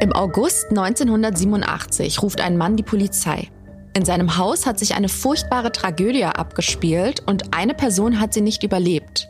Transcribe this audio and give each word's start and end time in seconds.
Im 0.00 0.12
August 0.12 0.70
1987 0.70 2.22
ruft 2.22 2.40
ein 2.40 2.56
Mann 2.56 2.76
die 2.76 2.84
Polizei. 2.84 3.48
In 3.94 4.04
seinem 4.04 4.36
Haus 4.36 4.64
hat 4.64 4.78
sich 4.78 4.94
eine 4.94 5.08
furchtbare 5.08 5.72
Tragödie 5.72 6.24
abgespielt 6.24 7.24
und 7.26 7.52
eine 7.52 7.74
Person 7.74 8.20
hat 8.20 8.32
sie 8.32 8.40
nicht 8.40 8.62
überlebt. 8.62 9.28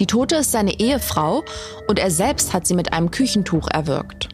Die 0.00 0.06
Tote 0.06 0.36
ist 0.36 0.50
seine 0.50 0.80
Ehefrau 0.80 1.44
und 1.86 2.00
er 2.00 2.10
selbst 2.10 2.52
hat 2.52 2.66
sie 2.66 2.74
mit 2.74 2.92
einem 2.92 3.12
Küchentuch 3.12 3.68
erwürgt. 3.72 4.28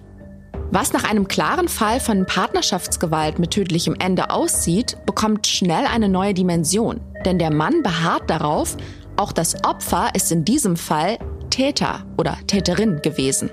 Was 0.71 0.95
nach 0.95 1.05
einem 1.05 1.29
klaren 1.29 1.69
Fall 1.69 2.01
von 2.01 2.25
Partnerschaftsgewalt 2.25 3.39
mit 3.39 3.51
tödlichem 3.51 3.95
Ende 3.99 4.31
aussieht, 4.31 4.97
bekommt 5.05 5.47
schnell 5.47 5.85
eine 5.85 6.09
neue 6.09 6.33
Dimension. 6.33 7.03
Denn 7.27 7.39
der 7.39 7.53
Mann 7.53 7.83
beharrt 7.83 8.31
darauf, 8.31 8.79
auch 9.17 9.33
das 9.33 9.63
Opfer 9.65 10.09
ist 10.15 10.33
in 10.33 10.47
diesem 10.47 10.77
Fall 10.77 11.19
Täter 11.51 12.07
oder 12.17 12.39
Täterin 12.47 13.03
gewesen. 13.03 13.51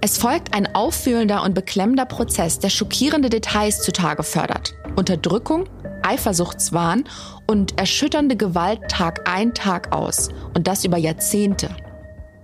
Es 0.00 0.16
folgt 0.16 0.54
ein 0.54 0.76
auffühlender 0.76 1.42
und 1.42 1.54
beklemmender 1.54 2.04
Prozess, 2.04 2.60
der 2.60 2.70
schockierende 2.70 3.30
Details 3.30 3.82
zutage 3.82 4.22
fördert. 4.22 4.74
Unterdrückung, 4.94 5.68
Eifersuchtswahn 6.02 7.02
und 7.48 7.80
erschütternde 7.80 8.36
Gewalt 8.36 8.80
Tag 8.88 9.28
ein, 9.28 9.54
Tag 9.54 9.92
aus. 9.92 10.28
Und 10.54 10.68
das 10.68 10.84
über 10.84 10.98
Jahrzehnte. 10.98 11.70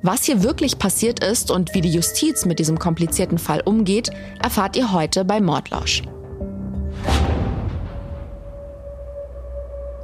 Was 0.03 0.25
hier 0.25 0.43
wirklich 0.43 0.81
passiert 0.81 1.23
ist 1.23 1.53
und 1.53 1.75
wie 1.75 1.81
die 1.81 1.93
Justiz 1.93 2.45
mit 2.45 2.59
diesem 2.59 2.81
komplizierten 2.81 3.39
Fall 3.39 3.61
umgeht, 3.65 4.11
erfahrt 4.43 4.77
ihr 4.77 4.93
heute 4.93 5.25
bei 5.25 5.41
Mordlausch. 5.41 6.03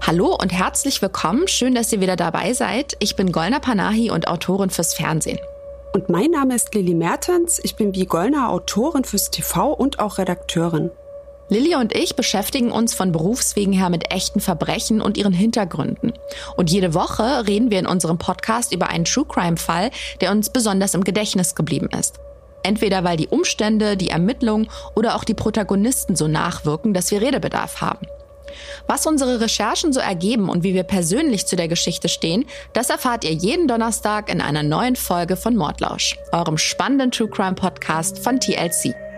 Hallo 0.07 0.39
und 0.41 0.53
herzlich 0.53 1.03
willkommen. 1.03 1.49
Schön, 1.49 1.75
dass 1.75 1.93
ihr 1.93 2.01
wieder 2.01 2.17
dabei 2.17 2.53
seid. 2.53 2.97
Ich 3.01 3.17
bin 3.17 3.33
Golna 3.33 3.59
Panahi 3.59 4.11
und 4.13 4.29
Autorin 4.29 4.71
fürs 4.71 4.95
Fernsehen. 4.95 5.39
Und 5.93 6.09
mein 6.09 6.31
Name 6.31 6.55
ist 6.55 6.73
Lilly 6.73 6.95
Mertens. 6.95 7.61
Ich 7.65 7.75
bin 7.75 7.95
wie 7.97 8.07
Gollner 8.07 8.51
Autorin 8.51 9.03
fürs 9.03 9.31
TV 9.31 9.73
und 9.73 9.99
auch 9.99 10.19
Redakteurin. 10.19 10.93
Lilly 11.49 11.75
und 11.75 11.97
ich 11.97 12.15
beschäftigen 12.15 12.71
uns 12.71 12.95
von 12.95 13.11
Berufswegen 13.11 13.73
her 13.73 13.91
mit 13.91 14.13
echten 14.13 14.39
Verbrechen 14.39 15.01
und 15.01 15.19
ihren 15.19 15.33
Hintergründen. 15.33 16.13
Und 16.57 16.71
jede 16.71 16.95
Woche 16.95 17.49
reden 17.49 17.73
wir 17.73 17.81
in 17.81 17.89
unserem 17.89 18.19
Podcast 18.19 18.73
über 18.73 18.89
einen 18.89 19.05
True 19.05 19.25
Crime 19.27 19.57
Fall, 19.57 19.91
der 20.21 20.31
uns 20.31 20.51
besonders 20.51 20.95
im 20.95 21.03
Gedächtnis 21.03 21.57
geblieben 21.57 21.89
ist. 21.99 22.21
Entweder 22.63 23.03
weil 23.03 23.17
die 23.17 23.27
Umstände, 23.27 23.97
die 23.97 24.11
Ermittlungen 24.11 24.69
oder 24.95 25.17
auch 25.17 25.25
die 25.25 25.35
Protagonisten 25.35 26.15
so 26.15 26.29
nachwirken, 26.29 26.95
dass 26.95 27.11
wir 27.11 27.21
Redebedarf 27.21 27.81
haben. 27.81 28.07
Was 28.87 29.07
unsere 29.07 29.41
Recherchen 29.41 29.93
so 29.93 30.01
ergeben 30.01 30.49
und 30.49 30.63
wie 30.63 30.75
wir 30.75 30.85
persönlich 30.85 31.47
zu 31.47 31.57
der 31.57 31.69
Geschichte 31.69 32.09
stehen, 32.09 32.47
das 32.73 32.91
erfahrt 32.91 33.25
ihr 33.25 33.33
jeden 33.33 33.69
Donnerstag 33.69 34.31
in 34.31 34.41
einer 34.41 34.63
neuen 34.63 34.97
Folge 34.97 35.37
von 35.37 35.57
Mordlausch, 35.57 36.17
eurem 36.33 36.59
spannenden 36.59 37.11
True 37.11 37.29
Crime 37.29 37.55
Podcast 37.55 38.19
von 38.19 38.41
TLC. 38.41 39.10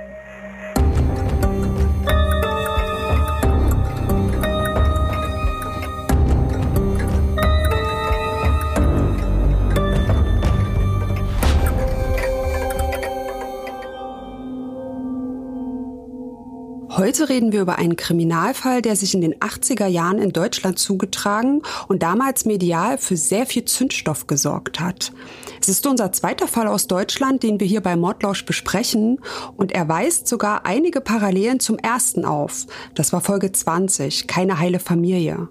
Heute 17.03 17.29
reden 17.29 17.51
wir 17.51 17.63
über 17.63 17.79
einen 17.79 17.97
Kriminalfall, 17.97 18.81
der 18.81 18.95
sich 18.95 19.13
in 19.13 19.23
den 19.23 19.35
80er 19.35 19.89
Jahren 19.89 20.19
in 20.19 20.33
Deutschland 20.33 20.79
zugetragen 20.79 21.63
und 21.89 22.05
damals 22.05 22.45
medial 22.45 22.97
für 22.97 23.17
sehr 23.17 23.45
viel 23.45 23.65
Zündstoff 23.65 24.29
gesorgt 24.29 24.79
hat. 24.79 25.13
Es 25.61 25.69
ist 25.69 25.85
unser 25.85 26.13
zweiter 26.13 26.47
Fall 26.47 26.69
aus 26.69 26.87
Deutschland, 26.87 27.43
den 27.43 27.59
wir 27.59 27.67
hier 27.67 27.81
bei 27.81 27.97
Mordlausch 27.97 28.45
besprechen 28.45 29.19
und 29.57 29.73
er 29.73 29.89
weist 29.89 30.29
sogar 30.29 30.65
einige 30.65 31.01
Parallelen 31.01 31.59
zum 31.59 31.77
ersten 31.77 32.25
auf. 32.25 32.67
Das 32.95 33.13
war 33.13 33.21
Folge 33.21 33.51
20, 33.51 34.29
keine 34.29 34.61
heile 34.61 34.79
Familie. 34.79 35.49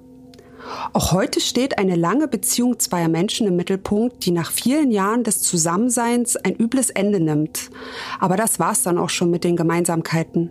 Auch 0.93 1.11
heute 1.11 1.41
steht 1.41 1.79
eine 1.79 1.97
lange 1.97 2.29
Beziehung 2.29 2.79
zweier 2.79 3.09
Menschen 3.09 3.45
im 3.45 3.57
Mittelpunkt, 3.57 4.25
die 4.25 4.31
nach 4.31 4.51
vielen 4.51 4.89
Jahren 4.89 5.25
des 5.25 5.41
Zusammenseins 5.41 6.37
ein 6.37 6.55
übles 6.55 6.91
Ende 6.91 7.19
nimmt. 7.19 7.71
Aber 8.21 8.37
das 8.37 8.57
war's 8.57 8.83
dann 8.83 8.97
auch 8.97 9.09
schon 9.09 9.29
mit 9.29 9.43
den 9.43 9.57
Gemeinsamkeiten. 9.57 10.49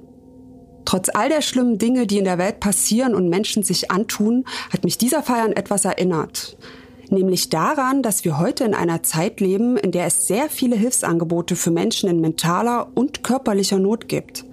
Trotz 0.85 1.09
all 1.13 1.29
der 1.29 1.43
schlimmen 1.43 1.79
Dinge, 1.79 2.07
die 2.07 2.19
in 2.19 2.25
der 2.25 2.39
Welt 2.39 2.61
passieren 2.61 3.15
und 3.15 3.29
Menschen 3.29 3.63
sich 3.63 3.91
antun, 3.91 4.45
hat 4.73 4.85
mich 4.85 4.99
dieser 4.99 5.23
Fall 5.23 5.41
an 5.41 5.53
etwas 5.53 5.85
erinnert. 5.85 6.57
Nämlich 7.11 7.49
daran, 7.49 8.03
dass 8.03 8.25
wir 8.25 8.39
heute 8.39 8.63
in 8.65 8.75
einer 8.75 9.03
Zeit 9.03 9.41
leben, 9.41 9.77
in 9.77 9.91
der 9.91 10.07
es 10.07 10.29
sehr 10.29 10.49
viele 10.49 10.77
Hilfsangebote 10.77 11.57
für 11.57 11.73
Menschen 11.73 12.09
in 12.09 12.21
mentaler 12.21 12.89
und 12.95 13.25
körperlicher 13.25 13.81
Not 13.81 14.09
gibt. 14.09 14.45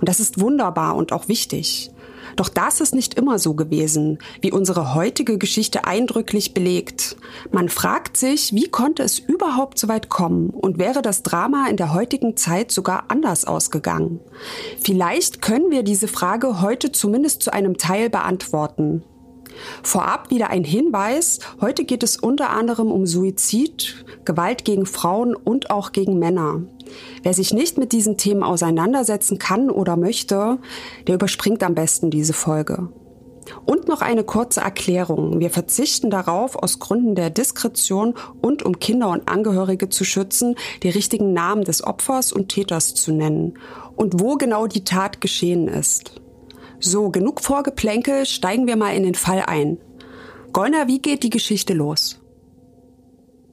Und 0.00 0.08
das 0.08 0.18
ist 0.18 0.40
wunderbar 0.40 0.96
und 0.96 1.12
auch 1.12 1.28
wichtig. 1.28 1.90
Doch 2.36 2.50
das 2.50 2.80
ist 2.80 2.94
nicht 2.94 3.14
immer 3.14 3.38
so 3.38 3.54
gewesen, 3.54 4.18
wie 4.42 4.52
unsere 4.52 4.94
heutige 4.94 5.38
Geschichte 5.38 5.86
eindrücklich 5.86 6.52
belegt. 6.52 7.16
Man 7.50 7.70
fragt 7.70 8.16
sich, 8.16 8.54
wie 8.54 8.68
konnte 8.68 9.02
es 9.02 9.18
überhaupt 9.18 9.78
so 9.78 9.88
weit 9.88 10.10
kommen 10.10 10.50
und 10.50 10.78
wäre 10.78 11.00
das 11.00 11.22
Drama 11.22 11.66
in 11.68 11.78
der 11.78 11.94
heutigen 11.94 12.36
Zeit 12.36 12.70
sogar 12.70 13.04
anders 13.08 13.46
ausgegangen? 13.46 14.20
Vielleicht 14.82 15.40
können 15.40 15.70
wir 15.70 15.82
diese 15.82 16.08
Frage 16.08 16.60
heute 16.60 16.92
zumindest 16.92 17.42
zu 17.42 17.52
einem 17.52 17.78
Teil 17.78 18.10
beantworten. 18.10 19.02
Vorab 19.82 20.30
wieder 20.30 20.50
ein 20.50 20.64
Hinweis. 20.64 21.40
Heute 21.60 21.84
geht 21.84 22.02
es 22.02 22.16
unter 22.16 22.50
anderem 22.50 22.90
um 22.90 23.06
Suizid, 23.06 24.04
Gewalt 24.24 24.64
gegen 24.64 24.86
Frauen 24.86 25.34
und 25.34 25.70
auch 25.70 25.92
gegen 25.92 26.18
Männer. 26.18 26.62
Wer 27.22 27.34
sich 27.34 27.52
nicht 27.52 27.78
mit 27.78 27.92
diesen 27.92 28.16
Themen 28.16 28.42
auseinandersetzen 28.42 29.38
kann 29.38 29.70
oder 29.70 29.96
möchte, 29.96 30.58
der 31.06 31.14
überspringt 31.14 31.62
am 31.62 31.74
besten 31.74 32.10
diese 32.10 32.32
Folge. 32.32 32.88
Und 33.64 33.88
noch 33.88 34.02
eine 34.02 34.24
kurze 34.24 34.60
Erklärung. 34.60 35.40
Wir 35.40 35.50
verzichten 35.50 36.10
darauf, 36.10 36.56
aus 36.56 36.78
Gründen 36.78 37.14
der 37.14 37.30
Diskretion 37.30 38.14
und 38.40 38.64
um 38.64 38.78
Kinder 38.78 39.08
und 39.10 39.28
Angehörige 39.28 39.88
zu 39.88 40.04
schützen, 40.04 40.56
die 40.82 40.88
richtigen 40.88 41.32
Namen 41.32 41.64
des 41.64 41.84
Opfers 41.84 42.32
und 42.32 42.48
Täters 42.48 42.94
zu 42.94 43.12
nennen 43.12 43.58
und 43.94 44.20
wo 44.20 44.34
genau 44.34 44.66
die 44.66 44.84
Tat 44.84 45.20
geschehen 45.20 45.68
ist. 45.68 46.20
So, 46.78 47.10
genug 47.10 47.40
Vorgeplänkel, 47.40 48.26
steigen 48.26 48.66
wir 48.66 48.76
mal 48.76 48.94
in 48.94 49.02
den 49.02 49.14
Fall 49.14 49.42
ein. 49.46 49.78
Gollner, 50.52 50.88
wie 50.88 51.00
geht 51.00 51.22
die 51.22 51.30
Geschichte 51.30 51.72
los? 51.72 52.20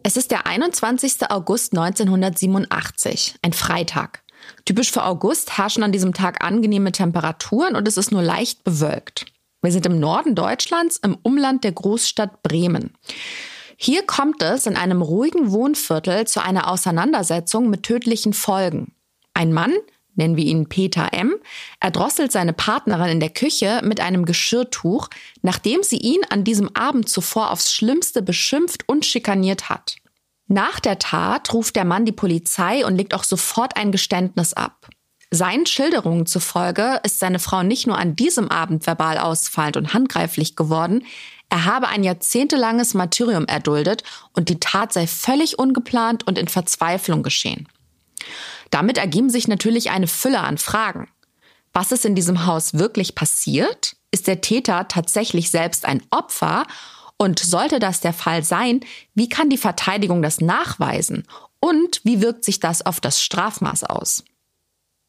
Es 0.04 0.18
ist 0.18 0.32
der 0.32 0.46
21. 0.46 1.30
August 1.30 1.72
1987, 1.74 3.36
ein 3.42 3.54
Freitag. 3.54 4.24
Typisch 4.66 4.92
für 4.92 5.06
August 5.06 5.58
herrschen 5.58 5.84
an 5.84 5.94
diesem 5.94 6.14
Tag 6.14 6.44
angenehme 6.44 6.92
Temperaturen 6.92 7.78
und 7.78 7.88
es 7.88 7.96
ist 7.96 8.12
nur 8.12 8.22
leicht 8.22 8.66
bewölkt. 8.66 9.26
Wir 9.62 9.72
sind 9.72 9.86
im 9.86 10.00
Norden 10.00 10.36
Deutschlands, 10.36 10.98
im 10.98 11.18
Umland 11.24 11.64
der 11.64 11.72
Großstadt 11.72 12.44
Bremen. 12.44 12.94
Hier 13.78 14.06
kommt 14.06 14.42
es 14.42 14.66
in 14.66 14.76
einem 14.76 15.02
ruhigen 15.02 15.52
Wohnviertel 15.52 16.28
zu 16.28 16.44
einer 16.44 16.70
Auseinandersetzung 16.70 17.70
mit 17.70 17.84
tödlichen 17.84 18.34
Folgen. 18.34 18.94
Ein 19.34 19.54
Mann, 19.54 19.74
nennen 20.16 20.38
wir 20.38 20.46
ihn 20.46 20.70
Peter 20.70 21.14
M., 21.14 21.36
erdrosselt 21.80 22.32
seine 22.32 22.54
Partnerin 22.54 23.10
in 23.10 23.20
der 23.20 23.30
Küche 23.30 23.82
mit 23.84 24.00
einem 24.00 24.26
Geschirrtuch, 24.26 25.10
nachdem 25.42 25.84
sie 25.84 25.98
ihn 25.98 26.22
an 26.30 26.44
diesem 26.44 26.76
Abend 26.76 27.10
zuvor 27.10 27.52
aufs 27.52 27.74
Schlimmste 27.74 28.22
beschimpft 28.22 28.88
und 28.88 29.06
schikaniert 29.06 29.70
hat. 29.70 29.96
Nach 30.48 30.80
der 30.80 31.00
Tat 31.00 31.54
ruft 31.54 31.76
der 31.76 31.86
Mann 31.86 32.06
die 32.06 32.12
Polizei 32.12 32.86
und 32.86 32.96
legt 32.96 33.14
auch 33.14 33.24
sofort 33.24 33.78
ein 33.78 33.92
Geständnis 33.92 34.54
ab. 34.54 34.90
Seinen 35.32 35.66
Schilderungen 35.66 36.28
zufolge 36.28 37.00
ist 37.04 37.18
seine 37.18 37.40
Frau 37.40 37.64
nicht 37.64 37.88
nur 37.88 37.98
an 37.98 38.16
diesem 38.16 38.52
Abend 38.52 38.86
verbal 38.86 39.18
ausfallend 39.18 39.78
und 39.78 39.94
handgreiflich 39.94 40.56
geworden, 40.56 41.04
er 41.54 41.66
habe 41.66 41.88
ein 41.88 42.04
jahrzehntelanges 42.04 42.96
Martyrium 42.96 43.46
erduldet 43.46 44.04
und 44.34 44.50
die 44.50 44.60
Tat 44.60 44.92
sei 44.92 45.06
völlig 45.06 45.60
ungeplant 45.60 46.26
und 46.26 46.40
in 46.40 46.48
Verzweiflung 46.48 47.22
geschehen. 47.22 47.68
Damit 48.74 48.98
ergeben 48.98 49.30
sich 49.30 49.48
natürlich 49.48 49.92
eine 49.92 50.08
Fülle 50.08 50.40
an 50.40 50.58
Fragen. 50.58 51.08
Was 51.74 51.92
ist 51.92 52.06
in 52.06 52.16
diesem 52.16 52.48
Haus 52.48 52.74
wirklich 52.74 53.14
passiert? 53.14 53.96
Ist 54.10 54.26
der 54.26 54.42
Täter 54.42 54.88
tatsächlich 54.88 55.52
selbst 55.52 55.86
ein 55.86 56.02
Opfer? 56.10 56.66
Und 57.18 57.38
sollte 57.38 57.78
das 57.78 58.00
der 58.00 58.14
Fall 58.14 58.44
sein, 58.44 58.80
wie 59.14 59.30
kann 59.30 59.52
die 59.52 59.60
Verteidigung 59.60 60.24
das 60.24 60.42
nachweisen? 60.42 61.28
Und 61.60 62.02
wie 62.04 62.20
wirkt 62.20 62.44
sich 62.44 62.60
das 62.60 62.84
auf 62.84 63.00
das 63.00 63.22
Strafmaß 63.22 63.84
aus? 63.84 64.24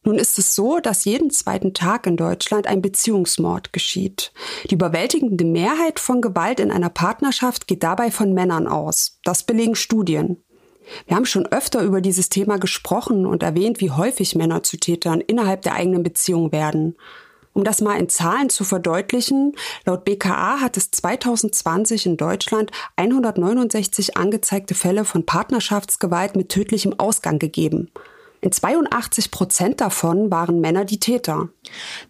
Nun 0.05 0.19
ist 0.19 0.39
es 0.39 0.55
so, 0.55 0.81
dass 0.81 1.07
jeden 1.07 1.31
zweiten 1.31 1.73
Tag 1.73 2.07
in 2.07 2.19
Deutschland 2.19 2.67
ein 2.67 2.83
Beziehungsmord 2.83 3.73
geschieht. 3.73 4.33
Die 4.69 4.75
überwältigende 4.75 5.47
Mehrheit 5.47 5.99
von 5.99 6.21
Gewalt 6.21 6.61
in 6.61 6.71
einer 6.71 6.91
Partnerschaft 6.91 7.67
geht 7.67 7.83
dabei 7.83 8.11
von 8.11 8.35
Männern 8.35 8.67
aus. 8.67 9.21
Das 9.25 9.45
belegen 9.45 9.75
Studien. 9.75 10.44
Wir 11.07 11.17
haben 11.17 11.27
schon 11.27 11.47
öfter 11.47 11.83
über 11.83 12.01
dieses 12.01 12.29
Thema 12.29 12.59
gesprochen 12.59 13.27
und 13.27 13.43
erwähnt, 13.43 13.81
wie 13.81 13.91
häufig 13.91 14.35
Männer 14.35 14.63
zu 14.63 14.77
Tätern 14.77 15.21
innerhalb 15.21 15.63
der 15.63 15.75
eigenen 15.75 16.03
Beziehung 16.03 16.53
werden. 16.53 16.97
Um 17.55 17.63
das 17.63 17.81
mal 17.81 17.99
in 17.99 18.09
Zahlen 18.09 18.51
zu 18.51 18.65
verdeutlichen, 18.65 19.53
laut 19.87 20.05
BKA 20.05 20.61
hat 20.61 20.77
es 20.77 20.91
2020 20.91 22.07
in 22.07 22.17
Deutschland 22.17 22.73
169 22.97 24.17
angezeigte 24.17 24.75
Fälle 24.75 25.05
von 25.05 25.25
Partnerschaftsgewalt 25.25 26.35
mit 26.35 26.49
tödlichem 26.49 26.99
Ausgang 26.99 27.39
gegeben. 27.39 27.91
In 28.45 28.53
82 28.53 29.31
Prozent 29.31 29.81
davon 29.81 30.31
waren 30.31 30.61
Männer 30.61 30.85
die 30.85 31.01
Täter. 31.01 31.49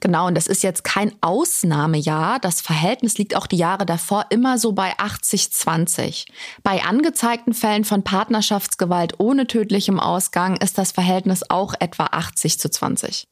Genau, 0.00 0.26
und 0.26 0.34
das 0.34 0.48
ist 0.48 0.64
jetzt 0.64 0.82
kein 0.82 1.12
Ausnahmejahr. 1.20 2.40
Das 2.40 2.60
Verhältnis 2.60 3.18
liegt 3.18 3.36
auch 3.36 3.46
die 3.46 3.56
Jahre 3.56 3.86
davor 3.86 4.26
immer 4.30 4.58
so 4.58 4.72
bei 4.72 4.94
80-20. 4.94 6.26
Bei 6.64 6.82
angezeigten 6.82 7.54
Fällen 7.54 7.84
von 7.84 8.02
Partnerschaftsgewalt 8.02 9.20
ohne 9.20 9.46
tödlichem 9.46 10.00
Ausgang 10.00 10.56
ist 10.56 10.76
das 10.76 10.90
Verhältnis 10.90 11.48
auch 11.50 11.74
etwa 11.78 12.06
80 12.06 12.58
zu 12.58 12.68
20. 12.68 13.28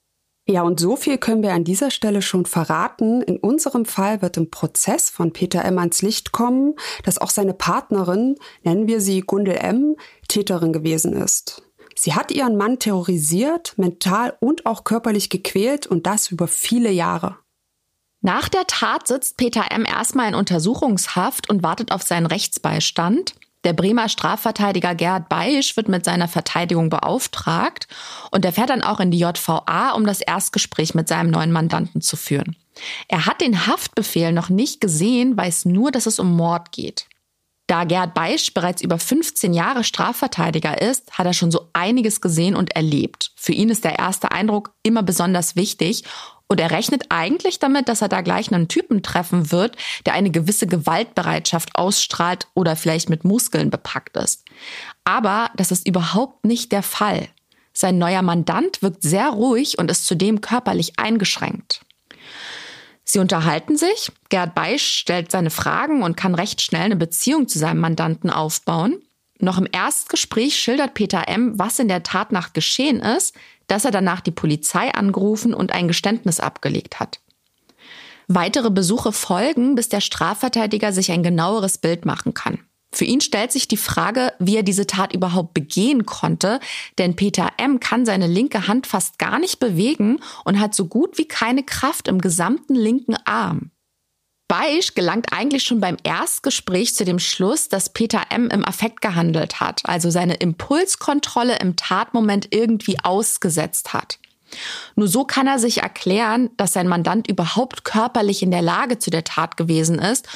Ja, 0.47 0.63
und 0.63 0.79
so 0.79 0.95
viel 0.95 1.19
können 1.19 1.43
wir 1.43 1.55
an 1.55 1.65
dieser 1.65 1.91
Stelle 1.91 2.23
schon 2.23 2.47
verraten. 2.47 3.21
In 3.23 3.39
unserem 3.39 3.85
Fall 3.85 4.23
wird 4.23 4.37
im 4.37 4.49
Prozess 4.49 5.11
von 5.11 5.33
Peter 5.33 5.65
M. 5.65 5.79
ans 5.79 6.03
Licht 6.03 6.31
kommen, 6.31 6.75
dass 7.03 7.19
auch 7.19 7.31
seine 7.31 7.55
Partnerin, 7.55 8.37
nennen 8.63 8.87
wir 8.87 9.01
sie 9.01 9.23
Gundel 9.23 9.57
M., 9.57 9.97
Täterin 10.29 10.73
gewesen 10.73 11.15
ist. 11.15 11.63
Sie 11.95 12.15
hat 12.15 12.31
ihren 12.31 12.57
Mann 12.57 12.79
terrorisiert, 12.79 13.75
mental 13.77 14.37
und 14.41 14.67
auch 14.67 14.85
körperlich 14.85 15.29
gequält 15.31 15.87
und 15.87 16.07
das 16.07 16.31
über 16.31 16.49
viele 16.49 16.91
Jahre. 16.91 17.37
Nach 18.21 18.49
der 18.49 18.67
Tat 18.67 19.09
sitzt 19.09 19.37
Peter 19.37 19.67
M. 19.71 19.85
erstmal 19.85 20.29
in 20.29 20.35
Untersuchungshaft 20.35 21.51
und 21.51 21.63
wartet 21.63 21.91
auf 21.91 22.03
seinen 22.03 22.27
Rechtsbeistand. 22.27 23.35
Der 23.65 23.73
Bremer 23.73 24.09
Strafverteidiger 24.09 24.95
Gerhard 24.95 25.29
Beisch 25.29 25.77
wird 25.77 25.89
mit 25.89 26.05
seiner 26.05 26.29
Verteidigung 26.29 26.89
beauftragt 26.89 27.87
und 28.31 28.45
er 28.45 28.53
fährt 28.53 28.71
dann 28.71 28.83
auch 28.83 29.01
in 29.01 29.11
die 29.11 29.19
JVA, 29.19 29.91
um 29.91 30.05
das 30.05 30.21
Erstgespräch 30.21 30.95
mit 30.95 31.09
seinem 31.09 31.31
neuen 31.31 31.53
Mandanten 31.53 32.01
zu 32.01 32.17
führen. 32.17 32.57
Er 33.09 33.27
hat 33.27 33.41
den 33.41 33.67
Haftbefehl 33.67 34.33
noch 34.33 34.49
nicht 34.49 34.81
gesehen, 34.81 35.37
weiß 35.37 35.67
nur, 35.67 35.91
dass 35.93 36.07
es 36.07 36.19
um 36.19 36.35
Mord 36.35 36.73
geht. 36.73 37.07
Da 37.73 37.85
Gerhard 37.85 38.13
Beisch 38.13 38.53
bereits 38.53 38.83
über 38.83 38.99
15 38.99 39.55
Jahre 39.55 39.83
Strafverteidiger 39.83 40.83
ist, 40.83 41.11
hat 41.13 41.25
er 41.25 41.33
schon 41.33 41.51
so 41.51 41.71
einiges 41.73 42.21
gesehen 42.21 42.55
und 42.55 42.77
erlebt. 42.77 43.33
Für 43.35 43.53
ihn 43.53 43.71
ist 43.71 43.83
der 43.83 43.99
erste 43.99 44.31
Eindruck 44.31 44.75
immer 44.83 45.03
besonders 45.03 45.57
wichtig 45.57 46.05
und 46.49 46.61
er 46.61 46.71
rechnet 46.71 47.05
eigentlich 47.09 47.61
damit, 47.61 47.89
dass 47.89 48.03
er 48.03 48.11
da 48.11 48.21
gleich 48.21 48.53
einen 48.53 48.69
Typen 48.69 49.03
treffen 49.03 49.53
wird, 49.53 49.77
der 50.05 50.13
eine 50.13 50.31
gewisse 50.31 50.67
Gewaltbereitschaft 50.67 51.75
ausstrahlt 51.75 52.47
oder 52.53 52.77
vielleicht 52.77 53.09
mit 53.09 53.25
Muskeln 53.25 53.71
bepackt 53.71 54.19
ist. 54.19 54.45
Aber 55.05 55.51
das 55.57 55.71
ist 55.71 55.89
überhaupt 55.89 56.45
nicht 56.45 56.73
der 56.73 56.83
Fall. 56.83 57.27
Sein 57.73 57.97
neuer 57.97 58.21
Mandant 58.21 58.83
wirkt 58.83 59.03
sehr 59.03 59.31
ruhig 59.31 59.79
und 59.79 59.91
ist 59.91 60.05
zudem 60.05 60.43
körperlich 60.43 60.99
eingeschränkt. 60.99 61.81
Sie 63.13 63.19
unterhalten 63.19 63.77
sich, 63.77 64.11
Gerd 64.31 64.55
Beisch 64.55 64.87
stellt 64.87 65.31
seine 65.31 65.51
Fragen 65.51 66.03
und 66.03 66.17
kann 66.17 66.35
recht 66.35 66.63
schnell 66.63 66.85
eine 66.85 66.97
Beziehung 66.97 67.47
zu 67.47 67.59
seinem 67.59 67.81
Mandanten 67.81 68.31
aufbauen. 68.31 69.03
Noch 69.39 69.59
im 69.59 69.69
Erstgespräch 69.71 70.59
schildert 70.59 70.95
Peter 70.95 71.29
M., 71.29 71.59
was 71.59 71.79
in 71.79 71.89
der 71.89 72.05
Tatnacht 72.05 72.55
geschehen 72.55 73.01
ist, 73.01 73.37
dass 73.67 73.85
er 73.85 73.91
danach 73.91 74.23
die 74.23 74.31
Polizei 74.31 74.95
angerufen 74.95 75.53
und 75.53 75.73
ein 75.73 75.89
Geständnis 75.89 76.41
abgelegt 76.41 77.01
hat. 77.01 77.21
Weitere 78.29 78.71
Besuche 78.71 79.13
folgen, 79.13 79.75
bis 79.75 79.91
der 79.91 80.01
Strafverteidiger 80.01 80.95
sich 80.95 81.13
ein 81.13 81.23
genaueres 81.23 81.77
Bild 81.77 82.07
machen 82.07 82.33
kann. 82.33 82.61
Für 82.95 83.07
ihn 83.07 83.23
stellt 83.23 83.53
sich 83.53 83.69
die 83.69 83.79
Frage, 83.79 84.35
wie 84.39 84.57
er 84.57 84.63
diese 84.63 84.87
Tat 84.87 85.15
überhaupt 85.15 85.55
begehen 85.55 86.05
konnte, 86.05 86.61
denn 86.99 87.17
Peter 87.17 87.49
M. 87.57 87.81
kann 87.81 88.05
seine 88.05 88.27
linke 88.27 88.69
Hand 88.69 88.87
fast 88.87 89.19
gar 89.19 89.39
nicht 89.39 89.59
bewegen 89.59 90.21
und 90.45 90.61
hat 90.61 90.75
so 90.75 90.87
gut 90.87 91.17
wie 91.17 91.27
keine 91.27 91.63
Kraft 91.63 92.07
im 92.07 92.21
gesamten 92.21 92.75
linken 92.75 93.17
Arm. 93.25 93.71
Beisch 94.47 94.95
gelangt 94.95 95.33
eigentlich 95.33 95.63
schon 95.63 95.81
beim 95.81 95.97
Erstgespräch 96.05 96.95
zu 96.95 97.07
dem 97.07 97.19
Schluss, 97.19 97.71
dass 97.71 97.95
Peter 97.95 98.25
M. 98.29 98.51
im 98.51 98.67
Affekt 98.67 99.01
gehandelt 99.01 99.61
hat, 99.61 99.81
also 99.85 100.11
seine 100.11 100.35
Impulskontrolle 100.35 101.57
im 101.61 101.77
Tatmoment 101.77 102.49
irgendwie 102.51 102.99
ausgesetzt 103.03 103.95
hat. 103.95 104.19
Nur 104.97 105.09
so 105.09 105.25
kann 105.25 105.47
er 105.47 105.59
sich 105.59 105.79
erklären, 105.79 106.51
dass 106.59 106.75
sein 106.75 106.87
Mandant 106.87 107.27
überhaupt 107.27 107.85
körperlich 107.85 108.43
in 108.43 108.51
der 108.51 108.61
Lage 108.61 108.99
zu 108.99 109.11
der 109.11 109.25
Tat 109.25 109.57
gewesen 109.57 109.99
ist 109.99 110.29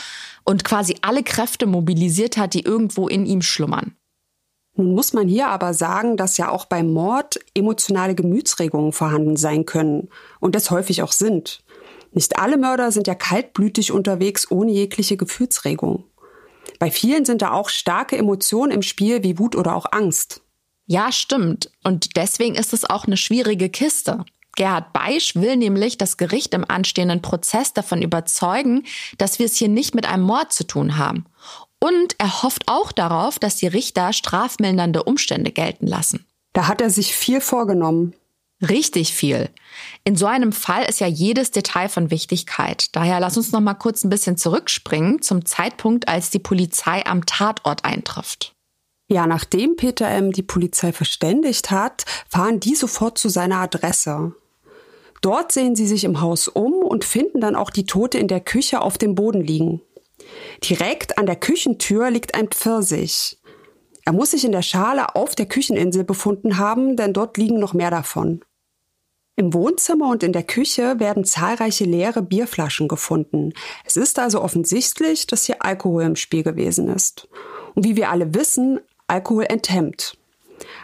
und 0.47 0.65
quasi 0.65 0.97
alle 1.03 1.23
Kräfte 1.23 1.67
mobilisiert 1.67 2.37
hat, 2.37 2.55
die 2.55 2.63
irgendwo 2.63 3.09
in 3.09 3.27
ihm 3.27 3.43
schlummern. 3.43 3.97
Nun 4.77 4.95
muss 4.95 5.13
man 5.13 5.27
hier 5.27 5.49
aber 5.49 5.75
sagen, 5.75 6.17
dass 6.17 6.37
ja 6.37 6.51
auch 6.51 6.67
beim 6.67 6.93
Mord 6.93 7.39
emotionale 7.55 8.15
Gemütsregungen 8.15 8.93
vorhanden 8.93 9.37
sein 9.37 9.67
können 9.67 10.09
und 10.39 10.55
es 10.55 10.71
häufig 10.71 11.03
auch 11.03 11.13
sind. 11.13 11.65
Nicht 12.13 12.39
alle 12.39 12.57
Mörder 12.57 12.93
sind 12.93 13.07
ja 13.07 13.15
kaltblütig 13.15 13.91
unterwegs 13.91 14.51
ohne 14.51 14.73
jegliche 14.73 15.17
Gefühlsregung. 15.17 16.05
Bei 16.79 16.91
vielen 16.91 17.25
sind 17.25 17.43
da 17.43 17.53
auch 17.53 17.69
starke 17.71 18.17
Emotionen 18.17 18.73
im 18.73 18.83
Spiel 18.83 19.23
wie 19.23 19.39
Wut 19.39 19.57
oder 19.57 19.75
auch 19.75 19.87
Angst. 19.93 20.43
Ja, 20.87 21.11
stimmt. 21.11 21.71
Und 21.83 22.17
deswegen 22.17 22.55
ist 22.55 22.73
es 22.73 22.89
auch 22.89 23.07
eine 23.07 23.17
schwierige 23.17 23.69
Kiste. 23.69 24.25
Gerhard 24.57 24.93
Beisch 24.93 25.37
will 25.37 25.57
nämlich 25.57 25.99
das 25.99 26.17
Gericht 26.17 26.53
im 26.55 26.69
anstehenden 26.69 27.23
Prozess 27.23 27.73
davon 27.73 28.03
überzeugen, 28.03 28.85
dass 29.19 29.39
wir 29.39 29.47
es 29.47 29.57
hier 29.57 29.69
nicht 29.69 29.95
mit 29.95 30.07
einem 30.07 30.25
Mord 30.25 30.53
zu 30.53 30.67
tun 30.67 30.99
haben. 30.99 31.27
Und 31.79 32.17
er 32.19 32.43
hofft 32.43 32.65
auch 32.67 32.91
darauf, 32.91 33.39
dass 33.39 33.57
die 33.57 33.67
Richter 33.67 34.13
strafmildernde 34.13 35.05
Umstände 35.05 35.53
gelten 35.53 35.87
lassen. 35.87 36.27
Da 36.53 36.69
hat 36.69 36.81
er 36.81 36.91
sich 36.91 37.15
viel 37.15 37.41
vorgenommen. 37.41 38.15
Richtig 38.67 39.13
viel. 39.13 39.51
In 40.05 40.17
so 40.17 40.25
einem 40.25 40.53
Fall 40.53 40.85
ist 40.85 41.01
ja 41.01 41.07
jedes 41.07 41.51
Detail 41.51 41.91
von 41.91 42.11
Wichtigkeit. 42.11 42.89
Daher 42.97 43.21
lass 43.21 43.37
uns 43.37 43.53
noch 43.53 43.61
mal 43.61 43.75
kurz 43.75 44.03
ein 44.03 44.09
bisschen 44.09 44.39
zurückspringen 44.39 45.21
zum 45.21 45.45
Zeitpunkt, 45.45 46.09
als 46.09 46.31
die 46.31 46.39
Polizei 46.39 47.05
am 47.05 47.27
Tatort 47.27 47.85
eintrifft. 47.85 48.55
Ja, 49.09 49.27
nachdem 49.27 49.77
Peter 49.77 50.09
M. 50.09 50.33
die 50.33 50.43
Polizei 50.43 50.93
verständigt 50.93 51.71
hat, 51.71 52.07
fahren 52.29 52.59
die 52.59 52.75
sofort 52.75 53.19
zu 53.19 53.29
seiner 53.29 53.59
Adresse. 53.59 54.35
Dort 55.27 55.51
sehen 55.51 55.75
sie 55.75 55.89
sich 55.89 56.05
im 56.05 56.21
Haus 56.21 56.47
um 56.47 56.75
und 56.75 57.05
finden 57.05 57.41
dann 57.41 57.57
auch 57.57 57.71
die 57.71 57.85
Tote 57.85 58.17
in 58.17 58.29
der 58.29 58.39
Küche 58.39 58.81
auf 58.81 58.97
dem 58.97 59.17
Boden 59.17 59.41
liegen. 59.41 59.81
Direkt 60.63 61.19
an 61.19 61.27
der 61.27 61.35
Küchentür 61.35 62.13
liegt 62.13 62.37
ein 62.37 62.47
Pfirsich. 62.47 63.41
Er 64.05 64.13
muss 64.13 64.31
sich 64.31 64.45
in 64.45 64.53
der 64.53 64.63
Schale 64.63 65.17
auf 65.17 65.35
der 65.35 65.47
Kücheninsel 65.47 66.05
befunden 66.05 66.59
haben, 66.59 66.95
denn 66.95 67.13
dort 67.13 67.39
liegen 67.39 67.59
noch 67.59 67.75
mehr 67.75 67.91
davon. 67.91 68.45
Im 69.35 69.53
Wohnzimmer 69.53 70.11
und 70.11 70.23
in 70.23 70.33
der 70.33 70.45
Küche 70.45 71.01
werden 71.01 71.25
zahlreiche 71.25 71.87
leere 71.87 72.23
Bierflaschen 72.23 72.87
gefunden. 72.87 73.53
Es 73.85 73.97
ist 73.97 74.21
also 74.21 74.41
offensichtlich, 74.41 75.27
dass 75.27 75.47
hier 75.47 75.65
Alkohol 75.65 76.05
im 76.05 76.15
Spiel 76.15 76.45
gewesen 76.45 76.87
ist. 76.87 77.27
Und 77.75 77.85
wie 77.85 77.97
wir 77.97 78.11
alle 78.11 78.33
wissen, 78.33 78.79
Alkohol 79.09 79.47
enthemmt. 79.49 80.17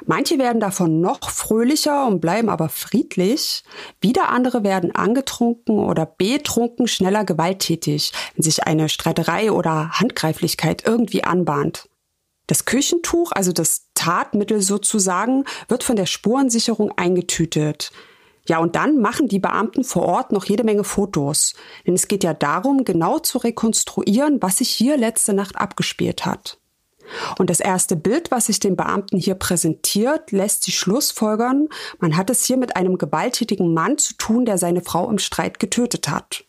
Manche 0.07 0.39
werden 0.39 0.61
davon 0.61 1.01
noch 1.01 1.31
fröhlicher 1.31 2.07
und 2.07 2.21
bleiben 2.21 2.49
aber 2.49 2.69
friedlich. 2.69 3.63
Wieder 4.01 4.29
andere 4.29 4.65
werden 4.65 4.95
angetrunken 4.95 5.79
oder 5.79 6.07
betrunken 6.07 6.89
schneller 6.89 7.25
gewalttätig, 7.25 8.13
wenn 8.35 8.43
sich 8.43 8.65
eine 8.65 8.89
Streiterei 8.89 9.53
oder 9.53 9.91
Handgreiflichkeit 9.93 10.85
irgendwie 10.87 11.25
anbahnt. 11.25 11.89
Das 12.47 12.65
Küchentuch, 12.65 13.33
also 13.33 13.53
das 13.53 13.89
Tatmittel 13.95 14.61
sozusagen, 14.61 15.45
wird 15.69 15.85
von 15.85 15.97
der 15.97 16.07
Spurensicherung 16.07 16.93
eingetütet. 16.97 17.93
Ja, 18.49 18.59
und 18.59 18.75
dann 18.75 19.01
machen 19.01 19.29
die 19.29 19.39
Beamten 19.39 19.85
vor 19.85 20.03
Ort 20.03 20.33
noch 20.33 20.45
jede 20.45 20.65
Menge 20.65 20.83
Fotos. 20.83 21.55
Denn 21.87 21.95
es 21.95 22.09
geht 22.09 22.25
ja 22.25 22.35
darum, 22.35 22.85
genau 22.85 23.21
zu 23.21 23.39
rekonstruieren, 23.39 24.43
was 24.43 24.59
sich 24.59 24.71
hier 24.71 24.97
letzte 24.97 25.33
Nacht 25.33 25.57
abgespielt 25.57 26.27
hat. 26.27 26.59
Und 27.39 27.51
das 27.51 27.61
erste 27.61 27.97
Bild, 27.97 28.31
was 28.31 28.47
sich 28.47 28.61
den 28.61 28.77
Beamten 28.77 29.19
hier 29.19 29.35
präsentiert, 29.35 30.33
lässt 30.33 30.65
sie 30.65 30.73
schlussfolgern, 30.73 31.69
man 31.99 32.17
hat 32.17 32.31
es 32.31 32.45
hier 32.45 32.57
mit 32.57 32.77
einem 32.77 32.99
gewalttätigen 32.99 33.75
Mann 33.75 33.99
zu 33.99 34.15
tun, 34.15 34.45
der 34.45 34.59
seine 34.59 34.83
Frau 34.83 35.09
im 35.11 35.19
Streit 35.19 35.59
getötet 35.59 36.09
hat. 36.09 36.45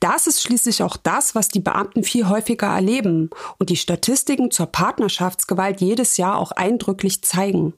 Das 0.00 0.26
ist 0.26 0.42
schließlich 0.42 0.82
auch 0.82 0.96
das, 0.96 1.34
was 1.34 1.48
die 1.48 1.60
Beamten 1.60 2.04
viel 2.04 2.28
häufiger 2.28 2.68
erleben 2.68 3.30
und 3.58 3.70
die 3.70 3.76
Statistiken 3.76 4.50
zur 4.50 4.66
Partnerschaftsgewalt 4.66 5.80
jedes 5.80 6.16
Jahr 6.16 6.38
auch 6.38 6.52
eindrücklich 6.52 7.22
zeigen. 7.22 7.74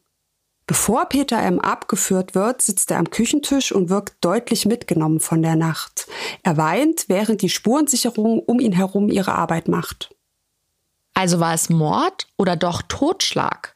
Bevor 0.67 1.07
Peter 1.07 1.39
M. 1.39 1.61
abgeführt 1.61 2.35
wird, 2.35 2.61
sitzt 2.61 2.91
er 2.91 2.99
am 2.99 3.09
Küchentisch 3.09 3.73
und 3.73 3.89
wirkt 3.89 4.17
deutlich 4.21 4.67
mitgenommen 4.67 5.19
von 5.19 5.41
der 5.41 5.57
Nacht. 5.57 6.07
Er 6.43 6.59
weint, 6.59 7.07
während 7.09 7.41
die 7.41 7.49
Spurensicherung 7.49 8.41
um 8.41 8.61
ihn 8.61 8.73
herum 8.73 9.09
ihre 9.09 9.35
Arbeit 9.35 9.69
macht. 9.69 10.15
Also 11.19 11.41
war 11.41 11.53
es 11.53 11.69
Mord 11.69 12.29
oder 12.37 12.55
doch 12.55 12.81
Totschlag? 12.87 13.75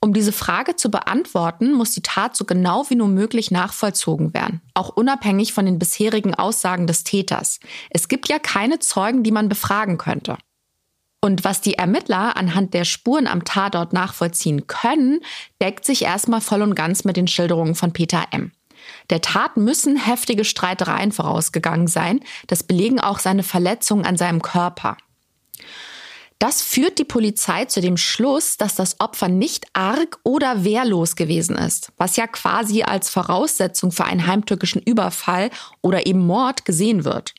Um 0.00 0.14
diese 0.14 0.32
Frage 0.32 0.76
zu 0.76 0.90
beantworten, 0.90 1.74
muss 1.74 1.90
die 1.92 2.00
Tat 2.00 2.34
so 2.34 2.46
genau 2.46 2.88
wie 2.88 2.94
nur 2.94 3.08
möglich 3.08 3.50
nachvollzogen 3.50 4.32
werden, 4.32 4.62
auch 4.72 4.88
unabhängig 4.88 5.52
von 5.52 5.66
den 5.66 5.78
bisherigen 5.78 6.34
Aussagen 6.34 6.86
des 6.86 7.04
Täters. 7.04 7.60
Es 7.90 8.08
gibt 8.08 8.30
ja 8.30 8.38
keine 8.38 8.78
Zeugen, 8.78 9.22
die 9.22 9.30
man 9.30 9.50
befragen 9.50 9.98
könnte. 9.98 10.38
Und 11.20 11.44
was 11.44 11.60
die 11.60 11.74
Ermittler 11.74 12.38
anhand 12.38 12.72
der 12.72 12.86
Spuren 12.86 13.26
am 13.26 13.44
Tatort 13.44 13.92
nachvollziehen 13.92 14.66
können, 14.66 15.20
deckt 15.60 15.84
sich 15.84 16.04
erstmal 16.04 16.40
voll 16.40 16.62
und 16.62 16.74
ganz 16.74 17.04
mit 17.04 17.18
den 17.18 17.28
Schilderungen 17.28 17.74
von 17.74 17.92
Peter 17.92 18.24
M. 18.30 18.52
Der 19.10 19.20
Tat 19.20 19.58
müssen 19.58 19.98
heftige 19.98 20.46
Streitereien 20.46 21.12
vorausgegangen 21.12 21.88
sein, 21.88 22.20
das 22.46 22.62
belegen 22.62 23.00
auch 23.00 23.18
seine 23.18 23.42
Verletzungen 23.42 24.06
an 24.06 24.16
seinem 24.16 24.40
Körper. 24.40 24.96
Das 26.40 26.62
führt 26.62 26.98
die 26.98 27.04
Polizei 27.04 27.66
zu 27.66 27.82
dem 27.82 27.98
Schluss, 27.98 28.56
dass 28.56 28.74
das 28.74 28.98
Opfer 28.98 29.28
nicht 29.28 29.66
arg 29.74 30.18
oder 30.24 30.64
wehrlos 30.64 31.14
gewesen 31.14 31.54
ist, 31.54 31.92
was 31.98 32.16
ja 32.16 32.26
quasi 32.26 32.82
als 32.82 33.10
Voraussetzung 33.10 33.92
für 33.92 34.06
einen 34.06 34.26
heimtückischen 34.26 34.80
Überfall 34.80 35.50
oder 35.82 36.06
eben 36.06 36.26
Mord 36.26 36.64
gesehen 36.64 37.04
wird. 37.04 37.34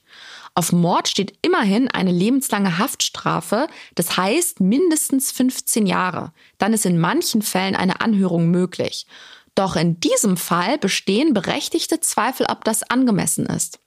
Auf 0.54 0.72
Mord 0.72 1.08
steht 1.08 1.36
immerhin 1.42 1.88
eine 1.88 2.12
lebenslange 2.12 2.78
Haftstrafe, 2.78 3.68
das 3.96 4.18
heißt 4.18 4.60
mindestens 4.60 5.32
15 5.32 5.88
Jahre. 5.88 6.32
Dann 6.60 6.72
ist 6.72 6.86
in 6.86 7.00
manchen 7.00 7.42
Fällen 7.42 7.76
eine 7.76 8.02
Anhörung 8.02 8.52
möglich. 8.52 9.08
Doch 9.56 9.78
in 9.78 10.00
diesem 10.00 10.38
Fall 10.38 10.78
bestehen 10.78 11.34
berechtigte 11.34 12.02
Zweifel, 12.02 12.46
ob 12.52 12.64
das 12.66 12.84
angemessen 12.84 13.48
ist. 13.48 13.80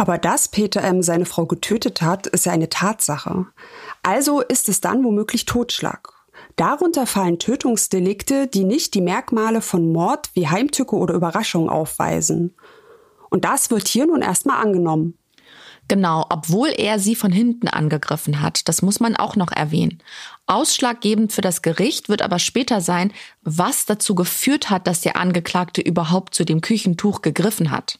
Aber 0.00 0.16
dass 0.16 0.48
Peter 0.48 0.82
M. 0.82 1.02
seine 1.02 1.26
Frau 1.26 1.44
getötet 1.44 2.00
hat, 2.00 2.26
ist 2.26 2.46
ja 2.46 2.52
eine 2.52 2.70
Tatsache. 2.70 3.44
Also 4.02 4.40
ist 4.40 4.70
es 4.70 4.80
dann 4.80 5.04
womöglich 5.04 5.44
Totschlag. 5.44 6.14
Darunter 6.56 7.04
fallen 7.04 7.38
Tötungsdelikte, 7.38 8.46
die 8.46 8.64
nicht 8.64 8.94
die 8.94 9.02
Merkmale 9.02 9.60
von 9.60 9.92
Mord 9.92 10.30
wie 10.32 10.48
Heimtücke 10.48 10.96
oder 10.96 11.12
Überraschung 11.12 11.68
aufweisen. 11.68 12.54
Und 13.28 13.44
das 13.44 13.70
wird 13.70 13.88
hier 13.88 14.06
nun 14.06 14.22
erstmal 14.22 14.64
angenommen. 14.64 15.18
Genau, 15.86 16.24
obwohl 16.30 16.70
er 16.74 16.98
sie 16.98 17.14
von 17.14 17.30
hinten 17.30 17.68
angegriffen 17.68 18.40
hat. 18.40 18.68
Das 18.70 18.80
muss 18.80 19.00
man 19.00 19.16
auch 19.16 19.36
noch 19.36 19.52
erwähnen. 19.52 20.02
Ausschlaggebend 20.46 21.34
für 21.34 21.42
das 21.42 21.60
Gericht 21.60 22.08
wird 22.08 22.22
aber 22.22 22.38
später 22.38 22.80
sein, 22.80 23.12
was 23.42 23.84
dazu 23.84 24.14
geführt 24.14 24.70
hat, 24.70 24.86
dass 24.86 25.02
der 25.02 25.16
Angeklagte 25.16 25.82
überhaupt 25.82 26.34
zu 26.34 26.46
dem 26.46 26.62
Küchentuch 26.62 27.20
gegriffen 27.20 27.70
hat. 27.70 27.98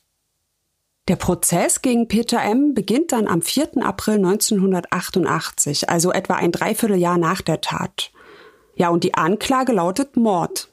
Der 1.09 1.16
Prozess 1.16 1.83
gegen 1.83 2.09
Peter 2.09 2.40
M. 2.42 2.73
beginnt 2.73 3.12
dann 3.12 3.26
am 3.26 3.42
4. 3.42 3.83
April 3.83 4.16
1988, 4.16 5.88
also 5.88 6.12
etwa 6.12 6.35
ein 6.35 6.52
Dreivierteljahr 6.52 7.19
nach 7.19 7.42
der 7.42 7.61
Tat. 7.61 8.12
Ja, 8.76 8.88
und 8.88 9.04
die 9.04 9.14
Anklage 9.14 9.73
lautet 9.73 10.16
Mord. 10.16 10.70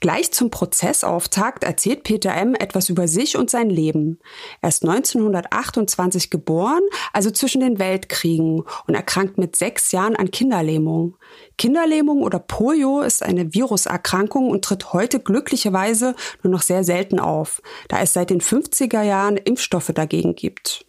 Gleich 0.00 0.32
zum 0.32 0.50
Prozessauftakt 0.50 1.64
erzählt 1.64 2.04
Peter 2.04 2.34
M. 2.34 2.54
etwas 2.54 2.88
über 2.88 3.08
sich 3.08 3.36
und 3.36 3.50
sein 3.50 3.70
Leben. 3.70 4.18
Er 4.60 4.68
ist 4.68 4.82
1928 4.82 6.30
geboren, 6.30 6.82
also 7.12 7.30
zwischen 7.30 7.60
den 7.60 7.78
Weltkriegen, 7.78 8.64
und 8.86 8.94
erkrankt 8.94 9.38
mit 9.38 9.56
sechs 9.56 9.92
Jahren 9.92 10.16
an 10.16 10.30
Kinderlähmung. 10.30 11.16
Kinderlähmung 11.58 12.22
oder 12.22 12.38
Polio 12.38 13.00
ist 13.00 13.22
eine 13.22 13.52
Viruserkrankung 13.54 14.50
und 14.50 14.64
tritt 14.64 14.92
heute 14.92 15.20
glücklicherweise 15.20 16.14
nur 16.42 16.52
noch 16.52 16.62
sehr 16.62 16.84
selten 16.84 17.18
auf, 17.18 17.62
da 17.88 18.00
es 18.00 18.12
seit 18.12 18.30
den 18.30 18.40
50er 18.40 19.02
Jahren 19.02 19.36
Impfstoffe 19.36 19.92
dagegen 19.94 20.34
gibt. 20.34 20.86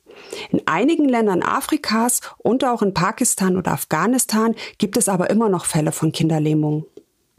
In 0.50 0.62
einigen 0.66 1.08
Ländern 1.08 1.44
Afrikas 1.44 2.22
und 2.38 2.64
auch 2.64 2.82
in 2.82 2.94
Pakistan 2.94 3.58
oder 3.58 3.72
Afghanistan 3.72 4.56
gibt 4.78 4.98
es 4.98 5.10
aber 5.10 5.30
immer 5.30 5.50
noch 5.50 5.66
Fälle 5.66 5.92
von 5.92 6.12
Kinderlähmung. 6.12 6.86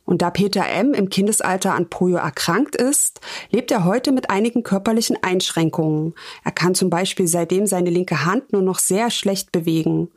Und 0.05 0.21
da 0.21 0.31
Peter 0.31 0.67
M. 0.67 0.95
im 0.95 1.09
Kindesalter 1.09 1.75
an 1.75 1.89
Polio 1.89 2.17
erkrankt 2.17 2.77
ist, 2.77 3.21
lebt 3.51 3.71
er 3.71 3.85
heute 3.85 4.13
mit 4.13 4.31
einigen 4.31 4.63
körperlichen 4.63 5.17
Einschränkungen. 5.23 6.15
Er 6.45 6.53
kann 6.53 6.75
zum 6.75 6.91
Beispiel 6.91 7.29
seitdem 7.29 7.67
seine 7.67 7.91
linke 7.91 8.25
Hand 8.25 8.53
nur 8.53 8.63
noch 8.63 8.79
sehr 8.79 9.11
schlecht 9.11 9.53
bewegen. 9.53 10.09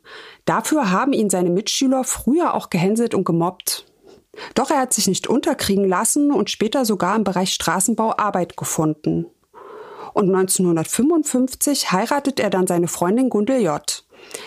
Dafür 0.46 0.92
haben 0.92 1.14
ihn 1.14 1.30
seine 1.30 1.50
Mitschüler 1.50 2.04
früher 2.04 2.56
auch 2.56 2.70
gehänselt 2.70 3.14
und 3.14 3.26
gemobbt. 3.26 3.86
Doch 4.54 4.70
er 4.70 4.80
hat 4.80 4.94
sich 4.94 5.08
nicht 5.08 5.28
unterkriegen 5.28 5.88
lassen 5.88 6.32
und 6.32 6.50
später 6.50 6.86
sogar 6.86 7.16
im 7.16 7.24
Bereich 7.24 7.54
Straßenbau 7.54 8.18
Arbeit 8.18 8.58
gefunden. 8.58 9.28
Und 10.14 10.34
1955 10.34 11.92
heiratet 11.92 12.40
er 12.40 12.50
dann 12.50 12.68
seine 12.68 12.88
Freundin 12.88 13.30
Gundel 13.30 13.62
J. 13.62 14.05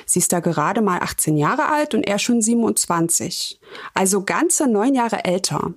Sie 0.09 0.21
ist 0.21 0.33
da 0.33 0.41
gerade 0.41 0.81
mal 0.81 1.01
18 1.01 1.37
Jahre 1.37 1.71
alt 1.71 1.95
und 1.95 2.03
er 2.03 2.19
schon 2.19 2.41
27. 2.41 3.61
Also 3.93 4.25
ganze 4.25 4.67
neun 4.67 4.95
Jahre 4.95 5.27
älter. 5.27 5.75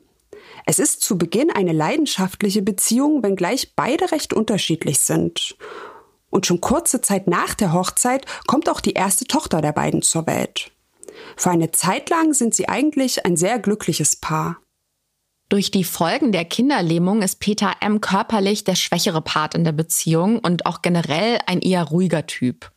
Es 0.65 0.79
ist 0.79 1.01
zu 1.01 1.17
Beginn 1.17 1.51
eine 1.51 1.73
leidenschaftliche 1.73 2.61
Beziehung, 2.61 3.23
wenngleich 3.23 3.73
beide 3.75 4.09
recht 4.13 4.33
unterschiedlich 4.33 4.99
sind. 4.99 5.57
Und 6.29 6.45
schon 6.45 6.61
kurze 6.61 7.01
Zeit 7.01 7.27
nach 7.27 7.55
der 7.55 7.73
Hochzeit 7.73 8.25
kommt 8.47 8.69
auch 8.69 8.79
die 8.79 8.93
erste 8.93 9.25
Tochter 9.25 9.59
der 9.59 9.73
beiden 9.73 10.01
zur 10.01 10.25
Welt. 10.27 10.71
Für 11.35 11.49
eine 11.49 11.71
Zeit 11.71 12.09
lang 12.09 12.33
sind 12.33 12.55
sie 12.55 12.69
eigentlich 12.69 13.25
ein 13.25 13.35
sehr 13.35 13.59
glückliches 13.59 14.15
Paar. 14.15 14.59
Durch 15.49 15.71
die 15.71 15.83
Folgen 15.83 16.31
der 16.31 16.45
Kinderlähmung 16.45 17.21
ist 17.21 17.41
Peter 17.41 17.73
M. 17.81 17.99
körperlich 17.99 18.63
der 18.63 18.75
schwächere 18.75 19.21
Part 19.21 19.55
in 19.55 19.65
der 19.65 19.73
Beziehung 19.73 20.39
und 20.39 20.65
auch 20.65 20.81
generell 20.81 21.39
ein 21.47 21.59
eher 21.59 21.83
ruhiger 21.83 22.25
Typ. 22.25 22.71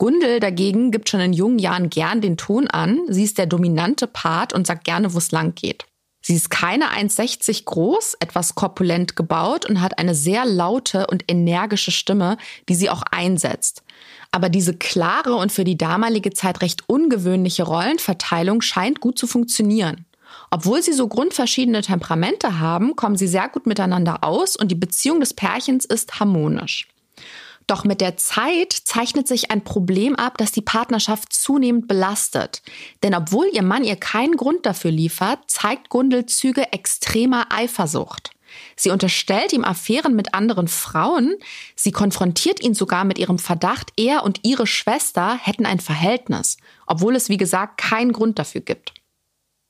Gundel 0.00 0.40
dagegen 0.40 0.92
gibt 0.92 1.10
schon 1.10 1.20
in 1.20 1.34
jungen 1.34 1.58
Jahren 1.58 1.90
gern 1.90 2.22
den 2.22 2.38
Ton 2.38 2.68
an. 2.68 3.00
Sie 3.08 3.22
ist 3.22 3.36
der 3.36 3.44
dominante 3.44 4.06
Part 4.06 4.54
und 4.54 4.66
sagt 4.66 4.84
gerne, 4.84 5.12
wo 5.12 5.18
es 5.18 5.30
lang 5.30 5.54
geht. 5.54 5.84
Sie 6.22 6.34
ist 6.34 6.48
keine 6.48 6.86
1,60 6.86 7.66
groß, 7.66 8.16
etwas 8.18 8.54
korpulent 8.54 9.14
gebaut 9.14 9.68
und 9.68 9.82
hat 9.82 9.98
eine 9.98 10.14
sehr 10.14 10.46
laute 10.46 11.06
und 11.08 11.24
energische 11.30 11.90
Stimme, 11.90 12.38
die 12.70 12.74
sie 12.76 12.88
auch 12.88 13.02
einsetzt. 13.10 13.82
Aber 14.30 14.48
diese 14.48 14.74
klare 14.74 15.34
und 15.34 15.52
für 15.52 15.64
die 15.64 15.76
damalige 15.76 16.30
Zeit 16.30 16.62
recht 16.62 16.88
ungewöhnliche 16.88 17.64
Rollenverteilung 17.64 18.62
scheint 18.62 19.00
gut 19.00 19.18
zu 19.18 19.26
funktionieren. 19.26 20.06
Obwohl 20.50 20.82
sie 20.82 20.94
so 20.94 21.08
grundverschiedene 21.08 21.82
Temperamente 21.82 22.58
haben, 22.58 22.96
kommen 22.96 23.16
sie 23.16 23.28
sehr 23.28 23.50
gut 23.50 23.66
miteinander 23.66 24.24
aus 24.24 24.56
und 24.56 24.68
die 24.68 24.76
Beziehung 24.76 25.20
des 25.20 25.34
Pärchens 25.34 25.84
ist 25.84 26.20
harmonisch. 26.20 26.88
Doch 27.70 27.84
mit 27.84 28.00
der 28.00 28.16
Zeit 28.16 28.72
zeichnet 28.72 29.28
sich 29.28 29.52
ein 29.52 29.62
Problem 29.62 30.16
ab, 30.16 30.38
das 30.38 30.50
die 30.50 30.60
Partnerschaft 30.60 31.32
zunehmend 31.32 31.86
belastet. 31.86 32.62
Denn 33.04 33.14
obwohl 33.14 33.46
ihr 33.52 33.62
Mann 33.62 33.84
ihr 33.84 33.94
keinen 33.94 34.36
Grund 34.36 34.66
dafür 34.66 34.90
liefert, 34.90 35.38
zeigt 35.46 35.88
Gundel 35.88 36.26
Züge 36.26 36.72
extremer 36.72 37.46
Eifersucht. 37.50 38.30
Sie 38.74 38.90
unterstellt 38.90 39.52
ihm 39.52 39.62
Affären 39.62 40.16
mit 40.16 40.34
anderen 40.34 40.66
Frauen. 40.66 41.36
Sie 41.76 41.92
konfrontiert 41.92 42.60
ihn 42.60 42.74
sogar 42.74 43.04
mit 43.04 43.20
ihrem 43.20 43.38
Verdacht, 43.38 43.92
er 43.96 44.24
und 44.24 44.40
ihre 44.42 44.66
Schwester 44.66 45.38
hätten 45.40 45.64
ein 45.64 45.78
Verhältnis, 45.78 46.56
obwohl 46.88 47.14
es 47.14 47.28
wie 47.28 47.36
gesagt 47.36 47.78
keinen 47.78 48.12
Grund 48.12 48.40
dafür 48.40 48.62
gibt. 48.62 48.99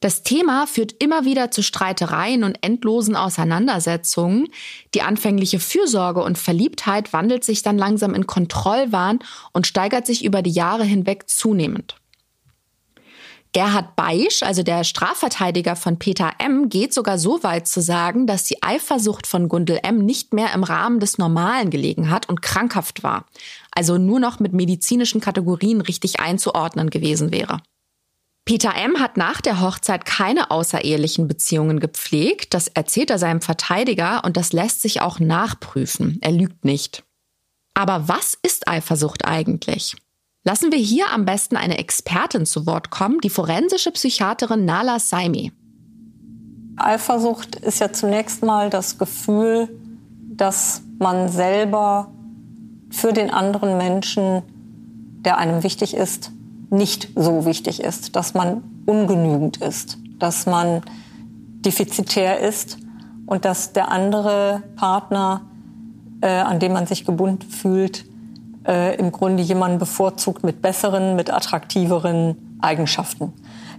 Das 0.01 0.23
Thema 0.23 0.67
führt 0.67 0.95
immer 0.99 1.27
wieder 1.27 1.51
zu 1.51 1.63
Streitereien 1.63 2.43
und 2.43 2.59
endlosen 2.63 3.17
Auseinandersetzungen. 3.17 4.49
Die 4.95 5.03
anfängliche 5.03 5.61
Fürsorge 5.61 6.23
und 6.23 6.39
Verliebtheit 6.39 7.13
wandelt 7.13 7.45
sich 7.45 7.63
dann 7.63 7.77
langsam 7.77 8.15
in 8.15 8.27
Kontrollwahn 8.27 9.19
und 9.53 9.67
steigert 9.67 10.07
sich 10.07 10.25
über 10.25 10.41
die 10.41 10.53
Jahre 10.53 10.85
hinweg 10.85 11.29
zunehmend. 11.29 11.97
Gerhard 13.53 13.97
Beisch, 13.97 14.43
also 14.43 14.63
der 14.63 14.85
Strafverteidiger 14.85 15.75
von 15.75 15.99
Peter 15.99 16.31
M., 16.39 16.69
geht 16.69 16.95
sogar 16.95 17.19
so 17.19 17.43
weit 17.43 17.67
zu 17.67 17.83
sagen, 17.83 18.27
dass 18.27 18.45
die 18.45 18.63
Eifersucht 18.63 19.27
von 19.27 19.49
Gundel 19.49 19.81
M. 19.83 19.99
nicht 19.99 20.33
mehr 20.33 20.55
im 20.55 20.63
Rahmen 20.63 21.01
des 21.01 21.19
Normalen 21.19 21.69
gelegen 21.69 22.11
hat 22.11 22.29
und 22.29 22.43
krankhaft 22.43 23.03
war, 23.03 23.27
also 23.73 23.99
nur 23.99 24.21
noch 24.21 24.39
mit 24.39 24.53
medizinischen 24.53 25.21
Kategorien 25.21 25.81
richtig 25.81 26.21
einzuordnen 26.21 26.91
gewesen 26.91 27.33
wäre. 27.33 27.61
Peter 28.45 28.75
M. 28.75 28.99
hat 28.99 29.17
nach 29.17 29.41
der 29.41 29.61
Hochzeit 29.61 30.05
keine 30.05 30.51
außerehelichen 30.51 31.29
Beziehungen 31.29 31.79
gepflegt. 31.79 32.55
Das 32.55 32.69
erzählt 32.69 33.11
er 33.11 33.19
seinem 33.19 33.41
Verteidiger 33.41 34.25
und 34.25 34.37
das 34.37 34.53
lässt 34.53 34.83
sich 34.83 35.03
auch 35.03 35.21
nachprüfen. 35.21 36.19
Er 36.21 36.33
lügt 36.33 36.65
nicht. 36.65 37.05
Aber 37.75 38.09
was 38.09 38.37
ist 38.43 38.67
Eifersucht 38.69 39.25
eigentlich? 39.25 39.97
Lassen 40.43 40.73
wir 40.73 40.79
hier 40.79 41.11
am 41.13 41.27
besten 41.27 41.57
eine 41.57 41.79
Expertin 41.79 42.47
zu 42.47 42.67
Wort 42.67 42.91
kommen, 42.91 43.21
die 43.21 43.31
forensische 43.31 43.93
Psychiaterin 43.93 44.65
Nala 44.65 44.99
Saimi. 44.99 45.53
Eifersucht 46.77 47.57
ist 47.57 47.79
ja 47.79 47.93
zunächst 47.93 48.43
mal 48.43 48.71
das 48.71 48.97
Gefühl, 48.97 49.69
dass 50.31 50.83
man 50.99 51.29
selber 51.29 52.11
für 52.91 53.13
den 53.13 53.31
anderen 53.31 53.77
Menschen, 53.77 54.43
der 55.25 55.37
einem 55.37 55.63
wichtig 55.63 55.95
ist, 55.95 56.33
nicht 56.71 57.09
so 57.17 57.45
wichtig 57.45 57.83
ist, 57.83 58.17
dass 58.17 58.35
man 58.35 58.63
ungenügend 58.87 59.59
ist, 59.59 59.99
dass 60.19 60.47
man 60.47 60.83
defizitär 61.61 62.41
ist 62.41 62.79
und 63.27 63.45
dass 63.45 63.73
der 63.73 63.91
andere 63.91 64.63
Partner, 64.77 65.43
äh, 66.21 66.29
an 66.29 66.59
dem 66.61 66.73
man 66.73 66.87
sich 66.87 67.05
gebunden 67.05 67.51
fühlt, 67.51 68.05
äh, 68.67 68.97
im 68.97 69.13
Grunde 69.13 69.43
jemanden 69.43 69.79
bevorzugt 69.79 70.45
mit 70.45 70.63
besseren, 70.63 71.17
mit 71.17 71.33
attraktiveren 71.33 72.59
Eigenschaften. 72.61 73.33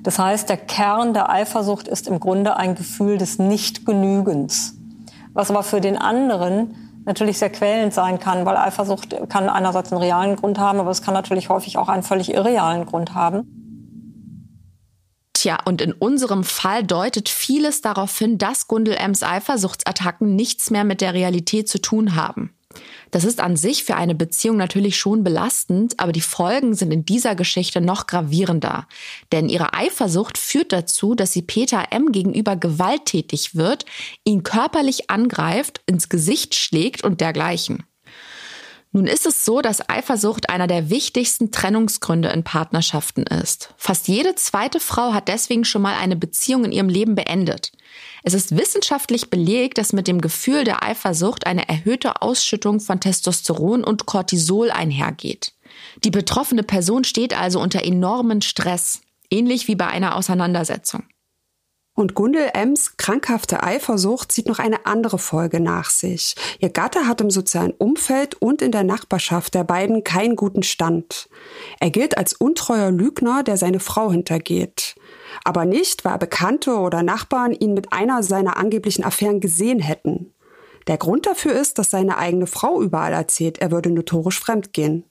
Das 0.04 0.18
heißt, 0.18 0.50
der 0.50 0.58
Kern 0.58 1.14
der 1.14 1.30
Eifersucht 1.30 1.88
ist 1.88 2.08
im 2.08 2.20
Grunde 2.20 2.58
ein 2.58 2.76
Gefühl 2.76 3.18
des 3.18 3.38
Nichtgenügens, 3.38 4.76
was 5.34 5.52
aber 5.52 5.64
für 5.64 5.80
den 5.80 5.98
anderen 5.98 6.91
natürlich 7.12 7.39
sehr 7.39 7.50
quälend 7.50 7.94
sein 7.94 8.20
kann, 8.20 8.46
weil 8.46 8.56
Eifersucht 8.56 9.15
kann 9.27 9.50
einerseits 9.50 9.91
einen 9.91 10.01
realen 10.01 10.38
Grund 10.38 10.58
haben, 10.58 10.80
aber 10.80 10.91
es 10.91 11.01
kann 11.01 11.13
natürlich 11.13 11.50
häufig 11.50 11.77
auch 11.77 11.89
einen 11.89 12.03
völlig 12.03 12.34
irrealen 12.34 12.86
Grund 12.86 13.13
haben. 13.13 13.62
Tja, 15.34 15.58
und 15.65 15.82
in 15.82 15.91
unserem 15.91 16.44
Fall 16.44 16.84
deutet 16.84 17.27
vieles 17.27 17.82
darauf 17.82 18.18
hin, 18.18 18.38
dass 18.38 18.68
Gundel 18.68 18.94
Ems 18.94 19.24
Eifersuchtsattacken 19.24 20.36
nichts 20.36 20.70
mehr 20.70 20.84
mit 20.84 21.01
der 21.01 21.13
Realität 21.13 21.68
zu 21.68 21.82
tun 21.82 22.15
haben. 22.15 22.53
Das 23.12 23.24
ist 23.24 23.40
an 23.40 23.58
sich 23.58 23.84
für 23.84 23.96
eine 23.96 24.16
Beziehung 24.16 24.58
natürlich 24.58 24.98
schon 24.98 25.24
belastend, 25.24 26.00
aber 26.00 26.12
die 26.12 26.22
Folgen 26.22 26.74
sind 26.74 26.92
in 26.92 27.06
dieser 27.06 27.36
Geschichte 27.36 27.82
noch 27.82 28.08
gravierender. 28.08 28.88
Denn 29.32 29.50
ihre 29.50 29.74
Eifersucht 29.74 30.38
führt 30.38 30.72
dazu, 30.72 31.16
dass 31.16 31.34
sie 31.34 31.42
Peter 31.42 31.86
M. 31.92 32.12
gegenüber 32.12 32.56
gewalttätig 32.56 33.56
wird, 33.56 33.86
ihn 34.24 34.44
körperlich 34.44 35.10
angreift, 35.10 35.82
ins 35.86 36.10
Gesicht 36.10 36.56
schlägt 36.56 37.04
und 37.04 37.22
dergleichen. 37.22 37.84
Nun 38.94 39.08
ist 39.08 39.25
es 39.25 39.46
so, 39.46 39.62
dass 39.62 39.88
Eifersucht 39.90 40.50
einer 40.50 40.68
der 40.68 40.90
wichtigsten 40.90 41.51
Trennungsgründe 41.51 42.28
in 42.30 42.44
Partnerschaften 42.44 43.24
ist. 43.24 43.74
Fast 43.78 44.10
jede 44.10 44.36
zweite 44.36 44.82
Frau 44.82 45.13
hat 45.13 45.30
deswegen 45.30 45.63
schon 45.63 45.82
mal 45.82 45.96
eine 45.96 46.18
Beziehung 46.18 46.66
in 46.66 46.74
ihrem 46.74 46.90
Leben 46.90 47.16
beendet. 47.16 47.72
Es 48.24 48.34
ist 48.34 48.56
wissenschaftlich 48.56 49.30
belegt, 49.30 49.78
dass 49.78 49.94
mit 49.94 50.08
dem 50.08 50.22
Gefühl 50.22 50.63
der 50.63 50.84
Eifersucht 50.84 51.48
eine 51.48 51.68
erhöhte 51.68 52.22
Ausschüttung 52.22 52.80
von 52.80 53.00
Testosteron 53.00 53.84
und 53.84 54.06
Cortisol 54.06 54.70
einhergeht. 54.70 55.54
Die 56.04 56.12
betroffene 56.12 56.63
Person 56.63 57.04
steht 57.04 57.38
also 57.38 57.60
unter 57.60 57.84
enormen 57.84 58.42
Stress, 58.42 59.01
ähnlich 59.30 59.68
wie 59.68 59.75
bei 59.75 59.88
einer 59.88 60.16
Auseinandersetzung. 60.16 61.04
Und 61.94 62.16
Gundel 62.16 62.50
Ems 62.54 62.96
krankhafte 62.96 63.63
Eifersucht 63.63 64.32
zieht 64.32 64.48
noch 64.48 64.60
eine 64.60 64.86
andere 64.86 65.20
Folge 65.20 65.60
nach 65.60 65.90
sich. 65.90 66.36
Ihr 66.60 66.70
Gatte 66.70 67.06
hat 67.06 67.20
im 67.20 67.30
sozialen 67.30 67.72
Umfeld 67.72 68.36
und 68.36 68.62
in 68.62 68.72
der 68.72 68.84
Nachbarschaft 68.84 69.54
der 69.54 69.66
beiden 69.66 70.04
keinen 70.04 70.38
guten 70.38 70.63
Stand. 70.63 71.30
Er 71.80 71.90
gilt 71.90 72.18
als 72.18 72.34
untreuer 72.34 72.92
Lügner, 72.92 73.44
der 73.44 73.58
seine 73.58 73.82
Frau 73.82 74.10
hintergeht. 74.12 74.96
Aber 75.44 75.66
nicht, 75.66 76.06
weil 76.06 76.18
Bekannte 76.18 76.76
oder 76.78 77.04
Nachbarn 77.04 77.54
ihn 77.54 77.74
mit 77.74 77.94
einer 77.94 78.24
seiner 78.24 78.58
angeblichen 78.58 79.04
Affären 79.04 79.40
gesehen 79.40 79.80
hätten. 79.80 80.34
Der 80.88 80.98
Grund 80.98 81.26
dafür 81.26 81.54
ist, 81.54 81.78
dass 81.78 81.92
seine 81.92 82.18
eigene 82.18 82.48
Frau 82.48 82.82
überall 82.82 83.14
erzählt, 83.14 83.60
er 83.60 83.72
würde 83.72 83.92
notorisch 83.92 84.40
fremdgehen. 84.40 85.06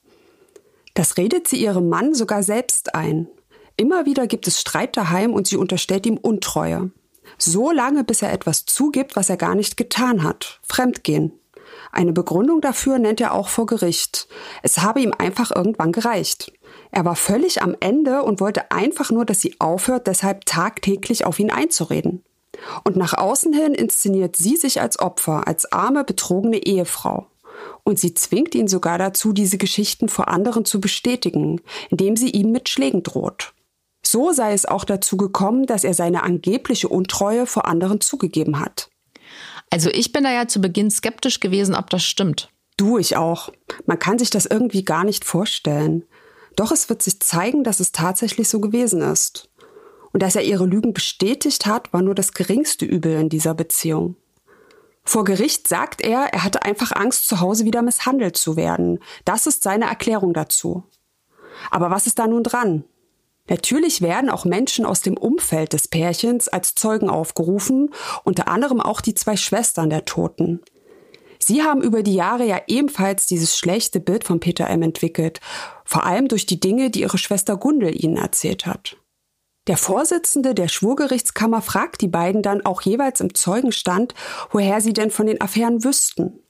Das 0.95 1.17
redet 1.17 1.47
sie 1.49 1.63
ihrem 1.63 1.89
Mann 1.89 2.15
sogar 2.15 2.43
selbst 2.43 2.95
ein. 2.95 3.29
Immer 3.77 4.05
wieder 4.05 4.27
gibt 4.27 4.47
es 4.47 4.61
Streit 4.61 4.97
daheim 4.97 5.33
und 5.33 5.47
sie 5.47 5.57
unterstellt 5.57 6.07
ihm 6.07 6.17
Untreue. 6.17 6.91
So 7.39 7.71
lange, 7.71 8.05
bis 8.05 8.23
er 8.23 8.33
etwas 8.33 8.67
zugibt, 8.67 9.17
was 9.17 9.31
er 9.31 9.37
gar 9.37 9.55
nicht 9.55 9.77
getan 9.77 10.25
hat. 10.25 10.61
Fremdgehen. 10.63 11.33
Eine 11.93 12.13
Begründung 12.13 12.61
dafür 12.61 12.99
nennt 12.99 13.21
er 13.21 13.33
auch 13.33 13.49
vor 13.49 13.67
Gericht. 13.67 14.29
Es 14.63 14.79
habe 14.79 15.01
ihm 15.01 15.13
einfach 15.17 15.51
irgendwann 15.55 15.93
gereicht. 15.93 16.53
Er 16.91 17.05
war 17.05 17.17
völlig 17.17 17.63
am 17.63 17.77
Ende 17.81 18.23
und 18.23 18.41
wollte 18.41 18.71
einfach 18.71 19.11
nur, 19.11 19.25
dass 19.25 19.41
sie 19.41 19.57
aufhört, 19.59 20.07
deshalb 20.07 20.45
tagtäglich 20.45 21.25
auf 21.25 21.39
ihn 21.39 21.51
einzureden. 21.51 22.25
Und 22.85 22.97
nach 22.97 23.15
außen 23.15 23.53
hin 23.53 23.75
inszeniert 23.75 24.37
sie 24.37 24.57
sich 24.57 24.81
als 24.81 24.99
Opfer, 24.99 25.47
als 25.47 25.73
arme, 25.73 26.05
betrogene 26.05 26.59
Ehefrau. 26.59 27.27
Und 27.85 27.99
sie 27.99 28.15
zwingt 28.15 28.55
ihn 28.55 28.69
sogar 28.69 28.99
dazu, 28.99 29.33
diese 29.33 29.59
Geschichten 29.59 30.09
vor 30.09 30.29
anderen 30.29 30.65
zu 30.65 30.81
bestätigen, 30.81 31.61
indem 31.91 32.17
sie 32.17 32.31
ihm 32.31 32.53
mit 32.53 32.69
Schlägen 32.69 33.03
droht. 33.03 33.53
So 34.03 34.33
sei 34.33 34.53
es 34.53 34.67
auch 34.67 34.85
dazu 34.85 35.17
gekommen, 35.17 35.67
dass 35.67 35.85
er 35.85 35.95
seine 35.95 36.23
angebliche 36.23 36.89
Untreue 36.89 37.47
vor 37.47 37.67
anderen 37.67 38.01
zugegeben 38.01 38.61
hat. 38.61 38.91
Also 39.71 39.91
ich 39.91 40.13
bin 40.13 40.25
da 40.25 40.33
ja 40.33 40.49
zu 40.49 40.61
Beginn 40.61 40.91
skeptisch 40.91 41.41
gewesen, 41.41 41.75
ob 41.75 41.91
das 41.91 42.03
stimmt. 42.03 42.51
Du, 42.77 42.99
ich 42.99 43.17
auch. 43.17 43.51
Man 43.87 43.99
kann 43.99 44.19
sich 44.19 44.31
das 44.31 44.47
irgendwie 44.47 44.85
gar 44.85 45.05
nicht 45.05 45.25
vorstellen. 45.25 46.05
Doch 46.57 46.73
es 46.73 46.89
wird 46.89 47.03
sich 47.03 47.21
zeigen, 47.21 47.65
dass 47.65 47.81
es 47.81 47.93
tatsächlich 47.93 48.49
so 48.49 48.61
gewesen 48.61 49.01
ist. 49.03 49.49
Und 50.13 50.23
dass 50.23 50.37
er 50.37 50.43
ihre 50.43 50.67
Lügen 50.67 50.93
bestätigt 50.93 51.67
hat, 51.67 51.93
war 51.93 52.03
nur 52.03 52.15
das 52.15 52.33
geringste 52.33 52.85
Übel 52.85 53.21
in 53.21 53.29
dieser 53.29 53.55
Beziehung. 53.55 54.17
Vor 55.05 55.25
Gericht 55.25 55.67
sagt 55.67 56.03
er, 56.03 56.33
er 56.33 56.45
hatte 56.45 56.63
einfach 56.63 56.93
Angst, 56.93 57.27
zu 57.29 57.41
Hause 57.41 57.65
wieder 57.65 57.83
misshandelt 57.83 58.37
zu 58.37 58.57
werden. 58.57 59.01
Das 59.25 59.47
ist 59.47 59.63
seine 59.63 59.87
Erklärung 59.87 60.35
dazu. 60.35 60.85
Aber 61.71 61.91
was 61.91 62.07
ist 62.07 62.19
da 62.19 62.27
nun 62.27 62.43
dran? 62.43 62.85
Natürlich 63.49 64.03
werden 64.03 64.31
auch 64.31 64.45
Menschen 64.45 64.87
aus 64.87 65.01
dem 65.01 65.17
Umfeld 65.17 65.73
des 65.73 65.89
Pärchens 65.89 66.49
als 66.49 66.77
Zeugen 66.77 67.11
aufgerufen, 67.11 67.91
unter 68.23 68.47
anderem 68.47 68.81
auch 68.81 69.01
die 69.01 69.15
zwei 69.15 69.37
Schwestern 69.37 69.91
der 69.91 70.05
Toten. 70.05 70.61
Sie 71.43 71.63
haben 71.63 71.83
über 71.83 72.03
die 72.03 72.15
Jahre 72.15 72.45
ja 72.45 72.61
ebenfalls 72.67 73.27
dieses 73.27 73.57
schlechte 73.57 73.99
Bild 73.99 74.25
von 74.25 74.41
Peter 74.41 74.69
M. 74.69 74.83
entwickelt, 74.83 75.41
vor 75.85 76.05
allem 76.05 76.29
durch 76.29 76.47
die 76.47 76.61
Dinge, 76.61 76.91
die 76.91 77.01
ihre 77.01 77.19
Schwester 77.19 77.57
Gundel 77.57 77.93
ihnen 78.03 78.17
erzählt 78.17 78.67
hat. 78.67 78.97
Der 79.67 79.77
Vorsitzende 79.77 80.55
der 80.55 80.69
Schwurgerichtskammer 80.69 81.63
fragt 81.63 82.01
die 82.01 82.09
beiden 82.09 82.43
dann 82.43 82.65
auch 82.65 82.83
jeweils 82.83 83.21
im 83.21 83.35
Zeugenstand, 83.35 84.15
woher 84.51 84.81
sie 84.81 84.93
denn 84.93 85.11
von 85.11 85.27
den 85.27 85.41
Affären 85.41 85.85
wüssten. 85.85 86.41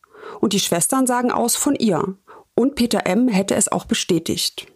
Und 0.40 0.52
die 0.52 0.60
Schwestern 0.60 1.06
sagen 1.06 1.30
aus 1.32 1.56
von 1.56 1.74
ihr. 1.74 2.16
Und 2.54 2.74
Peter 2.74 3.06
M. 3.06 3.28
hätte 3.28 3.54
es 3.54 3.70
auch 3.70 3.84
bestätigt. 3.84 4.66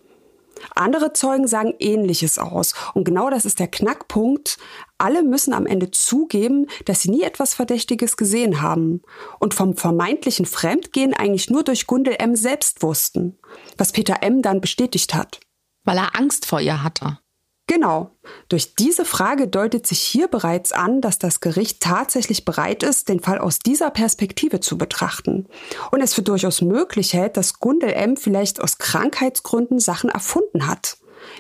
Andere 0.75 1.13
Zeugen 1.13 1.47
sagen 1.47 1.75
Ähnliches 1.79 2.39
aus. 2.39 2.75
Und 2.95 3.05
genau 3.05 3.31
das 3.31 3.45
ist 3.45 3.59
der 3.59 3.69
Knackpunkt. 3.69 4.59
Alle 5.05 5.23
müssen 5.23 5.53
am 5.53 5.67
Ende 5.67 5.91
zugeben, 5.91 6.67
dass 6.87 7.03
sie 7.03 7.11
nie 7.11 7.25
etwas 7.25 7.53
Verdächtiges 7.53 8.17
gesehen 8.17 8.63
haben 8.63 9.03
und 9.39 9.53
vom 9.53 9.77
vermeintlichen 9.77 10.47
Fremdgehen 10.47 11.13
eigentlich 11.13 11.51
nur 11.51 11.63
durch 11.63 11.87
Gundel 11.87 12.17
M. 12.19 12.35
selbst 12.35 12.83
wussten, 12.83 13.39
was 13.77 13.93
Peter 13.93 14.23
M. 14.23 14.41
dann 14.41 14.63
bestätigt 14.63 15.15
hat. 15.15 15.41
Weil 15.85 15.99
er 15.99 16.19
Angst 16.19 16.47
vor 16.47 16.59
ihr 16.59 16.83
hatte. 16.83 17.19
Genau. 17.67 18.17
Durch 18.49 18.77
diese 18.77 19.05
Frage 19.05 19.47
deutet 19.47 19.87
sich 19.87 20.01
hier 20.01 20.27
bereits 20.27 20.73
an, 20.73 21.03
dass 21.03 21.19
das 21.19 21.41
Gericht 21.41 21.83
tatsächlich 21.83 22.47
bereit 22.47 22.83
ist, 22.83 23.11
den 23.11 23.21
Fall 23.21 23.37
aus 23.37 23.59
dieser 23.59 23.91
Perspektive 23.91 24.61
zu 24.61 24.79
betrachten 24.79 25.49
und 25.91 26.01
es 26.01 26.15
für 26.15 26.23
durchaus 26.23 26.63
möglich 26.63 27.13
hält, 27.13 27.37
dass 27.37 27.59
Gundel 27.59 27.91
M. 27.93 28.17
vielleicht 28.17 28.59
aus 28.63 28.79
Krankheitsgründen 28.79 29.81
Sachen 29.81 30.09
erfunden 30.09 30.67
hat, 30.67 30.97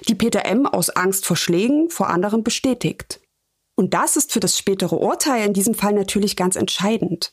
die 0.07 0.15
Peter 0.15 0.45
M. 0.45 0.67
aus 0.67 0.91
Angst 0.91 1.25
vor 1.25 1.39
Schlägen 1.39 1.89
vor 1.89 2.11
anderen 2.11 2.45
bestätigt. 2.45 3.21
Und 3.77 3.95
das 3.95 4.17
ist 4.17 4.33
für 4.33 4.41
das 4.41 4.57
spätere 4.57 4.97
Urteil 4.97 5.47
in 5.47 5.53
diesem 5.53 5.75
Fall 5.75 5.93
natürlich 5.93 6.37
ganz 6.37 6.57
entscheidend. 6.57 7.33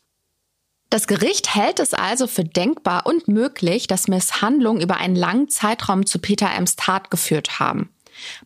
Das 0.90 1.08
Gericht 1.08 1.56
hält 1.56 1.80
es 1.80 1.94
also 1.94 2.28
für 2.28 2.44
denkbar 2.44 3.06
und 3.06 3.28
möglich, 3.30 3.88
dass 3.88 4.10
Misshandlungen 4.10 4.82
über 4.82 4.98
einen 4.98 5.16
langen 5.16 5.48
Zeitraum 5.48 6.06
zu 6.06 6.20
Peter 6.20 6.52
M.s 6.54 6.76
Tat 6.76 7.10
geführt 7.10 7.60
haben. 7.60 7.90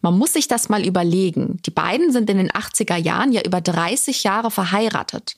Man 0.01 0.17
muss 0.17 0.33
sich 0.33 0.47
das 0.47 0.69
mal 0.69 0.85
überlegen. 0.85 1.59
Die 1.65 1.71
beiden 1.71 2.11
sind 2.11 2.29
in 2.29 2.37
den 2.37 2.51
80er 2.51 2.97
Jahren 2.97 3.31
ja 3.31 3.41
über 3.41 3.61
30 3.61 4.23
Jahre 4.23 4.51
verheiratet. 4.51 5.37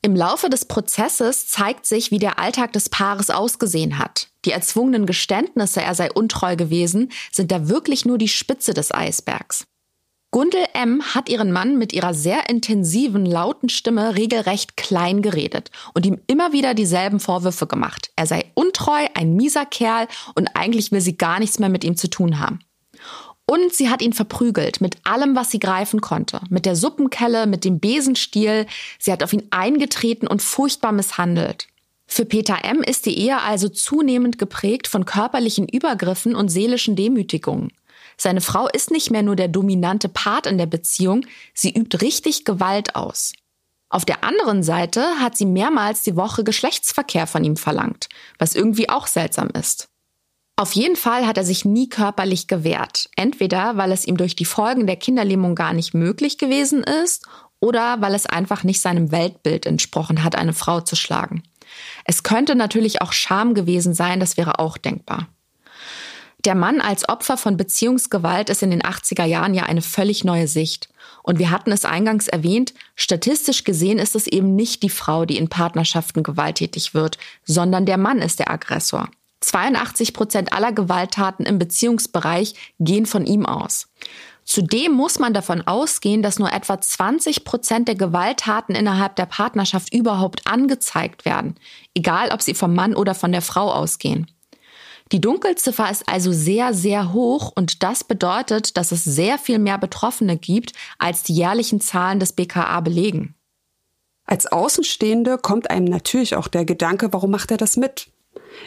Im 0.00 0.14
Laufe 0.14 0.50
des 0.50 0.66
Prozesses 0.66 1.48
zeigt 1.48 1.86
sich, 1.86 2.10
wie 2.10 2.18
der 2.18 2.38
Alltag 2.38 2.72
des 2.72 2.88
Paares 2.88 3.30
ausgesehen 3.30 3.98
hat. 3.98 4.28
Die 4.44 4.52
erzwungenen 4.52 5.06
Geständnisse, 5.06 5.82
er 5.82 5.94
sei 5.94 6.12
untreu 6.12 6.56
gewesen, 6.56 7.10
sind 7.32 7.50
da 7.50 7.68
wirklich 7.68 8.04
nur 8.04 8.18
die 8.18 8.28
Spitze 8.28 8.74
des 8.74 8.92
Eisbergs. 8.92 9.66
Gundel 10.34 10.64
M. 10.72 11.00
hat 11.14 11.28
ihren 11.28 11.52
Mann 11.52 11.78
mit 11.78 11.92
ihrer 11.92 12.12
sehr 12.12 12.48
intensiven, 12.50 13.24
lauten 13.24 13.68
Stimme 13.68 14.16
regelrecht 14.16 14.76
klein 14.76 15.22
geredet 15.22 15.70
und 15.94 16.04
ihm 16.04 16.18
immer 16.26 16.52
wieder 16.52 16.74
dieselben 16.74 17.20
Vorwürfe 17.20 17.68
gemacht. 17.68 18.10
Er 18.16 18.26
sei 18.26 18.46
untreu, 18.54 19.06
ein 19.14 19.36
mieser 19.36 19.64
Kerl 19.64 20.08
und 20.34 20.48
eigentlich 20.54 20.90
will 20.90 21.00
sie 21.00 21.16
gar 21.16 21.38
nichts 21.38 21.60
mehr 21.60 21.68
mit 21.68 21.84
ihm 21.84 21.96
zu 21.96 22.10
tun 22.10 22.40
haben. 22.40 22.58
Und 23.46 23.72
sie 23.74 23.88
hat 23.88 24.02
ihn 24.02 24.12
verprügelt 24.12 24.80
mit 24.80 24.96
allem, 25.04 25.36
was 25.36 25.52
sie 25.52 25.60
greifen 25.60 26.00
konnte. 26.00 26.40
Mit 26.50 26.66
der 26.66 26.74
Suppenkelle, 26.74 27.46
mit 27.46 27.64
dem 27.64 27.78
Besenstiel. 27.78 28.66
Sie 28.98 29.12
hat 29.12 29.22
auf 29.22 29.32
ihn 29.32 29.46
eingetreten 29.50 30.26
und 30.26 30.42
furchtbar 30.42 30.90
misshandelt. 30.90 31.68
Für 32.08 32.24
Peter 32.24 32.64
M. 32.64 32.82
ist 32.82 33.06
die 33.06 33.16
Ehe 33.16 33.40
also 33.40 33.68
zunehmend 33.68 34.38
geprägt 34.38 34.88
von 34.88 35.04
körperlichen 35.04 35.68
Übergriffen 35.68 36.34
und 36.34 36.48
seelischen 36.48 36.96
Demütigungen. 36.96 37.70
Seine 38.16 38.40
Frau 38.40 38.68
ist 38.68 38.90
nicht 38.90 39.10
mehr 39.10 39.22
nur 39.22 39.36
der 39.36 39.48
dominante 39.48 40.08
Part 40.08 40.46
in 40.46 40.58
der 40.58 40.66
Beziehung, 40.66 41.26
sie 41.52 41.74
übt 41.74 41.98
richtig 42.00 42.44
Gewalt 42.44 42.94
aus. 42.94 43.32
Auf 43.88 44.04
der 44.04 44.24
anderen 44.24 44.62
Seite 44.62 45.02
hat 45.20 45.36
sie 45.36 45.46
mehrmals 45.46 46.02
die 46.02 46.16
Woche 46.16 46.42
Geschlechtsverkehr 46.42 47.26
von 47.26 47.44
ihm 47.44 47.56
verlangt, 47.56 48.08
was 48.38 48.54
irgendwie 48.54 48.88
auch 48.88 49.06
seltsam 49.06 49.50
ist. 49.50 49.88
Auf 50.56 50.72
jeden 50.72 50.96
Fall 50.96 51.26
hat 51.26 51.36
er 51.36 51.44
sich 51.44 51.64
nie 51.64 51.88
körperlich 51.88 52.46
gewehrt. 52.46 53.08
Entweder 53.16 53.76
weil 53.76 53.90
es 53.92 54.04
ihm 54.04 54.16
durch 54.16 54.36
die 54.36 54.44
Folgen 54.44 54.86
der 54.86 54.96
Kinderlähmung 54.96 55.54
gar 55.54 55.72
nicht 55.72 55.94
möglich 55.94 56.38
gewesen 56.38 56.84
ist 56.84 57.26
oder 57.60 58.00
weil 58.00 58.14
es 58.14 58.26
einfach 58.26 58.62
nicht 58.62 58.80
seinem 58.80 59.10
Weltbild 59.10 59.66
entsprochen 59.66 60.22
hat, 60.22 60.36
eine 60.36 60.52
Frau 60.52 60.80
zu 60.80 60.96
schlagen. 60.96 61.42
Es 62.04 62.22
könnte 62.22 62.54
natürlich 62.54 63.02
auch 63.02 63.12
Scham 63.12 63.54
gewesen 63.54 63.94
sein, 63.94 64.20
das 64.20 64.36
wäre 64.36 64.58
auch 64.60 64.78
denkbar. 64.78 65.28
Der 66.44 66.54
Mann 66.54 66.82
als 66.82 67.08
Opfer 67.08 67.38
von 67.38 67.56
Beziehungsgewalt 67.56 68.50
ist 68.50 68.62
in 68.62 68.70
den 68.70 68.82
80er 68.82 69.24
Jahren 69.24 69.54
ja 69.54 69.62
eine 69.62 69.80
völlig 69.80 70.24
neue 70.24 70.46
Sicht. 70.46 70.90
Und 71.22 71.38
wir 71.38 71.50
hatten 71.50 71.72
es 71.72 71.86
eingangs 71.86 72.28
erwähnt, 72.28 72.74
statistisch 72.96 73.64
gesehen 73.64 73.98
ist 73.98 74.14
es 74.14 74.26
eben 74.26 74.54
nicht 74.54 74.82
die 74.82 74.90
Frau, 74.90 75.24
die 75.24 75.38
in 75.38 75.48
Partnerschaften 75.48 76.22
gewalttätig 76.22 76.92
wird, 76.92 77.16
sondern 77.44 77.86
der 77.86 77.96
Mann 77.96 78.18
ist 78.18 78.40
der 78.40 78.50
Aggressor. 78.50 79.08
82 79.40 80.12
Prozent 80.12 80.52
aller 80.52 80.72
Gewalttaten 80.72 81.46
im 81.46 81.58
Beziehungsbereich 81.58 82.54
gehen 82.78 83.06
von 83.06 83.26
ihm 83.26 83.46
aus. 83.46 83.88
Zudem 84.44 84.92
muss 84.92 85.18
man 85.18 85.32
davon 85.32 85.66
ausgehen, 85.66 86.22
dass 86.22 86.38
nur 86.38 86.52
etwa 86.52 86.78
20 86.78 87.44
Prozent 87.44 87.88
der 87.88 87.94
Gewalttaten 87.94 88.74
innerhalb 88.74 89.16
der 89.16 89.26
Partnerschaft 89.26 89.94
überhaupt 89.94 90.46
angezeigt 90.46 91.24
werden, 91.24 91.56
egal 91.94 92.30
ob 92.32 92.42
sie 92.42 92.54
vom 92.54 92.74
Mann 92.74 92.94
oder 92.94 93.14
von 93.14 93.32
der 93.32 93.42
Frau 93.42 93.72
ausgehen. 93.72 94.26
Die 95.14 95.20
Dunkelziffer 95.20 95.88
ist 95.88 96.08
also 96.08 96.32
sehr, 96.32 96.74
sehr 96.74 97.12
hoch 97.12 97.52
und 97.54 97.84
das 97.84 98.02
bedeutet, 98.02 98.76
dass 98.76 98.90
es 98.90 99.04
sehr 99.04 99.38
viel 99.38 99.60
mehr 99.60 99.78
Betroffene 99.78 100.36
gibt, 100.36 100.72
als 100.98 101.22
die 101.22 101.34
jährlichen 101.34 101.80
Zahlen 101.80 102.18
des 102.18 102.32
BKA 102.32 102.80
belegen. 102.80 103.36
Als 104.24 104.46
Außenstehende 104.46 105.38
kommt 105.38 105.70
einem 105.70 105.84
natürlich 105.84 106.34
auch 106.34 106.48
der 106.48 106.64
Gedanke, 106.64 107.12
warum 107.12 107.30
macht 107.30 107.52
er 107.52 107.58
das 107.58 107.76
mit? 107.76 108.08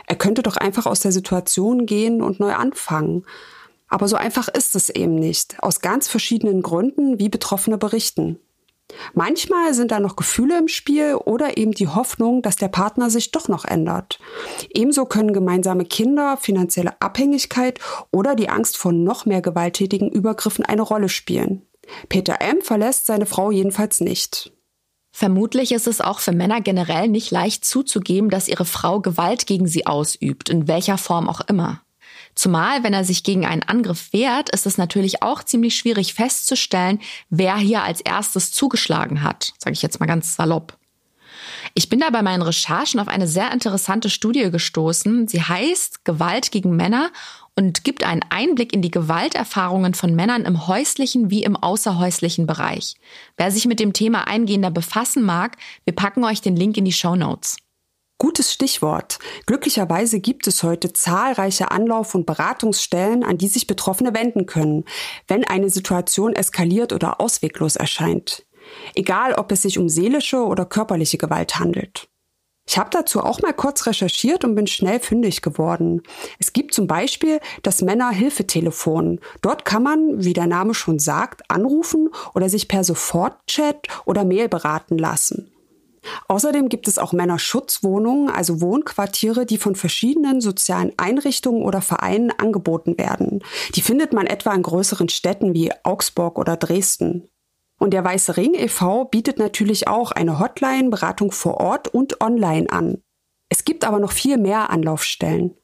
Er 0.05 0.15
könnte 0.15 0.41
doch 0.41 0.55
einfach 0.55 0.85
aus 0.85 1.01
der 1.01 1.11
Situation 1.11 1.85
gehen 1.85 2.21
und 2.21 2.39
neu 2.39 2.53
anfangen. 2.53 3.25
Aber 3.89 4.07
so 4.07 4.15
einfach 4.15 4.47
ist 4.47 4.73
es 4.77 4.89
eben 4.89 5.15
nicht, 5.15 5.61
aus 5.61 5.81
ganz 5.81 6.07
verschiedenen 6.07 6.61
Gründen, 6.61 7.19
wie 7.19 7.27
Betroffene 7.27 7.77
berichten. 7.77 8.39
Manchmal 9.13 9.73
sind 9.73 9.91
da 9.91 9.99
noch 9.99 10.15
Gefühle 10.15 10.57
im 10.57 10.67
Spiel 10.67 11.15
oder 11.15 11.57
eben 11.57 11.71
die 11.71 11.87
Hoffnung, 11.87 12.41
dass 12.41 12.55
der 12.55 12.69
Partner 12.69 13.09
sich 13.09 13.31
doch 13.31 13.47
noch 13.47 13.65
ändert. 13.65 14.19
Ebenso 14.73 15.05
können 15.05 15.33
gemeinsame 15.33 15.85
Kinder, 15.85 16.37
finanzielle 16.37 16.99
Abhängigkeit 17.01 17.79
oder 18.11 18.35
die 18.35 18.49
Angst 18.49 18.77
vor 18.77 18.93
noch 18.93 19.25
mehr 19.25 19.41
gewalttätigen 19.41 20.09
Übergriffen 20.09 20.65
eine 20.65 20.81
Rolle 20.81 21.09
spielen. 21.09 21.63
Peter 22.09 22.41
M. 22.41 22.61
verlässt 22.61 23.05
seine 23.05 23.25
Frau 23.25 23.51
jedenfalls 23.51 23.99
nicht. 23.99 24.51
Vermutlich 25.11 25.71
ist 25.71 25.87
es 25.87 25.99
auch 25.99 26.19
für 26.19 26.31
Männer 26.31 26.61
generell 26.61 27.07
nicht 27.07 27.31
leicht 27.31 27.65
zuzugeben, 27.65 28.29
dass 28.29 28.47
ihre 28.47 28.65
Frau 28.65 28.99
Gewalt 28.99 29.47
gegen 29.47 29.67
sie 29.67 29.87
ausübt, 29.87 30.49
in 30.49 30.67
welcher 30.67 30.97
Form 30.97 31.27
auch 31.27 31.41
immer. 31.41 31.81
Zumal, 32.37 32.83
wenn 32.83 32.93
er 32.93 33.03
sich 33.03 33.23
gegen 33.23 33.47
einen 33.47 33.63
Angriff 33.63 34.13
wehrt, 34.13 34.51
ist 34.51 34.67
es 34.67 34.77
natürlich 34.77 35.23
auch 35.23 35.43
ziemlich 35.43 35.75
schwierig 35.75 36.13
festzustellen, 36.13 36.99
wer 37.31 37.57
hier 37.57 37.81
als 37.81 37.99
erstes 37.99 38.51
zugeschlagen 38.51 39.23
hat, 39.23 39.53
sage 39.57 39.73
ich 39.73 39.81
jetzt 39.81 39.99
mal 39.99 40.05
ganz 40.05 40.35
salopp. 40.35 40.77
Ich 41.73 41.89
bin 41.89 41.99
da 41.99 42.11
bei 42.11 42.21
meinen 42.21 42.43
Recherchen 42.43 42.99
auf 42.99 43.07
eine 43.07 43.27
sehr 43.27 43.51
interessante 43.51 44.11
Studie 44.11 44.51
gestoßen. 44.51 45.27
Sie 45.27 45.41
heißt 45.41 46.05
Gewalt 46.05 46.51
gegen 46.51 46.75
Männer 46.75 47.09
und 47.55 47.83
gibt 47.83 48.03
einen 48.03 48.21
Einblick 48.29 48.71
in 48.71 48.83
die 48.83 48.91
Gewalterfahrungen 48.91 49.95
von 49.95 50.13
Männern 50.13 50.45
im 50.45 50.67
häuslichen 50.67 51.31
wie 51.31 51.43
im 51.43 51.55
außerhäuslichen 51.55 52.45
Bereich. 52.45 52.93
Wer 53.35 53.49
sich 53.49 53.65
mit 53.65 53.79
dem 53.79 53.93
Thema 53.93 54.27
eingehender 54.27 54.69
befassen 54.69 55.23
mag, 55.23 55.57
wir 55.85 55.95
packen 55.95 56.23
euch 56.23 56.41
den 56.41 56.55
Link 56.55 56.77
in 56.77 56.85
die 56.85 56.93
Show 56.93 57.15
Notes. 57.15 57.57
Gutes 58.19 58.51
Stichwort. 58.51 59.19
Glücklicherweise 59.45 60.19
gibt 60.19 60.47
es 60.47 60.63
heute 60.63 60.91
zahlreiche 60.91 61.69
Anlauf- 61.69 62.15
und 62.15 62.25
Beratungsstellen, 62.25 63.23
an 63.23 63.37
die 63.37 63.47
sich 63.47 63.67
Betroffene 63.67 64.15
wenden 64.15 64.47
können, 64.47 64.85
wenn 65.27 65.43
eine 65.43 65.69
Situation 65.69 66.33
eskaliert 66.33 66.93
oder 66.93 67.21
ausweglos 67.21 67.75
erscheint. 67.75 68.43
Egal, 68.95 69.33
ob 69.35 69.51
es 69.51 69.61
sich 69.61 69.77
um 69.77 69.87
seelische 69.87 70.43
oder 70.43 70.65
körperliche 70.65 71.19
Gewalt 71.19 71.59
handelt. 71.59 72.09
Ich 72.67 72.77
habe 72.77 72.89
dazu 72.91 73.21
auch 73.21 73.41
mal 73.41 73.53
kurz 73.53 73.85
recherchiert 73.85 74.43
und 74.43 74.55
bin 74.55 74.67
schnell 74.67 74.99
fündig 74.99 75.41
geworden. 75.43 76.01
Es 76.37 76.51
gibt 76.51 76.73
zum 76.73 76.87
Beispiel 76.87 77.39
das 77.61 77.81
Männerhilfetelefon. 77.81 79.19
Dort 79.41 79.63
kann 79.63 79.83
man, 79.83 80.23
wie 80.25 80.33
der 80.33 80.47
Name 80.47 80.73
schon 80.73 80.99
sagt, 80.99 81.49
anrufen 81.49 82.09
oder 82.33 82.49
sich 82.49 82.67
per 82.67 82.83
Sofortchat 82.83 83.87
oder 84.05 84.25
Mail 84.25 84.49
beraten 84.49 84.97
lassen. 84.97 85.51
Außerdem 86.27 86.69
gibt 86.69 86.87
es 86.87 86.97
auch 86.97 87.13
Männerschutzwohnungen, 87.13 88.29
also 88.29 88.61
Wohnquartiere, 88.61 89.45
die 89.45 89.57
von 89.57 89.75
verschiedenen 89.75 90.41
sozialen 90.41 90.93
Einrichtungen 90.97 91.63
oder 91.63 91.81
Vereinen 91.81 92.31
angeboten 92.31 92.97
werden. 92.97 93.43
Die 93.75 93.81
findet 93.81 94.13
man 94.13 94.27
etwa 94.27 94.53
in 94.53 94.63
größeren 94.63 95.09
Städten 95.09 95.53
wie 95.53 95.71
Augsburg 95.83 96.37
oder 96.37 96.57
Dresden. 96.57 97.29
Und 97.79 97.91
der 97.91 98.03
Weiße 98.03 98.37
Ring 98.37 98.53
e.V. 98.55 99.05
bietet 99.05 99.37
natürlich 99.37 99.87
auch 99.87 100.11
eine 100.11 100.39
Hotline, 100.39 100.89
Beratung 100.89 101.31
vor 101.31 101.57
Ort 101.57 101.87
und 101.87 102.21
online 102.21 102.69
an. 102.69 103.03
Es 103.49 103.65
gibt 103.65 103.85
aber 103.85 103.99
noch 103.99 104.11
viel 104.11 104.37
mehr 104.37 104.69
Anlaufstellen. 104.69 105.55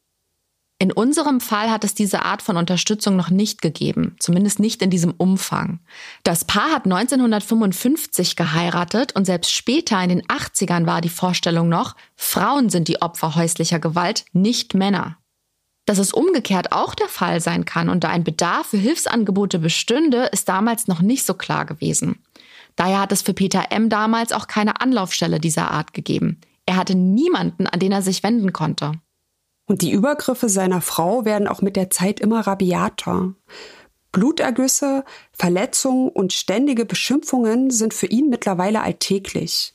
In 0.83 0.91
unserem 0.91 1.39
Fall 1.39 1.71
hat 1.71 1.85
es 1.85 1.93
diese 1.93 2.25
Art 2.25 2.41
von 2.41 2.57
Unterstützung 2.57 3.15
noch 3.15 3.29
nicht 3.29 3.61
gegeben, 3.61 4.17
zumindest 4.19 4.59
nicht 4.59 4.81
in 4.81 4.89
diesem 4.89 5.11
Umfang. 5.11 5.79
Das 6.23 6.43
Paar 6.43 6.71
hat 6.71 6.83
1955 6.83 8.35
geheiratet 8.35 9.15
und 9.15 9.23
selbst 9.23 9.53
später 9.53 10.03
in 10.03 10.09
den 10.09 10.23
80ern 10.23 10.85
war 10.85 10.99
die 10.99 11.07
Vorstellung 11.07 11.69
noch, 11.69 11.95
Frauen 12.17 12.69
sind 12.69 12.89
die 12.89 13.01
Opfer 13.01 13.35
häuslicher 13.35 13.79
Gewalt, 13.79 14.25
nicht 14.33 14.73
Männer. 14.73 15.15
Dass 15.85 15.99
es 15.99 16.11
umgekehrt 16.11 16.73
auch 16.73 16.95
der 16.95 17.07
Fall 17.07 17.39
sein 17.39 17.63
kann 17.63 17.87
und 17.87 18.03
da 18.03 18.09
ein 18.09 18.25
Bedarf 18.25 18.67
für 18.67 18.77
Hilfsangebote 18.77 19.59
bestünde, 19.59 20.25
ist 20.33 20.49
damals 20.49 20.89
noch 20.89 20.99
nicht 20.99 21.25
so 21.25 21.33
klar 21.33 21.65
gewesen. 21.65 22.21
Daher 22.75 22.99
hat 22.99 23.13
es 23.13 23.21
für 23.21 23.33
Peter 23.33 23.67
M. 23.69 23.87
damals 23.87 24.33
auch 24.33 24.47
keine 24.47 24.81
Anlaufstelle 24.81 25.39
dieser 25.39 25.71
Art 25.71 25.93
gegeben. 25.93 26.41
Er 26.65 26.75
hatte 26.75 26.95
niemanden, 26.95 27.67
an 27.67 27.79
den 27.79 27.93
er 27.93 28.01
sich 28.01 28.21
wenden 28.21 28.51
konnte. 28.51 28.91
Und 29.73 29.81
die 29.81 29.91
Übergriffe 29.91 30.49
seiner 30.49 30.81
Frau 30.81 31.25
werden 31.25 31.47
auch 31.47 31.63
mit 31.63 31.75
der 31.75 31.89
Zeit 31.89 32.19
immer 32.19 32.45
rabiater. 32.45 33.33
Blutergüsse, 34.11 35.03
Verletzungen 35.31 36.09
und 36.09 36.31
ständige 36.31 36.85
Beschimpfungen 36.85 37.71
sind 37.71 37.95
für 37.95 38.05
ihn 38.05 38.29
mittlerweile 38.29 38.83
alltäglich. 38.83 39.73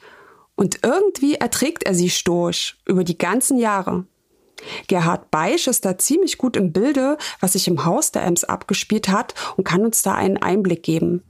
Und 0.54 0.84
irgendwie 0.84 1.34
erträgt 1.34 1.82
er 1.82 1.96
sie 1.96 2.10
stoisch 2.10 2.78
über 2.86 3.02
die 3.02 3.18
ganzen 3.18 3.58
Jahre. 3.58 4.04
Gerhard 4.86 5.32
Beisch 5.32 5.66
ist 5.66 5.84
da 5.84 5.98
ziemlich 5.98 6.38
gut 6.38 6.56
im 6.56 6.72
Bilde, 6.72 7.18
was 7.40 7.54
sich 7.54 7.66
im 7.66 7.84
Haus 7.84 8.12
der 8.12 8.22
Ems 8.22 8.44
abgespielt 8.44 9.08
hat 9.08 9.34
und 9.56 9.64
kann 9.64 9.84
uns 9.84 10.02
da 10.02 10.14
einen 10.14 10.36
Einblick 10.36 10.84
geben. 10.84 11.24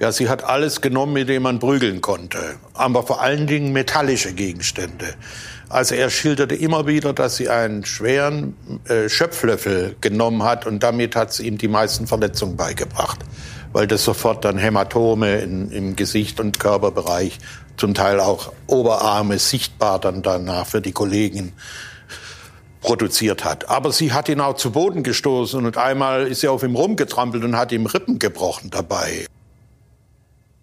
Ja, 0.00 0.10
sie 0.10 0.28
hat 0.28 0.42
alles 0.42 0.80
genommen, 0.80 1.12
mit 1.12 1.28
dem 1.28 1.42
man 1.42 1.60
prügeln 1.60 2.00
konnte, 2.00 2.56
aber 2.74 3.04
vor 3.04 3.20
allen 3.20 3.46
Dingen 3.46 3.72
metallische 3.72 4.32
Gegenstände. 4.32 5.14
Also 5.70 5.94
er 5.94 6.08
schilderte 6.08 6.54
immer 6.54 6.86
wieder, 6.86 7.12
dass 7.12 7.36
sie 7.36 7.48
einen 7.48 7.84
schweren 7.84 8.56
äh, 8.88 9.08
Schöpflöffel 9.08 9.96
genommen 10.00 10.42
hat 10.42 10.66
und 10.66 10.82
damit 10.82 11.14
hat 11.14 11.32
sie 11.32 11.46
ihm 11.46 11.58
die 11.58 11.68
meisten 11.68 12.06
Verletzungen 12.06 12.56
beigebracht, 12.56 13.18
weil 13.72 13.86
das 13.86 14.02
sofort 14.02 14.44
dann 14.46 14.56
Hämatome 14.56 15.40
in, 15.40 15.70
im 15.70 15.96
Gesicht 15.96 16.40
und 16.40 16.58
Körperbereich, 16.58 17.38
zum 17.76 17.94
Teil 17.94 18.18
auch 18.18 18.52
Oberarme 18.66 19.38
sichtbar 19.38 20.00
dann 20.00 20.22
danach 20.22 20.66
für 20.66 20.80
die 20.80 20.92
Kollegen 20.92 21.52
produziert 22.80 23.44
hat. 23.44 23.68
Aber 23.68 23.92
sie 23.92 24.12
hat 24.12 24.28
ihn 24.28 24.40
auch 24.40 24.54
zu 24.54 24.72
Boden 24.72 25.02
gestoßen 25.02 25.64
und 25.64 25.76
einmal 25.76 26.26
ist 26.26 26.40
sie 26.40 26.48
auf 26.48 26.62
ihm 26.62 26.76
rumgetrampelt 26.76 27.44
und 27.44 27.56
hat 27.56 27.72
ihm 27.72 27.86
Rippen 27.86 28.18
gebrochen 28.18 28.70
dabei. 28.70 29.26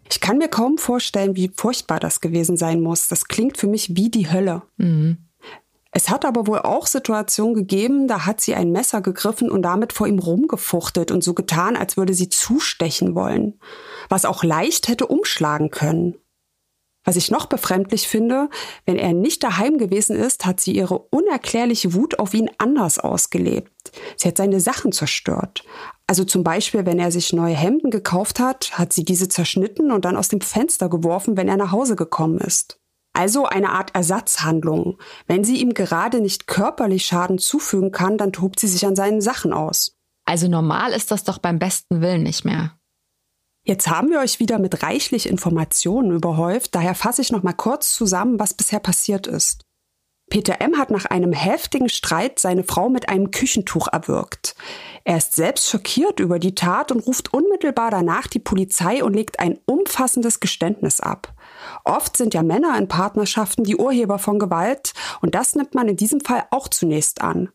Ich 0.10 0.20
kann 0.20 0.38
mir 0.38 0.48
kaum 0.48 0.78
vorstellen, 0.78 1.36
wie 1.36 1.52
furchtbar 1.56 2.00
das 2.00 2.22
gewesen 2.22 2.58
sein 2.58 2.82
muss. 2.82 3.08
Das 3.08 3.26
klingt 3.26 3.58
für 3.58 3.68
mich 3.68 3.96
wie 3.96 4.10
die 4.10 4.32
Hölle. 4.32 4.62
Mhm. 4.78 5.18
Es 5.98 6.10
hat 6.10 6.26
aber 6.26 6.46
wohl 6.46 6.60
auch 6.60 6.88
Situationen 6.88 7.56
gegeben, 7.56 8.10
da 8.10 8.26
hat 8.26 8.42
sie 8.42 8.54
ein 8.54 8.74
Messer 8.74 9.00
gegriffen 9.00 9.50
und 9.50 9.62
damit 9.62 9.94
vor 9.94 10.08
ihm 10.08 10.20
rumgefuchtet 10.20 11.10
und 11.10 11.24
so 11.24 11.34
getan, 11.34 11.78
als 11.78 11.96
würde 11.96 12.14
sie 12.14 12.28
zustechen 12.28 13.16
wollen, 13.16 13.58
was 14.10 14.26
auch 14.26 14.44
leicht 14.44 14.90
hätte 14.90 15.08
umschlagen 15.08 15.72
können. 15.72 16.16
Was 17.06 17.16
ich 17.16 17.32
noch 17.32 17.46
befremdlich 17.46 18.08
finde, 18.08 18.50
wenn 18.86 18.98
er 18.98 19.14
nicht 19.14 19.44
daheim 19.44 19.78
gewesen 19.78 20.16
ist, 20.16 20.46
hat 20.46 20.60
sie 20.60 20.74
ihre 20.74 20.98
unerklärliche 20.98 21.94
Wut 21.94 22.20
auf 22.20 22.34
ihn 22.34 22.50
anders 22.58 23.00
ausgelebt. 23.00 23.72
Sie 24.18 24.28
hat 24.28 24.38
seine 24.38 24.60
Sachen 24.60 24.92
zerstört. 24.92 25.64
Also 26.08 26.24
zum 26.24 26.44
Beispiel, 26.44 26.86
wenn 26.86 27.00
er 27.00 27.12
sich 27.12 27.32
neue 27.32 27.56
Hemden 27.56 27.92
gekauft 27.92 28.40
hat, 28.40 28.78
hat 28.78 28.92
sie 28.92 29.06
diese 29.06 29.30
zerschnitten 29.30 29.92
und 29.92 30.04
dann 30.04 30.18
aus 30.18 30.28
dem 30.28 30.42
Fenster 30.42 30.90
geworfen, 30.90 31.38
wenn 31.38 31.48
er 31.48 31.58
nach 31.58 31.72
Hause 31.72 31.96
gekommen 31.96 32.40
ist. 32.40 32.80
Also 33.14 33.46
eine 33.46 33.70
Art 33.70 33.96
Ersatzhandlung. 33.96 34.98
Wenn 35.26 35.44
sie 35.44 35.62
ihm 35.62 35.74
gerade 35.74 36.20
nicht 36.20 36.48
körperlich 36.48 37.06
Schaden 37.06 37.38
zufügen 37.38 37.92
kann, 37.92 38.18
dann 38.18 38.34
tobt 38.34 38.60
sie 38.60 38.68
sich 38.68 38.86
an 38.86 38.96
seinen 38.96 39.22
Sachen 39.22 39.54
aus. 39.54 39.96
Also 40.26 40.48
normal 40.48 40.92
ist 40.92 41.12
das 41.12 41.24
doch 41.24 41.38
beim 41.38 41.60
besten 41.60 42.02
Willen 42.02 42.24
nicht 42.24 42.46
mehr. 42.46 42.78
Jetzt 43.68 43.90
haben 43.90 44.12
wir 44.12 44.20
euch 44.20 44.40
wieder 44.40 44.60
mit 44.60 44.84
reichlich 44.84 45.28
Informationen 45.28 46.12
überhäuft, 46.12 46.76
daher 46.76 46.94
fasse 46.94 47.24
ich 47.24 47.32
noch 47.32 47.42
mal 47.42 47.54
kurz 47.54 47.96
zusammen, 47.96 48.40
was 48.40 48.54
bisher 48.54 48.80
passiert 48.80 49.26
ist. 49.26 49.66
Peter 50.30 50.62
M. 50.62 50.78
hat 50.78 50.92
nach 50.92 51.06
einem 51.06 51.34
heftigen 51.34 51.90
Streit 51.90 52.40
seine 52.40 52.64
Frau 52.64 52.90
mit 52.90 53.10
einem 53.10 53.32
Küchentuch 53.32 53.88
erwürgt. 53.88 54.56
Er 55.04 55.18
ist 55.18 55.36
selbst 55.36 55.68
schockiert 55.68 56.20
über 56.20 56.38
die 56.38 56.56
Tat 56.56 56.92
und 56.92 57.08
ruft 57.08 57.34
unmittelbar 57.34 57.90
danach 57.90 58.28
die 58.28 58.40
Polizei 58.40 59.04
und 59.04 59.14
legt 59.14 59.40
ein 59.40 59.60
umfassendes 59.66 60.40
Geständnis 60.40 61.00
ab. 61.00 61.34
Oft 61.84 62.18
sind 62.18 62.34
ja 62.36 62.44
Männer 62.44 62.78
in 62.78 62.88
Partnerschaften 62.88 63.64
die 63.64 63.78
Urheber 63.78 64.20
von 64.20 64.38
Gewalt 64.38 64.94
und 65.22 65.34
das 65.34 65.56
nimmt 65.56 65.74
man 65.74 65.88
in 65.88 65.98
diesem 65.98 66.22
Fall 66.22 66.46
auch 66.52 66.68
zunächst 66.68 67.22
an. 67.22 67.50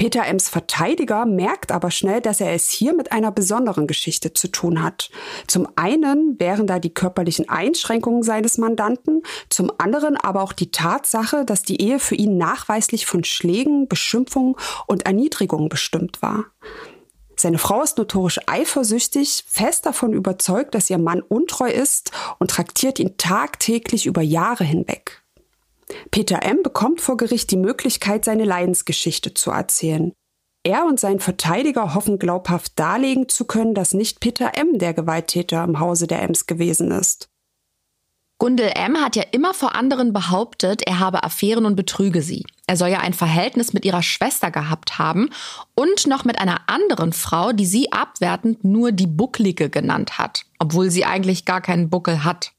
Peter 0.00 0.24
Ems 0.24 0.48
Verteidiger 0.48 1.26
merkt 1.26 1.70
aber 1.70 1.90
schnell, 1.90 2.22
dass 2.22 2.40
er 2.40 2.54
es 2.54 2.70
hier 2.70 2.94
mit 2.94 3.12
einer 3.12 3.30
besonderen 3.30 3.86
Geschichte 3.86 4.32
zu 4.32 4.48
tun 4.48 4.82
hat. 4.82 5.10
Zum 5.46 5.68
einen 5.76 6.40
wären 6.40 6.66
da 6.66 6.78
die 6.78 6.94
körperlichen 6.94 7.50
Einschränkungen 7.50 8.22
seines 8.22 8.56
Mandanten, 8.56 9.22
zum 9.50 9.70
anderen 9.76 10.16
aber 10.16 10.42
auch 10.42 10.54
die 10.54 10.70
Tatsache, 10.70 11.44
dass 11.44 11.64
die 11.64 11.82
Ehe 11.82 11.98
für 11.98 12.14
ihn 12.14 12.38
nachweislich 12.38 13.04
von 13.04 13.24
Schlägen, 13.24 13.88
Beschimpfungen 13.88 14.54
und 14.86 15.04
Erniedrigungen 15.04 15.68
bestimmt 15.68 16.22
war. 16.22 16.46
Seine 17.36 17.58
Frau 17.58 17.82
ist 17.82 17.98
notorisch 17.98 18.40
eifersüchtig, 18.46 19.44
fest 19.46 19.84
davon 19.84 20.14
überzeugt, 20.14 20.74
dass 20.74 20.88
ihr 20.88 20.96
Mann 20.96 21.20
untreu 21.20 21.68
ist 21.68 22.10
und 22.38 22.50
traktiert 22.50 23.00
ihn 23.00 23.18
tagtäglich 23.18 24.06
über 24.06 24.22
Jahre 24.22 24.64
hinweg. 24.64 25.19
Peter 26.10 26.42
M. 26.42 26.62
bekommt 26.62 27.00
vor 27.00 27.16
Gericht 27.16 27.50
die 27.50 27.56
Möglichkeit, 27.56 28.24
seine 28.24 28.44
Leidensgeschichte 28.44 29.34
zu 29.34 29.50
erzählen. 29.50 30.12
Er 30.62 30.84
und 30.84 31.00
sein 31.00 31.20
Verteidiger 31.20 31.94
hoffen 31.94 32.18
glaubhaft 32.18 32.78
darlegen 32.78 33.28
zu 33.28 33.46
können, 33.46 33.74
dass 33.74 33.94
nicht 33.94 34.20
Peter 34.20 34.52
M. 34.56 34.78
der 34.78 34.92
Gewalttäter 34.92 35.64
im 35.64 35.80
Hause 35.80 36.06
der 36.06 36.22
Ems 36.22 36.46
gewesen 36.46 36.90
ist. 36.90 37.30
Gundel 38.38 38.72
M. 38.74 38.96
hat 38.98 39.16
ja 39.16 39.22
immer 39.32 39.52
vor 39.52 39.74
anderen 39.74 40.14
behauptet, 40.14 40.82
er 40.86 40.98
habe 40.98 41.24
Affären 41.24 41.66
und 41.66 41.76
betrüge 41.76 42.22
sie. 42.22 42.44
Er 42.66 42.76
soll 42.76 42.88
ja 42.88 43.00
ein 43.00 43.12
Verhältnis 43.12 43.74
mit 43.74 43.84
ihrer 43.84 44.02
Schwester 44.02 44.50
gehabt 44.50 44.98
haben 44.98 45.28
und 45.74 46.06
noch 46.06 46.24
mit 46.24 46.38
einer 46.38 46.62
anderen 46.66 47.12
Frau, 47.12 47.52
die 47.52 47.66
sie 47.66 47.92
abwertend 47.92 48.64
nur 48.64 48.92
die 48.92 49.06
Bucklige 49.06 49.68
genannt 49.68 50.18
hat, 50.18 50.46
obwohl 50.58 50.90
sie 50.90 51.04
eigentlich 51.04 51.44
gar 51.44 51.60
keinen 51.60 51.90
Buckel 51.90 52.24
hat. 52.24 52.52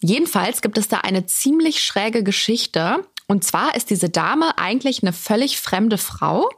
Jedenfalls 0.00 0.60
gibt 0.60 0.78
es 0.78 0.88
da 0.88 0.98
eine 0.98 1.26
ziemlich 1.26 1.82
schräge 1.82 2.22
Geschichte. 2.22 3.04
Und 3.28 3.42
zwar 3.42 3.74
ist 3.74 3.90
diese 3.90 4.08
Dame 4.08 4.56
eigentlich 4.56 5.02
eine 5.02 5.12
völlig 5.12 5.58
fremde 5.58 5.98
Frau. 5.98 6.48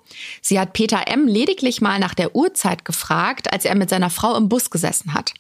Sie 0.43 0.61
hat 0.61 0.75
Peter 0.75 1.09
M. 1.09 1.27
lediglich 1.27 1.81
mal 1.81 1.99
nach 1.99 2.15
der 2.15 2.37
Uhrzeit 2.37 2.85
gefragt, 2.85 3.53
als 3.53 3.65
er 3.65 3.75
mit 3.75 3.89
seiner 3.89 4.11
Frau 4.11 4.37
im 4.37 4.49
Bus 4.49 4.71
gesessen 4.71 5.15
hat. 5.15 5.33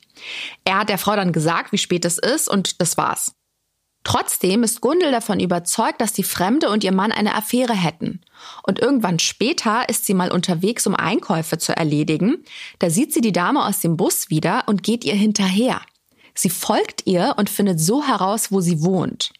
Er 0.64 0.78
hat 0.78 0.88
der 0.88 0.98
Frau 0.98 1.16
dann 1.16 1.32
gesagt, 1.32 1.72
wie 1.72 1.78
spät 1.78 2.04
es 2.04 2.18
ist 2.18 2.48
und 2.48 2.80
das 2.80 2.96
war's. 2.96 3.34
Trotzdem 4.04 4.62
ist 4.62 4.80
Gundel 4.80 5.12
davon 5.12 5.38
überzeugt, 5.38 6.00
dass 6.00 6.14
die 6.14 6.22
Fremde 6.22 6.70
und 6.70 6.82
ihr 6.82 6.92
Mann 6.92 7.12
eine 7.12 7.34
Affäre 7.34 7.74
hätten. 7.74 8.22
Und 8.62 8.78
irgendwann 8.78 9.18
später 9.18 9.86
ist 9.88 10.06
sie 10.06 10.14
mal 10.14 10.30
unterwegs, 10.30 10.86
um 10.86 10.94
Einkäufe 10.94 11.58
zu 11.58 11.76
erledigen. 11.76 12.42
Da 12.78 12.88
sieht 12.88 13.12
sie 13.12 13.20
die 13.20 13.32
Dame 13.32 13.66
aus 13.66 13.80
dem 13.80 13.98
Bus 13.98 14.30
wieder 14.30 14.64
und 14.66 14.82
geht 14.82 15.04
ihr 15.04 15.14
hinterher. 15.14 15.82
Sie 16.38 16.50
folgt 16.50 17.04
ihr 17.04 17.34
und 17.36 17.50
findet 17.50 17.80
so 17.80 18.06
heraus, 18.06 18.52
wo 18.52 18.60
sie 18.60 18.82
wohnt. 18.82 19.32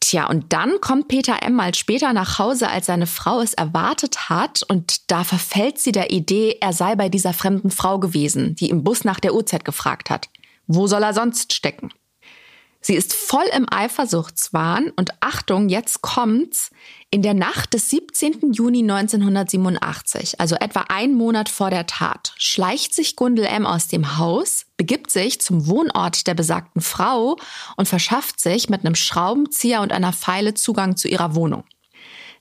Tja, 0.00 0.26
und 0.26 0.52
dann 0.52 0.80
kommt 0.82 1.08
Peter 1.08 1.42
M. 1.42 1.54
mal 1.54 1.74
später 1.74 2.12
nach 2.12 2.38
Hause, 2.38 2.68
als 2.68 2.86
seine 2.86 3.06
Frau 3.06 3.40
es 3.40 3.54
erwartet 3.54 4.28
hat, 4.28 4.62
und 4.68 5.10
da 5.10 5.24
verfällt 5.24 5.78
sie 5.78 5.92
der 5.92 6.10
Idee, 6.10 6.58
er 6.60 6.74
sei 6.74 6.94
bei 6.94 7.08
dieser 7.08 7.32
fremden 7.32 7.70
Frau 7.70 7.98
gewesen, 7.98 8.54
die 8.54 8.68
im 8.68 8.84
Bus 8.84 9.04
nach 9.04 9.18
der 9.18 9.34
Uhrzeit 9.34 9.64
gefragt 9.64 10.10
hat. 10.10 10.28
Wo 10.66 10.86
soll 10.86 11.02
er 11.02 11.14
sonst 11.14 11.54
stecken? 11.54 11.90
Sie 12.80 12.94
ist 12.94 13.12
voll 13.12 13.44
im 13.56 13.66
Eifersuchtswahn 13.68 14.92
und 14.96 15.10
Achtung, 15.20 15.68
jetzt 15.68 16.00
kommt's. 16.00 16.70
In 17.10 17.22
der 17.22 17.34
Nacht 17.34 17.74
des 17.74 17.90
17. 17.90 18.52
Juni 18.52 18.82
1987, 18.82 20.40
also 20.40 20.54
etwa 20.56 20.84
ein 20.88 21.14
Monat 21.14 21.48
vor 21.48 21.70
der 21.70 21.86
Tat, 21.86 22.34
schleicht 22.36 22.94
sich 22.94 23.16
Gundel 23.16 23.46
M. 23.46 23.66
aus 23.66 23.88
dem 23.88 24.18
Haus, 24.18 24.66
begibt 24.76 25.10
sich 25.10 25.40
zum 25.40 25.66
Wohnort 25.66 26.26
der 26.26 26.34
besagten 26.34 26.80
Frau 26.80 27.36
und 27.76 27.88
verschafft 27.88 28.40
sich 28.40 28.68
mit 28.68 28.84
einem 28.84 28.94
Schraubenzieher 28.94 29.80
und 29.80 29.92
einer 29.92 30.12
Pfeile 30.12 30.54
Zugang 30.54 30.96
zu 30.96 31.08
ihrer 31.08 31.34
Wohnung. 31.34 31.64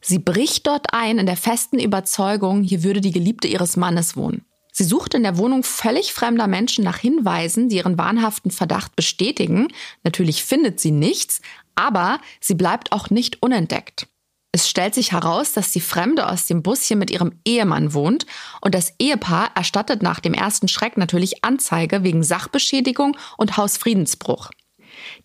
Sie 0.02 0.20
bricht 0.20 0.68
dort 0.68 0.94
ein 0.94 1.18
in 1.18 1.26
der 1.26 1.38
festen 1.38 1.80
Überzeugung, 1.80 2.62
hier 2.62 2.84
würde 2.84 3.02
die 3.02 3.12
Geliebte 3.12 3.48
ihres 3.48 3.76
Mannes 3.76 4.16
wohnen. 4.16 4.47
Sie 4.80 4.84
sucht 4.84 5.16
in 5.16 5.24
der 5.24 5.40
Wohnung 5.40 5.64
völlig 5.64 6.14
fremder 6.14 6.46
Menschen 6.46 6.84
nach 6.84 7.00
Hinweisen, 7.00 7.68
die 7.68 7.78
ihren 7.78 7.98
wahnhaften 7.98 8.52
Verdacht 8.52 8.96
bestätigen. 8.96 9.70
Natürlich 10.04 10.44
findet 10.44 10.80
sie 10.80 10.92
nichts, 10.92 11.42
aber 11.74 12.20
sie 12.42 12.54
bleibt 12.54 12.92
auch 12.92 13.10
nicht 13.10 13.42
unentdeckt. 13.42 14.06
Es 14.52 14.70
stellt 14.70 14.94
sich 14.94 15.14
heraus, 15.14 15.54
dass 15.54 15.72
die 15.72 15.82
Fremde 15.82 16.30
aus 16.30 16.46
dem 16.46 16.62
Bus 16.62 16.84
hier 16.84 16.96
mit 16.96 17.10
ihrem 17.10 17.40
Ehemann 17.44 17.96
wohnt 17.96 18.28
und 18.62 18.76
das 18.76 18.94
Ehepaar 19.00 19.50
erstattet 19.56 20.04
nach 20.04 20.20
dem 20.20 20.36
ersten 20.36 20.68
Schreck 20.68 20.96
natürlich 20.96 21.44
Anzeige 21.44 22.04
wegen 22.04 22.22
Sachbeschädigung 22.22 23.18
und 23.36 23.58
Hausfriedensbruch. 23.58 24.52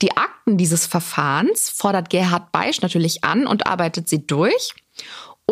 Die 0.01 0.17
Akten 0.17 0.57
dieses 0.57 0.87
Verfahrens 0.87 1.69
fordert 1.69 2.09
Gerhard 2.09 2.53
Beisch 2.53 2.81
natürlich 2.81 3.23
an 3.23 3.47
und 3.47 3.67
arbeitet 3.67 4.09
sie 4.09 4.27
durch. 4.27 4.75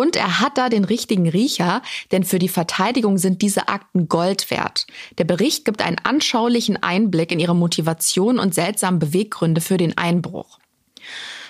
Und 0.01 0.17
er 0.17 0.41
hat 0.41 0.57
da 0.57 0.71
den 0.71 0.85
richtigen 0.87 1.29
Riecher, 1.29 1.83
denn 2.11 2.25
für 2.25 2.39
die 2.39 2.49
Verteidigung 2.49 3.19
sind 3.19 3.43
diese 3.43 3.69
Akten 3.69 4.09
Gold 4.09 4.51
wert. 4.51 4.87
Der 5.19 5.25
Bericht 5.25 5.67
gibt 5.67 5.83
einen 5.83 5.99
anschaulichen 5.99 6.83
Einblick 6.83 7.31
in 7.31 7.39
ihre 7.39 7.55
Motivation 7.55 8.39
und 8.39 8.55
seltsamen 8.55 8.99
Beweggründe 8.99 9.61
für 9.61 9.77
den 9.77 9.99
Einbruch. 9.99 10.59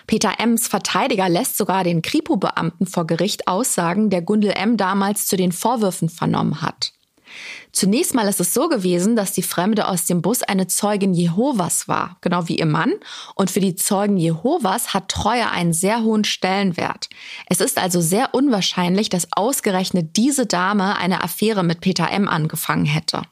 Peter 0.09 0.41
M.'s 0.41 0.67
Verteidiger 0.67 1.29
lässt 1.29 1.59
sogar 1.59 1.85
den 1.85 2.03
Kripo-Beamten 2.03 2.89
vor 2.89 3.07
Gericht 3.07 3.47
aussagen, 3.47 4.11
der 4.11 4.23
Gundel 4.23 4.51
M. 4.51 4.77
damals 4.77 5.29
zu 5.29 5.37
den 5.37 5.53
Vorwürfen 5.53 6.09
vernommen 6.09 6.61
hat. 6.61 6.93
Zunächst 7.73 8.15
mal 8.15 8.29
ist 8.29 8.41
es 8.41 8.53
so 8.53 8.69
gewesen, 8.69 9.17
dass 9.17 9.33
die 9.33 9.43
Fremde 9.43 9.89
aus 9.89 10.05
dem 10.05 10.23
Bus 10.23 10.43
eine 10.43 10.67
Zeugin 10.67 11.15
Jehovas 11.15 11.89
war, 11.89 12.17
genau 12.21 12.49
wie 12.49 12.59
ihr 12.59 12.67
Mann. 12.67 12.93
Und 13.35 13.51
für 13.51 13.61
die 13.61 13.77
Zeugen 13.77 14.17
Jehovas 14.17 14.93
hat 14.95 15.09
Treue 15.09 15.51
einen 15.51 15.73
sehr 15.73 16.03
hohen 16.03 16.25
Stellenwert. 16.25 17.09
Es 17.47 17.61
ist 17.61 17.79
also 17.79 18.01
sehr 18.01 18.35
unwahrscheinlich, 18.35 19.09
dass 19.09 19.29
ausgerechnet 19.33 20.17
diese 20.17 20.47
Dame 20.47 20.97
eine 20.97 21.23
Affäre 21.23 21.63
mit 21.63 21.81
Peter 21.81 22.11
M. 22.11 22.29
angefangen 22.29 22.87
hätte. 22.87 23.23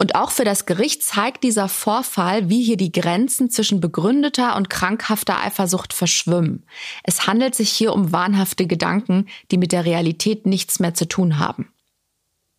Und 0.00 0.14
auch 0.14 0.30
für 0.30 0.44
das 0.44 0.64
Gericht 0.64 1.02
zeigt 1.02 1.42
dieser 1.42 1.68
Vorfall, 1.68 2.48
wie 2.48 2.62
hier 2.62 2.76
die 2.76 2.92
Grenzen 2.92 3.50
zwischen 3.50 3.80
begründeter 3.80 4.54
und 4.54 4.70
krankhafter 4.70 5.42
Eifersucht 5.42 5.92
verschwimmen. 5.92 6.64
Es 7.02 7.26
handelt 7.26 7.56
sich 7.56 7.70
hier 7.70 7.92
um 7.92 8.12
wahnhafte 8.12 8.68
Gedanken, 8.68 9.26
die 9.50 9.58
mit 9.58 9.72
der 9.72 9.84
Realität 9.84 10.46
nichts 10.46 10.78
mehr 10.78 10.94
zu 10.94 11.08
tun 11.08 11.40
haben. 11.40 11.72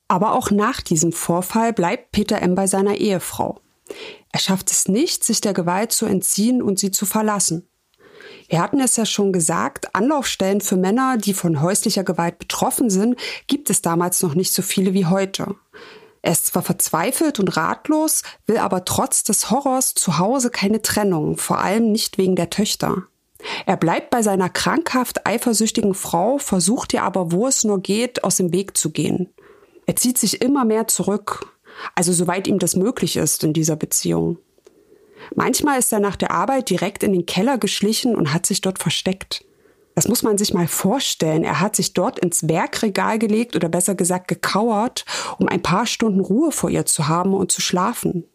Aber 0.09 0.33
auch 0.33 0.51
nach 0.51 0.81
diesem 0.81 1.13
Vorfall 1.13 1.71
bleibt 1.71 2.11
Peter 2.11 2.41
M. 2.41 2.55
bei 2.55 2.67
seiner 2.67 2.95
Ehefrau. 2.95 3.61
Er 4.31 4.39
schafft 4.39 4.71
es 4.71 4.87
nicht, 4.87 5.23
sich 5.23 5.39
der 5.39 5.53
Gewalt 5.53 5.91
zu 5.91 6.05
entziehen 6.07 6.61
und 6.61 6.79
sie 6.79 6.91
zu 6.91 7.05
verlassen. 7.05 7.67
Wir 8.47 8.59
hatten 8.59 8.79
es 8.79 8.95
ja 8.95 9.05
schon 9.05 9.31
gesagt, 9.31 9.95
Anlaufstellen 9.95 10.61
für 10.61 10.77
Männer, 10.77 11.17
die 11.17 11.33
von 11.33 11.61
häuslicher 11.61 12.03
Gewalt 12.03 12.39
betroffen 12.39 12.89
sind, 12.89 13.19
gibt 13.45 13.69
es 13.69 13.83
damals 13.83 14.21
noch 14.23 14.33
nicht 14.33 14.51
so 14.51 14.63
viele 14.63 14.93
wie 14.93 15.05
heute. 15.05 15.55
Er 16.23 16.31
ist 16.31 16.47
zwar 16.47 16.63
verzweifelt 16.63 17.39
und 17.39 17.55
ratlos, 17.55 18.23
will 18.47 18.57
aber 18.57 18.85
trotz 18.85 19.23
des 19.23 19.51
Horrors 19.51 19.93
zu 19.93 20.17
Hause 20.17 20.49
keine 20.49 20.81
Trennung, 20.81 21.37
vor 21.37 21.59
allem 21.59 21.91
nicht 21.91 22.17
wegen 22.17 22.35
der 22.35 22.49
Töchter. 22.49 23.03
Er 23.67 23.77
bleibt 23.77 24.09
bei 24.09 24.21
seiner 24.23 24.49
krankhaft 24.49 25.25
eifersüchtigen 25.27 25.93
Frau, 25.93 26.39
versucht 26.39 26.93
ihr 26.93 27.03
aber, 27.03 27.31
wo 27.31 27.47
es 27.47 27.63
nur 27.63 27.79
geht, 27.79 28.23
aus 28.23 28.35
dem 28.35 28.51
Weg 28.51 28.75
zu 28.75 28.89
gehen. 28.89 29.29
Er 29.89 29.95
zieht 29.95 30.19
sich 30.19 30.43
immer 30.43 30.65
mehr 30.65 30.87
zurück, 30.87 31.51
also 31.95 32.13
soweit 32.13 32.45
ihm 32.45 32.59
das 32.59 32.75
möglich 32.75 33.17
ist 33.17 33.43
in 33.43 33.53
dieser 33.53 33.75
Beziehung. 33.75 34.37
Manchmal 35.33 35.79
ist 35.79 35.91
er 35.91 35.99
nach 35.99 36.15
der 36.15 36.29
Arbeit 36.29 36.69
direkt 36.69 37.01
in 37.01 37.11
den 37.11 37.25
Keller 37.25 37.57
geschlichen 37.57 38.15
und 38.15 38.31
hat 38.31 38.45
sich 38.45 38.61
dort 38.61 38.77
versteckt. 38.77 39.43
Das 39.95 40.07
muss 40.07 40.21
man 40.21 40.37
sich 40.37 40.53
mal 40.53 40.67
vorstellen. 40.67 41.43
Er 41.43 41.59
hat 41.59 41.75
sich 41.75 41.95
dort 41.95 42.19
ins 42.19 42.47
Werkregal 42.47 43.17
gelegt 43.17 43.55
oder 43.55 43.67
besser 43.67 43.95
gesagt 43.95 44.27
gekauert, 44.27 45.05
um 45.39 45.47
ein 45.47 45.63
paar 45.63 45.87
Stunden 45.87 46.19
Ruhe 46.19 46.51
vor 46.51 46.69
ihr 46.69 46.85
zu 46.85 47.07
haben 47.07 47.33
und 47.33 47.51
zu 47.51 47.59
schlafen. 47.59 48.25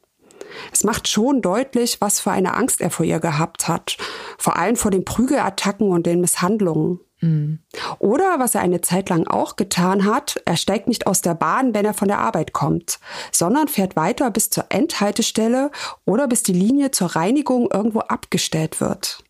Es 0.73 0.83
macht 0.83 1.07
schon 1.07 1.41
deutlich, 1.41 2.01
was 2.01 2.19
für 2.19 2.33
eine 2.33 2.55
Angst 2.55 2.81
er 2.81 2.91
vor 2.91 3.07
ihr 3.07 3.21
gehabt 3.21 3.69
hat, 3.69 3.97
vor 4.39 4.57
allem 4.57 4.75
vor 4.75 4.91
den 4.91 5.05
Prügelattacken 5.05 5.89
und 5.93 6.05
den 6.05 6.21
Misshandlungen. 6.21 6.99
Mhm. 7.25 7.61
Oder 7.99 8.39
was 8.39 8.55
er 8.55 8.61
eine 8.61 8.83
Zeit 8.83 9.09
lang 9.09 9.27
auch 9.27 9.57
getan 9.57 10.05
hat, 10.05 10.41
er 10.45 10.57
steigt 10.57 10.89
nicht 10.89 11.07
aus 11.07 11.23
der 11.23 11.35
Bahn, 11.35 11.75
wenn 11.75 11.87
er 11.87 11.95
von 11.95 12.09
der 12.09 12.19
Arbeit 12.19 12.53
kommt, 12.53 13.01
sondern 13.33 13.69
fährt 13.69 13.97
weiter 13.97 14.31
bis 14.31 14.51
zur 14.51 14.67
Endhaltestelle 14.69 15.71
oder 16.05 16.29
bis 16.29 16.43
die 16.43 16.53
Linie 16.53 16.91
zur 16.91 17.17
Reinigung 17.17 17.71
irgendwo 17.73 18.01
abgestellt 18.01 18.81
wird. 18.81 19.25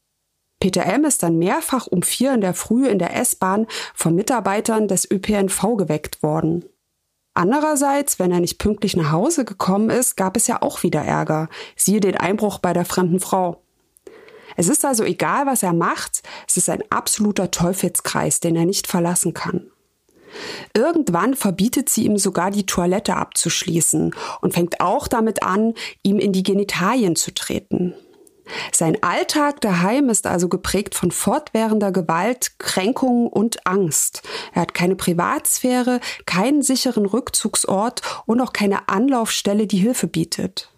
Peter 0.60 0.86
M. 0.86 1.04
ist 1.04 1.22
dann 1.22 1.38
mehrfach 1.38 1.86
um 1.86 2.02
vier 2.02 2.34
in 2.34 2.40
der 2.40 2.54
Früh 2.54 2.88
in 2.88 2.98
der 2.98 3.14
S-Bahn 3.16 3.66
von 3.94 4.14
Mitarbeitern 4.14 4.88
des 4.88 5.08
ÖPNV 5.08 5.76
geweckt 5.76 6.22
worden. 6.22 6.64
Andererseits, 7.34 8.18
wenn 8.18 8.32
er 8.32 8.40
nicht 8.40 8.58
pünktlich 8.58 8.96
nach 8.96 9.12
Hause 9.12 9.44
gekommen 9.44 9.90
ist, 9.90 10.16
gab 10.16 10.36
es 10.36 10.46
ja 10.46 10.62
auch 10.62 10.82
wieder 10.82 11.02
Ärger. 11.02 11.48
Siehe 11.76 12.00
den 12.00 12.16
Einbruch 12.16 12.58
bei 12.58 12.72
der 12.72 12.84
fremden 12.84 13.20
Frau. 13.20 13.63
Es 14.56 14.68
ist 14.68 14.84
also 14.84 15.04
egal, 15.04 15.46
was 15.46 15.62
er 15.62 15.72
macht, 15.72 16.22
es 16.48 16.56
ist 16.56 16.68
ein 16.68 16.82
absoluter 16.90 17.50
Teufelskreis, 17.50 18.40
den 18.40 18.56
er 18.56 18.64
nicht 18.64 18.86
verlassen 18.86 19.34
kann. 19.34 19.70
Irgendwann 20.76 21.34
verbietet 21.34 21.88
sie 21.88 22.04
ihm 22.04 22.18
sogar 22.18 22.50
die 22.50 22.66
Toilette 22.66 23.16
abzuschließen 23.16 24.14
und 24.40 24.54
fängt 24.54 24.80
auch 24.80 25.06
damit 25.06 25.42
an, 25.42 25.74
ihm 26.02 26.18
in 26.18 26.32
die 26.32 26.42
Genitalien 26.42 27.14
zu 27.16 27.32
treten. 27.32 27.94
Sein 28.72 29.02
Alltag 29.02 29.62
daheim 29.62 30.10
ist 30.10 30.26
also 30.26 30.48
geprägt 30.48 30.94
von 30.94 31.10
fortwährender 31.10 31.92
Gewalt, 31.92 32.58
Kränkungen 32.58 33.28
und 33.28 33.66
Angst. 33.66 34.22
Er 34.52 34.62
hat 34.62 34.74
keine 34.74 34.96
Privatsphäre, 34.96 36.00
keinen 36.26 36.62
sicheren 36.62 37.06
Rückzugsort 37.06 38.02
und 38.26 38.40
auch 38.42 38.52
keine 38.52 38.88
Anlaufstelle, 38.88 39.66
die 39.66 39.78
Hilfe 39.78 40.06
bietet. 40.06 40.70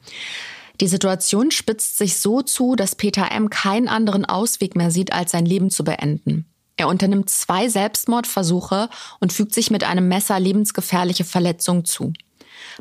Die 0.81 0.89
Situation 0.89 1.51
spitzt 1.51 1.97
sich 1.97 2.19
so 2.19 2.43
zu, 2.43 2.77
dass 2.77 2.97
Peter 2.97 3.31
M. 3.31 3.51
keinen 3.51 3.89
anderen 3.89 4.25
Ausweg 4.25 4.77
mehr 4.77 4.91
sieht, 4.91 5.13
als 5.13 5.33
sein 5.33 5.47
Leben 5.47 5.71
zu 5.71 5.85
beenden. 5.85 6.47
Er 6.77 6.89
unternimmt 6.89 7.31
zwei 7.31 7.69
Selbstmordversuche 7.69 8.91
und 9.21 9.33
fügt 9.33 9.55
sich 9.55 9.71
mit 9.71 9.85
einem 9.85 10.09
Messer 10.09 10.39
lebensgefährliche 10.39 11.25
Verletzungen 11.25 11.87
zu. 11.87 12.13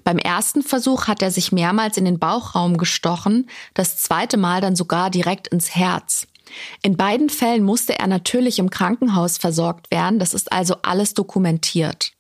Beim 0.04 0.18
ersten 0.18 0.62
Versuch 0.62 1.08
hat 1.08 1.22
er 1.22 1.32
sich 1.32 1.52
mehrmals 1.52 1.98
in 1.98 2.06
den 2.06 2.20
Bauchraum 2.20 2.78
gestochen, 2.78 3.50
das 3.74 3.98
zweite 3.98 4.38
Mal 4.38 4.60
dann 4.60 4.76
sogar 4.76 5.10
direkt 5.10 5.48
ins 5.48 5.76
Herz. 5.76 6.28
In 6.82 6.98
beiden 6.98 7.30
Fällen 7.30 7.64
musste 7.64 7.98
er 7.98 8.08
natürlich 8.08 8.60
im 8.60 8.70
Krankenhaus 8.70 9.38
versorgt 9.38 9.92
werden, 9.92 10.20
das 10.20 10.34
ist 10.34 10.52
also 10.52 10.76
alles 10.84 11.14
dokumentiert. 11.14 12.15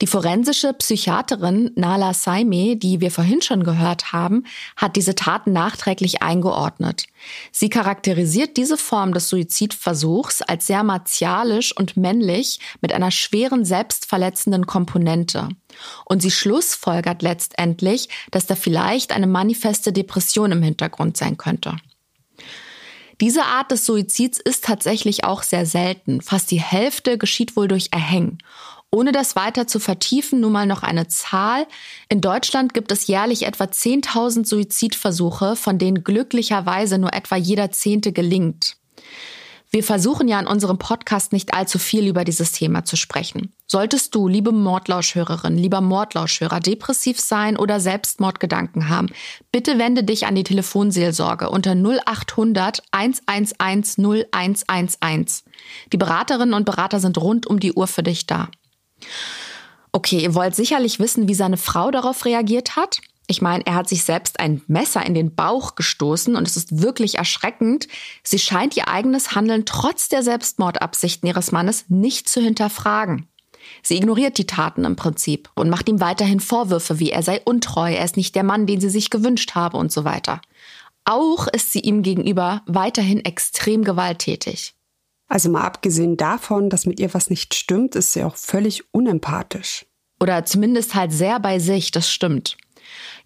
Die 0.00 0.06
forensische 0.06 0.72
Psychiaterin 0.72 1.72
Nala 1.74 2.14
Saime, 2.14 2.76
die 2.76 3.02
wir 3.02 3.10
vorhin 3.10 3.42
schon 3.42 3.64
gehört 3.64 4.12
haben, 4.12 4.44
hat 4.74 4.96
diese 4.96 5.14
Taten 5.14 5.52
nachträglich 5.52 6.22
eingeordnet. 6.22 7.04
Sie 7.52 7.68
charakterisiert 7.68 8.56
diese 8.56 8.78
Form 8.78 9.12
des 9.12 9.28
Suizidversuchs 9.28 10.40
als 10.40 10.66
sehr 10.66 10.84
martialisch 10.84 11.76
und 11.76 11.98
männlich 11.98 12.60
mit 12.80 12.94
einer 12.94 13.10
schweren 13.10 13.66
selbstverletzenden 13.66 14.66
Komponente. 14.66 15.48
Und 16.06 16.22
sie 16.22 16.30
schlussfolgert 16.30 17.20
letztendlich, 17.20 18.08
dass 18.30 18.46
da 18.46 18.54
vielleicht 18.54 19.12
eine 19.12 19.26
manifeste 19.26 19.92
Depression 19.92 20.52
im 20.52 20.62
Hintergrund 20.62 21.18
sein 21.18 21.36
könnte. 21.36 21.76
Diese 23.20 23.44
Art 23.44 23.70
des 23.70 23.84
Suizids 23.84 24.40
ist 24.40 24.64
tatsächlich 24.64 25.24
auch 25.24 25.42
sehr 25.42 25.66
selten. 25.66 26.22
Fast 26.22 26.50
die 26.50 26.60
Hälfte 26.60 27.18
geschieht 27.18 27.54
wohl 27.54 27.68
durch 27.68 27.88
Erhängen. 27.90 28.38
Ohne 28.92 29.12
das 29.12 29.36
weiter 29.36 29.68
zu 29.68 29.78
vertiefen, 29.78 30.40
nun 30.40 30.52
mal 30.52 30.66
noch 30.66 30.82
eine 30.82 31.06
Zahl. 31.06 31.66
In 32.08 32.20
Deutschland 32.20 32.74
gibt 32.74 32.90
es 32.90 33.06
jährlich 33.06 33.46
etwa 33.46 33.64
10.000 33.64 34.44
Suizidversuche, 34.44 35.54
von 35.54 35.78
denen 35.78 36.02
glücklicherweise 36.02 36.98
nur 36.98 37.12
etwa 37.12 37.36
jeder 37.36 37.70
Zehnte 37.70 38.12
gelingt. 38.12 38.76
Wir 39.72 39.84
versuchen 39.84 40.26
ja 40.26 40.40
in 40.40 40.48
unserem 40.48 40.78
Podcast 40.78 41.32
nicht 41.32 41.54
allzu 41.54 41.78
viel 41.78 42.08
über 42.08 42.24
dieses 42.24 42.50
Thema 42.50 42.84
zu 42.84 42.96
sprechen. 42.96 43.52
Solltest 43.68 44.16
du, 44.16 44.26
liebe 44.26 44.50
Mordlauschhörerin, 44.50 45.56
lieber 45.56 45.80
Mordlauschhörer, 45.80 46.58
depressiv 46.58 47.20
sein 47.20 47.56
oder 47.56 47.78
Selbstmordgedanken 47.78 48.88
haben, 48.88 49.10
bitte 49.52 49.78
wende 49.78 50.02
dich 50.02 50.26
an 50.26 50.34
die 50.34 50.42
Telefonseelsorge 50.42 51.50
unter 51.50 51.76
0800 51.76 52.82
111 52.90 53.98
0111. 53.98 55.44
Die 55.92 55.96
Beraterinnen 55.96 56.54
und 56.54 56.64
Berater 56.64 56.98
sind 56.98 57.16
rund 57.18 57.46
um 57.46 57.60
die 57.60 57.74
Uhr 57.74 57.86
für 57.86 58.02
dich 58.02 58.26
da. 58.26 58.48
Okay, 59.92 60.20
ihr 60.20 60.34
wollt 60.34 60.54
sicherlich 60.54 61.00
wissen, 61.00 61.28
wie 61.28 61.34
seine 61.34 61.56
Frau 61.56 61.90
darauf 61.90 62.24
reagiert 62.24 62.76
hat. 62.76 63.00
Ich 63.26 63.42
meine, 63.42 63.64
er 63.64 63.74
hat 63.74 63.88
sich 63.88 64.04
selbst 64.04 64.40
ein 64.40 64.60
Messer 64.66 65.06
in 65.06 65.14
den 65.14 65.34
Bauch 65.34 65.76
gestoßen 65.76 66.34
und 66.34 66.48
es 66.48 66.56
ist 66.56 66.82
wirklich 66.82 67.18
erschreckend. 67.18 67.86
Sie 68.24 68.40
scheint 68.40 68.76
ihr 68.76 68.88
eigenes 68.88 69.36
Handeln 69.36 69.64
trotz 69.66 70.08
der 70.08 70.24
Selbstmordabsichten 70.24 71.28
ihres 71.28 71.52
Mannes 71.52 71.84
nicht 71.88 72.28
zu 72.28 72.40
hinterfragen. 72.40 73.28
Sie 73.82 73.96
ignoriert 73.96 74.38
die 74.38 74.46
Taten 74.46 74.84
im 74.84 74.96
Prinzip 74.96 75.48
und 75.54 75.70
macht 75.70 75.88
ihm 75.88 76.00
weiterhin 76.00 76.40
Vorwürfe, 76.40 76.98
wie 76.98 77.10
er 77.10 77.22
sei 77.22 77.40
untreu, 77.44 77.92
er 77.92 78.04
ist 78.04 78.16
nicht 78.16 78.34
der 78.34 78.42
Mann, 78.42 78.66
den 78.66 78.80
sie 78.80 78.90
sich 78.90 79.10
gewünscht 79.10 79.54
habe 79.54 79.76
und 79.76 79.92
so 79.92 80.04
weiter. 80.04 80.40
Auch 81.04 81.46
ist 81.46 81.72
sie 81.72 81.80
ihm 81.80 82.02
gegenüber 82.02 82.62
weiterhin 82.66 83.24
extrem 83.24 83.84
gewalttätig. 83.84 84.74
Also 85.30 85.48
mal 85.48 85.62
abgesehen 85.62 86.16
davon, 86.16 86.70
dass 86.70 86.86
mit 86.86 86.98
ihr 86.98 87.14
was 87.14 87.30
nicht 87.30 87.54
stimmt, 87.54 87.94
ist 87.94 88.12
sie 88.12 88.24
auch 88.24 88.34
völlig 88.34 88.82
unempathisch. 88.92 89.86
Oder 90.18 90.44
zumindest 90.44 90.96
halt 90.96 91.12
sehr 91.12 91.38
bei 91.38 91.60
sich, 91.60 91.92
das 91.92 92.10
stimmt. 92.10 92.56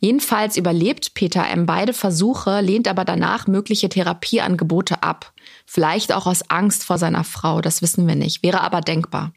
Jedenfalls 0.01 0.59
überlebt 0.59 1.15
Peter 1.15 1.49
M. 1.49 1.65
beide 1.65 1.95
Versuche, 1.95 2.61
lehnt 2.61 2.89
aber 2.89 3.07
danach 3.07 3.47
mögliche 3.47 3.89
Therapieangebote 3.89 5.03
ab. 5.03 5.33
Vielleicht 5.65 6.13
auch 6.13 6.27
aus 6.27 6.51
Angst 6.51 6.85
vor 6.85 6.99
seiner 6.99 7.25
Frau, 7.25 7.63
das 7.63 7.81
wissen 7.81 8.07
wir 8.07 8.17
nicht, 8.17 8.43
wäre 8.43 8.61
aber 8.61 8.83
denkbar. 8.83 9.33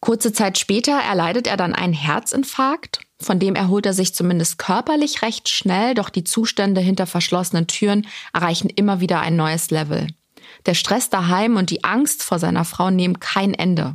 Kurze 0.00 0.34
Zeit 0.34 0.58
später 0.58 0.92
erleidet 0.92 1.46
er 1.46 1.56
dann 1.56 1.74
einen 1.74 1.94
Herzinfarkt, 1.94 3.00
von 3.18 3.38
dem 3.38 3.54
erholt 3.54 3.86
er 3.86 3.94
sich 3.94 4.14
zumindest 4.14 4.58
körperlich 4.58 5.22
recht 5.22 5.48
schnell, 5.48 5.94
doch 5.94 6.10
die 6.10 6.24
Zustände 6.24 6.82
hinter 6.82 7.06
verschlossenen 7.06 7.68
Türen 7.68 8.06
erreichen 8.34 8.68
immer 8.68 9.00
wieder 9.00 9.20
ein 9.20 9.36
neues 9.36 9.70
Level. 9.70 10.08
Der 10.66 10.74
Stress 10.74 11.10
daheim 11.10 11.56
und 11.56 11.70
die 11.70 11.84
Angst 11.84 12.22
vor 12.22 12.38
seiner 12.38 12.64
Frau 12.64 12.90
nehmen 12.90 13.20
kein 13.20 13.54
Ende. 13.54 13.94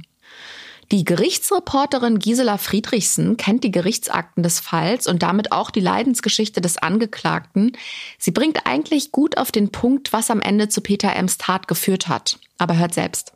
Die 0.91 1.03
Gerichtsreporterin 1.03 2.17
Gisela 2.17 2.57
Friedrichsen 2.57 3.37
kennt 3.37 3.63
die 3.63 3.69
Gerichtsakten 3.69 4.41
des 4.41 4.59
Falls 4.59 5.05
und 5.05 5.21
damit 5.21 5.51
auch 5.51 5.69
die 5.69 5.81
Leidensgeschichte 5.81 6.61
des 6.61 6.79
Angeklagten. 6.79 7.77
Sie 8.17 8.31
bringt 8.31 8.65
eigentlich 8.65 9.11
gut 9.11 9.37
auf 9.37 9.51
den 9.51 9.71
Punkt, 9.71 10.13
was 10.13 10.31
am 10.31 10.41
Ende 10.41 10.67
zu 10.67 10.81
Peter 10.81 11.15
M's 11.15 11.37
Tat 11.37 11.67
geführt 11.67 12.07
hat. 12.07 12.39
Aber 12.57 12.75
hört 12.77 12.95
selbst. 12.95 13.33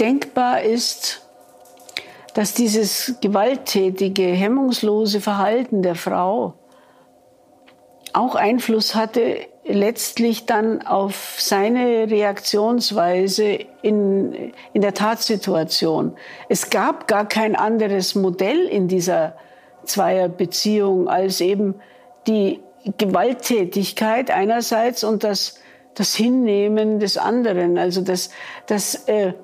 Denkbar 0.00 0.62
ist, 0.62 1.22
dass 2.34 2.54
dieses 2.54 3.14
gewalttätige, 3.20 4.24
hemmungslose 4.24 5.20
Verhalten 5.20 5.82
der 5.82 5.94
Frau 5.94 6.54
auch 8.12 8.34
Einfluss 8.34 8.96
hatte 8.96 9.46
letztlich 9.64 10.46
dann 10.46 10.82
auf 10.82 11.36
seine 11.38 12.10
Reaktionsweise 12.10 13.58
in, 13.82 14.52
in 14.72 14.80
der 14.82 14.94
Tatsituation. 14.94 16.16
Es 16.48 16.70
gab 16.70 17.06
gar 17.06 17.28
kein 17.28 17.56
anderes 17.56 18.14
Modell 18.14 18.66
in 18.66 18.88
dieser 18.88 19.34
Zweierbeziehung 19.84 21.08
als 21.08 21.40
eben 21.40 21.74
die 22.26 22.60
Gewalttätigkeit 22.98 24.30
einerseits 24.30 25.04
und 25.04 25.24
das, 25.24 25.60
das 25.94 26.14
Hinnehmen 26.14 26.98
des 26.98 27.18
anderen. 27.18 27.76
Also 27.76 28.00
das, 28.00 28.30
das, 28.66 29.06
äh, 29.08 29.34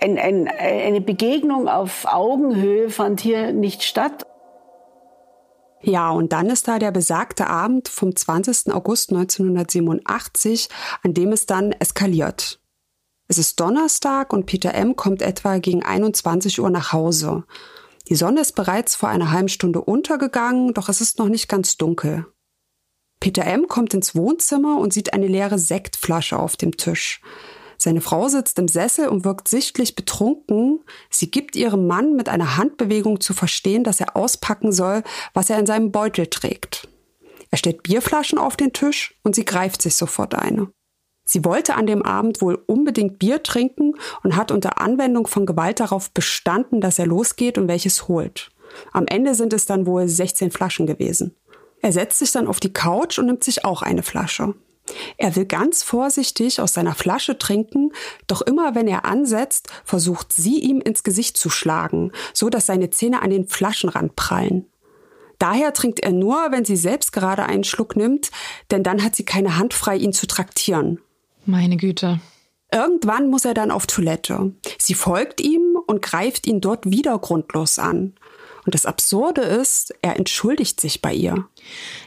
ein, 0.00 0.18
ein, 0.18 0.48
eine 0.48 1.00
Begegnung 1.00 1.68
auf 1.68 2.06
Augenhöhe 2.06 2.90
fand 2.90 3.20
hier 3.20 3.52
nicht 3.52 3.82
statt. 3.82 4.26
Ja, 5.82 6.10
und 6.10 6.32
dann 6.32 6.46
ist 6.48 6.68
da 6.68 6.78
der 6.78 6.92
besagte 6.92 7.48
Abend 7.48 7.88
vom 7.88 8.14
20. 8.14 8.72
August 8.72 9.10
1987, 9.10 10.68
an 11.02 11.14
dem 11.14 11.32
es 11.32 11.46
dann 11.46 11.72
eskaliert. 11.72 12.60
Es 13.28 13.38
ist 13.38 13.58
Donnerstag 13.58 14.32
und 14.32 14.46
Peter 14.46 14.74
M. 14.74 14.94
kommt 14.94 15.22
etwa 15.22 15.58
gegen 15.58 15.82
21 15.82 16.60
Uhr 16.60 16.70
nach 16.70 16.92
Hause. 16.92 17.44
Die 18.08 18.14
Sonne 18.14 18.40
ist 18.40 18.52
bereits 18.52 18.94
vor 18.94 19.08
einer 19.08 19.30
halben 19.30 19.48
Stunde 19.48 19.80
untergegangen, 19.80 20.74
doch 20.74 20.88
es 20.88 21.00
ist 21.00 21.18
noch 21.18 21.28
nicht 21.28 21.48
ganz 21.48 21.76
dunkel. 21.76 22.26
Peter 23.20 23.44
M. 23.44 23.68
kommt 23.68 23.94
ins 23.94 24.14
Wohnzimmer 24.14 24.78
und 24.78 24.92
sieht 24.92 25.12
eine 25.12 25.28
leere 25.28 25.58
Sektflasche 25.58 26.38
auf 26.38 26.56
dem 26.56 26.76
Tisch. 26.76 27.20
Seine 27.82 28.00
Frau 28.00 28.28
sitzt 28.28 28.60
im 28.60 28.68
Sessel 28.68 29.08
und 29.08 29.24
wirkt 29.24 29.48
sichtlich 29.48 29.96
betrunken. 29.96 30.84
Sie 31.10 31.32
gibt 31.32 31.56
ihrem 31.56 31.88
Mann 31.88 32.14
mit 32.14 32.28
einer 32.28 32.56
Handbewegung 32.56 33.20
zu 33.20 33.34
verstehen, 33.34 33.82
dass 33.82 33.98
er 33.98 34.14
auspacken 34.16 34.70
soll, 34.70 35.02
was 35.34 35.50
er 35.50 35.58
in 35.58 35.66
seinem 35.66 35.90
Beutel 35.90 36.28
trägt. 36.28 36.86
Er 37.50 37.58
stellt 37.58 37.82
Bierflaschen 37.82 38.38
auf 38.38 38.56
den 38.56 38.72
Tisch 38.72 39.18
und 39.24 39.34
sie 39.34 39.44
greift 39.44 39.82
sich 39.82 39.96
sofort 39.96 40.36
eine. 40.36 40.68
Sie 41.24 41.44
wollte 41.44 41.74
an 41.74 41.88
dem 41.88 42.02
Abend 42.02 42.40
wohl 42.40 42.54
unbedingt 42.54 43.18
Bier 43.18 43.42
trinken 43.42 43.94
und 44.22 44.36
hat 44.36 44.52
unter 44.52 44.80
Anwendung 44.80 45.26
von 45.26 45.44
Gewalt 45.44 45.80
darauf 45.80 46.12
bestanden, 46.12 46.80
dass 46.80 47.00
er 47.00 47.06
losgeht 47.06 47.58
und 47.58 47.66
welches 47.66 48.06
holt. 48.06 48.50
Am 48.92 49.08
Ende 49.08 49.34
sind 49.34 49.52
es 49.52 49.66
dann 49.66 49.86
wohl 49.86 50.06
16 50.06 50.52
Flaschen 50.52 50.86
gewesen. 50.86 51.34
Er 51.80 51.90
setzt 51.90 52.20
sich 52.20 52.30
dann 52.30 52.46
auf 52.46 52.60
die 52.60 52.72
Couch 52.72 53.18
und 53.18 53.26
nimmt 53.26 53.42
sich 53.42 53.64
auch 53.64 53.82
eine 53.82 54.04
Flasche. 54.04 54.54
Er 55.16 55.36
will 55.36 55.46
ganz 55.46 55.82
vorsichtig 55.82 56.60
aus 56.60 56.74
seiner 56.74 56.94
Flasche 56.94 57.38
trinken, 57.38 57.92
doch 58.26 58.42
immer 58.42 58.74
wenn 58.74 58.88
er 58.88 59.04
ansetzt, 59.04 59.68
versucht 59.84 60.32
sie 60.32 60.58
ihm 60.58 60.80
ins 60.80 61.02
Gesicht 61.02 61.36
zu 61.36 61.50
schlagen, 61.50 62.12
so 62.32 62.50
dass 62.50 62.66
seine 62.66 62.90
Zähne 62.90 63.22
an 63.22 63.30
den 63.30 63.48
Flaschenrand 63.48 64.16
prallen. 64.16 64.66
Daher 65.38 65.72
trinkt 65.72 66.00
er 66.00 66.12
nur, 66.12 66.36
wenn 66.50 66.64
sie 66.64 66.76
selbst 66.76 67.12
gerade 67.12 67.44
einen 67.44 67.64
Schluck 67.64 67.96
nimmt, 67.96 68.30
denn 68.70 68.84
dann 68.84 69.02
hat 69.02 69.16
sie 69.16 69.24
keine 69.24 69.56
Hand 69.56 69.74
frei, 69.74 69.96
ihn 69.96 70.12
zu 70.12 70.26
traktieren. 70.26 71.00
Meine 71.44 71.76
Güte. 71.76 72.20
Irgendwann 72.72 73.28
muss 73.28 73.44
er 73.44 73.52
dann 73.52 73.70
auf 73.70 73.86
Toilette. 73.86 74.52
Sie 74.78 74.94
folgt 74.94 75.40
ihm 75.40 75.76
und 75.86 76.00
greift 76.00 76.46
ihn 76.46 76.60
dort 76.60 76.90
wieder 76.90 77.18
grundlos 77.18 77.78
an. 77.78 78.14
Und 78.64 78.74
das 78.74 78.86
Absurde 78.86 79.42
ist, 79.42 79.92
er 80.02 80.16
entschuldigt 80.16 80.80
sich 80.80 81.02
bei 81.02 81.12
ihr. 81.12 81.44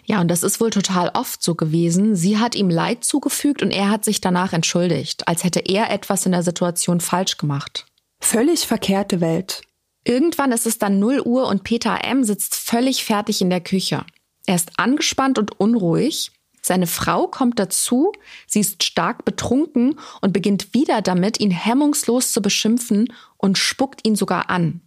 Ja, 0.06 0.22
und 0.22 0.30
das 0.30 0.44
ist 0.44 0.62
wohl 0.62 0.70
total 0.70 1.12
oft 1.14 1.44
so 1.44 1.56
gewesen. 1.56 2.16
Sie 2.16 2.38
hat 2.38 2.56
ihm 2.56 2.70
Leid 2.70 3.04
zugefügt 3.04 3.62
und 3.62 3.72
er 3.72 3.90
hat 3.90 4.06
sich 4.06 4.22
danach 4.22 4.54
entschuldigt, 4.54 5.28
als 5.28 5.44
hätte 5.44 5.60
er 5.60 5.90
etwas 5.92 6.26
in 6.26 6.32
der 6.32 6.44
Situation 6.44 7.02
falsch 7.02 7.38
gemacht. 7.38 7.86
Völlig 8.22 8.66
verkehrte 8.66 9.20
Welt. 9.20 9.62
Irgendwann 10.06 10.52
ist 10.52 10.68
es 10.68 10.78
dann 10.78 11.00
0 11.00 11.22
Uhr 11.22 11.48
und 11.48 11.64
Peter 11.64 12.04
M. 12.04 12.24
sitzt 12.24 12.56
völlig 12.56 13.04
fertig 13.04 13.42
in 13.42 13.50
der 13.50 13.62
Küche. 13.62 14.06
Er 14.46 14.56
ist 14.56 14.72
angespannt 14.78 15.40
und 15.40 15.60
unruhig. 15.60 16.32
Seine 16.62 16.88
Frau 16.88 17.28
kommt 17.28 17.60
dazu, 17.60 18.12
sie 18.48 18.60
ist 18.60 18.84
stark 18.84 19.26
betrunken 19.26 20.00
und 20.22 20.34
beginnt 20.34 20.74
wieder 20.74 21.02
damit, 21.02 21.40
ihn 21.40 21.52
hemmungslos 21.52 22.32
zu 22.32 22.42
beschimpfen 22.42 23.14
und 23.38 23.58
spuckt 23.58 24.06
ihn 24.08 24.16
sogar 24.16 24.50
an. 24.50 24.82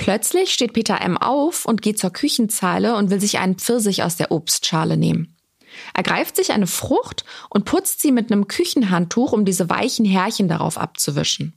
Plötzlich 0.00 0.54
steht 0.54 0.72
Peter 0.72 0.98
M. 1.02 1.18
auf 1.18 1.66
und 1.66 1.82
geht 1.82 1.98
zur 1.98 2.08
Küchenzeile 2.08 2.96
und 2.96 3.10
will 3.10 3.20
sich 3.20 3.38
einen 3.38 3.56
Pfirsich 3.56 4.02
aus 4.02 4.16
der 4.16 4.32
Obstschale 4.32 4.96
nehmen. 4.96 5.36
Er 5.92 6.02
greift 6.02 6.36
sich 6.36 6.52
eine 6.52 6.66
Frucht 6.66 7.26
und 7.50 7.66
putzt 7.66 8.00
sie 8.00 8.10
mit 8.10 8.32
einem 8.32 8.48
Küchenhandtuch, 8.48 9.32
um 9.32 9.44
diese 9.44 9.68
weichen 9.68 10.06
Härchen 10.06 10.48
darauf 10.48 10.78
abzuwischen. 10.78 11.52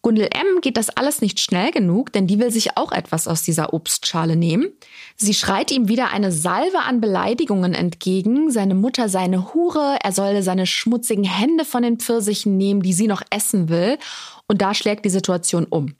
Gundel 0.00 0.28
M. 0.32 0.60
geht 0.60 0.76
das 0.76 0.90
alles 0.90 1.22
nicht 1.22 1.40
schnell 1.40 1.72
genug, 1.72 2.12
denn 2.12 2.28
die 2.28 2.38
will 2.38 2.52
sich 2.52 2.76
auch 2.76 2.92
etwas 2.92 3.26
aus 3.26 3.42
dieser 3.42 3.74
Obstschale 3.74 4.36
nehmen. 4.36 4.68
Sie 5.16 5.34
schreit 5.34 5.72
ihm 5.72 5.88
wieder 5.88 6.12
eine 6.12 6.30
Salve 6.30 6.78
an 6.78 7.00
Beleidigungen 7.00 7.74
entgegen, 7.74 8.52
seine 8.52 8.76
Mutter 8.76 9.08
sei 9.08 9.22
eine 9.22 9.52
Hure, 9.54 9.98
er 10.00 10.12
solle 10.12 10.44
seine 10.44 10.66
schmutzigen 10.66 11.24
Hände 11.24 11.64
von 11.64 11.82
den 11.82 11.98
Pfirsichen 11.98 12.56
nehmen, 12.56 12.82
die 12.82 12.92
sie 12.92 13.08
noch 13.08 13.22
essen 13.30 13.68
will, 13.68 13.98
und 14.46 14.62
da 14.62 14.72
schlägt 14.72 15.04
die 15.04 15.10
Situation 15.10 15.64
um. 15.64 15.96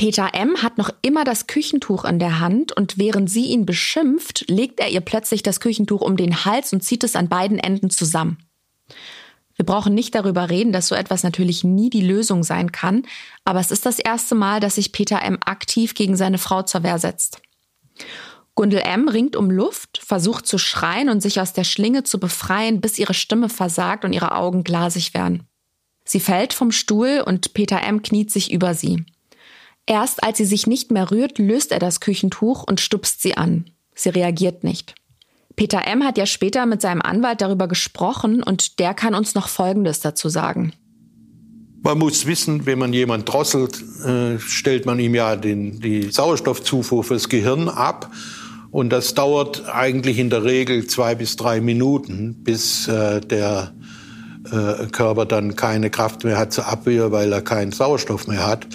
Peter 0.00 0.30
M. 0.32 0.62
hat 0.62 0.78
noch 0.78 0.88
immer 1.02 1.24
das 1.24 1.46
Küchentuch 1.46 2.06
in 2.06 2.18
der 2.18 2.40
Hand 2.40 2.74
und 2.74 2.96
während 2.96 3.28
sie 3.28 3.48
ihn 3.48 3.66
beschimpft, 3.66 4.46
legt 4.48 4.80
er 4.80 4.88
ihr 4.88 5.02
plötzlich 5.02 5.42
das 5.42 5.60
Küchentuch 5.60 6.00
um 6.00 6.16
den 6.16 6.46
Hals 6.46 6.72
und 6.72 6.82
zieht 6.82 7.04
es 7.04 7.16
an 7.16 7.28
beiden 7.28 7.58
Enden 7.58 7.90
zusammen. 7.90 8.38
Wir 9.56 9.66
brauchen 9.66 9.94
nicht 9.94 10.14
darüber 10.14 10.48
reden, 10.48 10.72
dass 10.72 10.88
so 10.88 10.94
etwas 10.94 11.22
natürlich 11.22 11.64
nie 11.64 11.90
die 11.90 12.00
Lösung 12.00 12.44
sein 12.44 12.72
kann, 12.72 13.02
aber 13.44 13.60
es 13.60 13.70
ist 13.70 13.84
das 13.84 13.98
erste 13.98 14.34
Mal, 14.34 14.58
dass 14.58 14.76
sich 14.76 14.92
Peter 14.92 15.20
M. 15.20 15.38
aktiv 15.44 15.92
gegen 15.92 16.16
seine 16.16 16.38
Frau 16.38 16.62
zur 16.62 16.82
Wehr 16.82 16.98
setzt. 16.98 17.42
Gundel 18.54 18.80
M. 18.80 19.06
ringt 19.06 19.36
um 19.36 19.50
Luft, 19.50 20.00
versucht 20.02 20.46
zu 20.46 20.56
schreien 20.56 21.10
und 21.10 21.20
sich 21.20 21.42
aus 21.42 21.52
der 21.52 21.64
Schlinge 21.64 22.04
zu 22.04 22.18
befreien, 22.18 22.80
bis 22.80 22.98
ihre 22.98 23.12
Stimme 23.12 23.50
versagt 23.50 24.06
und 24.06 24.14
ihre 24.14 24.34
Augen 24.34 24.64
glasig 24.64 25.12
werden. 25.12 25.46
Sie 26.06 26.20
fällt 26.20 26.54
vom 26.54 26.72
Stuhl 26.72 27.22
und 27.26 27.52
Peter 27.52 27.82
M. 27.82 28.00
kniet 28.00 28.30
sich 28.30 28.50
über 28.50 28.72
sie. 28.72 29.04
Erst 29.90 30.22
als 30.22 30.38
sie 30.38 30.44
sich 30.44 30.68
nicht 30.68 30.92
mehr 30.92 31.10
rührt, 31.10 31.38
löst 31.38 31.72
er 31.72 31.80
das 31.80 31.98
Küchentuch 31.98 32.62
und 32.62 32.78
stupst 32.78 33.22
sie 33.22 33.36
an. 33.36 33.64
Sie 33.92 34.10
reagiert 34.10 34.62
nicht. 34.62 34.94
Peter 35.56 35.84
M. 35.84 36.04
hat 36.04 36.16
ja 36.16 36.26
später 36.26 36.64
mit 36.64 36.80
seinem 36.80 37.02
Anwalt 37.02 37.40
darüber 37.40 37.66
gesprochen 37.66 38.40
und 38.40 38.78
der 38.78 38.94
kann 38.94 39.16
uns 39.16 39.34
noch 39.34 39.48
Folgendes 39.48 39.98
dazu 39.98 40.28
sagen. 40.28 40.74
Man 41.82 41.98
muss 41.98 42.24
wissen, 42.26 42.66
wenn 42.66 42.78
man 42.78 42.92
jemand 42.92 43.28
drosselt, 43.28 43.82
äh, 44.04 44.38
stellt 44.38 44.86
man 44.86 45.00
ihm 45.00 45.16
ja 45.16 45.34
den, 45.34 45.80
die 45.80 46.12
Sauerstoffzufuhr 46.12 47.02
fürs 47.02 47.28
Gehirn 47.28 47.68
ab. 47.68 48.12
Und 48.70 48.90
das 48.90 49.14
dauert 49.14 49.68
eigentlich 49.68 50.20
in 50.20 50.30
der 50.30 50.44
Regel 50.44 50.86
zwei 50.86 51.16
bis 51.16 51.34
drei 51.34 51.60
Minuten, 51.60 52.44
bis 52.44 52.86
äh, 52.86 53.20
der 53.22 53.74
äh, 54.52 54.86
Körper 54.92 55.26
dann 55.26 55.56
keine 55.56 55.90
Kraft 55.90 56.22
mehr 56.22 56.38
hat 56.38 56.52
zur 56.52 56.68
Abwehr, 56.68 57.10
weil 57.10 57.32
er 57.32 57.42
keinen 57.42 57.72
Sauerstoff 57.72 58.28
mehr 58.28 58.46
hat. 58.46 58.68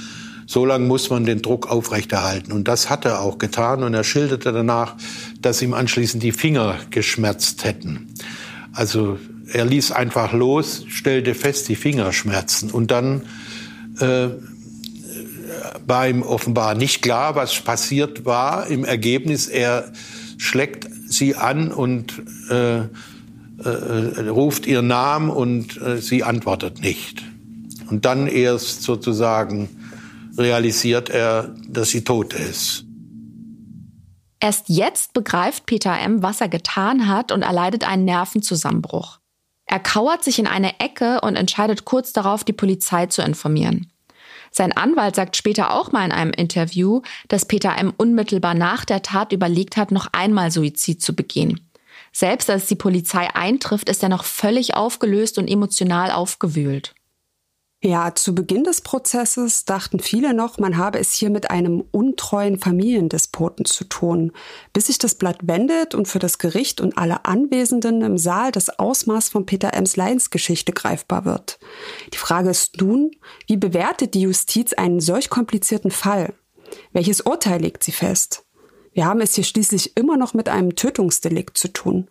So 0.47 0.65
lange 0.65 0.85
muss 0.85 1.09
man 1.09 1.25
den 1.25 1.41
Druck 1.41 1.71
aufrechterhalten. 1.71 2.51
Und 2.51 2.67
das 2.67 2.89
hat 2.89 3.05
er 3.05 3.21
auch 3.21 3.37
getan. 3.37 3.83
Und 3.83 3.93
er 3.93 4.03
schilderte 4.03 4.51
danach, 4.51 4.95
dass 5.41 5.61
ihm 5.61 5.73
anschließend 5.73 6.21
die 6.21 6.31
Finger 6.31 6.77
geschmerzt 6.91 7.63
hätten. 7.63 8.13
Also 8.73 9.17
er 9.51 9.65
ließ 9.65 9.91
einfach 9.91 10.33
los, 10.33 10.85
stellte 10.87 11.33
fest, 11.33 11.67
die 11.69 11.75
Finger 11.75 12.13
schmerzen. 12.13 12.69
Und 12.71 12.91
dann 12.91 13.23
äh, 13.99 14.29
war 15.85 16.07
ihm 16.07 16.21
offenbar 16.21 16.75
nicht 16.75 17.01
klar, 17.01 17.35
was 17.35 17.59
passiert 17.61 18.25
war. 18.25 18.67
Im 18.67 18.85
Ergebnis, 18.85 19.47
er 19.47 19.91
schlägt 20.37 20.87
sie 21.07 21.35
an 21.35 21.71
und 21.71 22.21
äh, 22.49 22.79
äh, 22.79 24.29
ruft 24.29 24.67
ihren 24.67 24.87
Namen 24.87 25.29
und 25.29 25.81
äh, 25.81 25.97
sie 25.97 26.23
antwortet 26.23 26.81
nicht. 26.81 27.23
Und 27.89 28.05
dann 28.05 28.27
erst 28.27 28.83
sozusagen 28.83 29.69
realisiert 30.37 31.09
er, 31.09 31.55
dass 31.67 31.89
sie 31.89 32.03
tot 32.03 32.33
ist. 32.33 32.85
Erst 34.39 34.69
jetzt 34.69 35.13
begreift 35.13 35.65
Peter 35.65 35.97
M., 35.97 36.21
was 36.21 36.41
er 36.41 36.49
getan 36.49 37.07
hat 37.07 37.31
und 37.31 37.41
erleidet 37.41 37.87
einen 37.87 38.05
Nervenzusammenbruch. 38.05 39.19
Er 39.65 39.79
kauert 39.79 40.23
sich 40.23 40.37
in 40.37 40.47
eine 40.47 40.79
Ecke 40.79 41.21
und 41.21 41.35
entscheidet 41.35 41.85
kurz 41.85 42.13
darauf, 42.13 42.43
die 42.43 42.53
Polizei 42.53 43.07
zu 43.07 43.21
informieren. 43.23 43.91
Sein 44.51 44.71
Anwalt 44.71 45.15
sagt 45.15 45.35
später 45.35 45.73
auch 45.73 45.91
mal 45.91 46.05
in 46.05 46.13
einem 46.13 46.31
Interview, 46.31 47.01
dass 47.27 47.45
Peter 47.45 47.77
M. 47.77 47.93
unmittelbar 47.97 48.53
nach 48.53 48.85
der 48.85 49.01
Tat 49.01 49.33
überlegt 49.33 49.75
hat, 49.75 49.91
noch 49.91 50.07
einmal 50.13 50.49
Suizid 50.49 51.01
zu 51.01 51.13
begehen. 51.13 51.59
Selbst 52.13 52.49
als 52.49 52.67
die 52.67 52.75
Polizei 52.75 53.27
eintrifft, 53.35 53.89
ist 53.89 54.01
er 54.01 54.07
noch 54.07 54.23
völlig 54.23 54.75
aufgelöst 54.75 55.37
und 55.37 55.49
emotional 55.49 56.11
aufgewühlt. 56.11 56.94
Ja, 57.83 58.15
zu 58.15 58.33
Beginn 58.33 58.63
des 58.63 58.81
Prozesses 58.81 59.65
dachten 59.65 59.99
viele 59.99 60.33
noch, 60.33 60.57
man 60.57 60.77
habe 60.77 60.97
es 60.97 61.13
hier 61.13 61.29
mit 61.29 61.51
einem 61.51 61.83
untreuen 61.91 62.57
Familiendespoten 62.57 63.65
zu 63.65 63.83
tun, 63.83 64.31
bis 64.73 64.87
sich 64.87 64.97
das 64.97 65.15
Blatt 65.15 65.39
wendet 65.43 65.93
und 65.93 66.07
für 66.07 66.17
das 66.17 66.39
Gericht 66.39 66.81
und 66.81 66.97
alle 66.97 67.25
Anwesenden 67.25 68.01
im 68.01 68.17
Saal 68.17 68.51
das 68.51 68.79
Ausmaß 68.79 69.29
von 69.29 69.45
Peter 69.45 69.73
Ems 69.73 69.97
Leidensgeschichte 69.97 70.71
greifbar 70.71 71.25
wird. 71.25 71.59
Die 72.13 72.17
Frage 72.17 72.49
ist 72.49 72.81
nun, 72.81 73.11
wie 73.45 73.57
bewertet 73.57 74.15
die 74.15 74.21
Justiz 74.21 74.73
einen 74.73 74.99
solch 74.99 75.29
komplizierten 75.29 75.91
Fall? 75.91 76.33
Welches 76.91 77.21
Urteil 77.21 77.61
legt 77.61 77.83
sie 77.83 77.91
fest? 77.91 78.45
Wir 78.93 79.05
haben 79.05 79.21
es 79.21 79.35
hier 79.35 79.43
schließlich 79.43 79.95
immer 79.97 80.17
noch 80.17 80.33
mit 80.33 80.49
einem 80.49 80.75
Tötungsdelikt 80.75 81.57
zu 81.57 81.71
tun. 81.71 82.07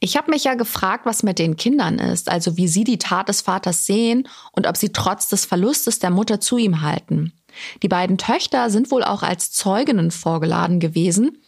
Ich 0.00 0.16
habe 0.16 0.30
mich 0.30 0.44
ja 0.44 0.54
gefragt, 0.54 1.06
was 1.06 1.22
mit 1.22 1.38
den 1.38 1.56
Kindern 1.56 1.98
ist, 1.98 2.30
also 2.30 2.56
wie 2.56 2.68
sie 2.68 2.84
die 2.84 2.98
Tat 2.98 3.28
des 3.28 3.42
Vaters 3.42 3.86
sehen 3.86 4.28
und 4.52 4.66
ob 4.66 4.76
sie 4.76 4.90
trotz 4.90 5.28
des 5.28 5.44
Verlustes 5.44 5.98
der 5.98 6.10
Mutter 6.10 6.40
zu 6.40 6.58
ihm 6.58 6.82
halten. 6.82 7.32
Die 7.82 7.88
beiden 7.88 8.18
Töchter 8.18 8.70
sind 8.70 8.90
wohl 8.90 9.04
auch 9.04 9.22
als 9.22 9.52
Zeuginnen 9.52 10.10
vorgeladen 10.10 10.80
gewesen. 10.80 11.38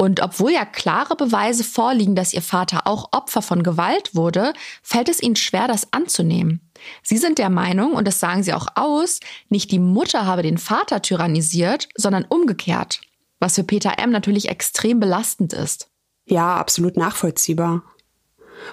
Und 0.00 0.22
obwohl 0.22 0.52
ja 0.52 0.64
klare 0.64 1.16
Beweise 1.16 1.64
vorliegen, 1.64 2.14
dass 2.14 2.32
ihr 2.32 2.42
Vater 2.42 2.86
auch 2.86 3.08
Opfer 3.10 3.42
von 3.42 3.64
Gewalt 3.64 4.14
wurde, 4.14 4.52
fällt 4.80 5.08
es 5.08 5.20
ihnen 5.20 5.34
schwer, 5.34 5.66
das 5.66 5.92
anzunehmen. 5.92 6.60
Sie 7.02 7.16
sind 7.16 7.38
der 7.38 7.50
Meinung, 7.50 7.94
und 7.94 8.06
das 8.06 8.20
sagen 8.20 8.44
sie 8.44 8.52
auch 8.52 8.68
aus, 8.76 9.18
nicht 9.48 9.72
die 9.72 9.80
Mutter 9.80 10.24
habe 10.24 10.42
den 10.42 10.58
Vater 10.58 11.02
tyrannisiert, 11.02 11.88
sondern 11.96 12.24
umgekehrt. 12.24 13.00
Was 13.40 13.56
für 13.56 13.64
Peter 13.64 13.98
M. 13.98 14.12
natürlich 14.12 14.48
extrem 14.48 15.00
belastend 15.00 15.52
ist. 15.52 15.88
Ja, 16.28 16.56
absolut 16.56 16.96
nachvollziehbar. 16.96 17.82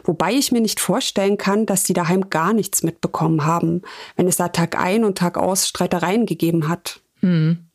Wobei 0.03 0.33
ich 0.33 0.51
mir 0.51 0.61
nicht 0.61 0.79
vorstellen 0.79 1.37
kann, 1.37 1.65
dass 1.65 1.83
die 1.83 1.93
daheim 1.93 2.29
gar 2.29 2.53
nichts 2.53 2.83
mitbekommen 2.83 3.45
haben, 3.45 3.81
wenn 4.15 4.27
es 4.27 4.37
da 4.37 4.49
Tag 4.49 4.77
ein 4.77 5.03
und 5.03 5.17
Tag 5.17 5.37
aus 5.37 5.67
Streitereien 5.67 6.25
gegeben 6.25 6.67
hat. 6.67 7.01
Hm. 7.21 7.69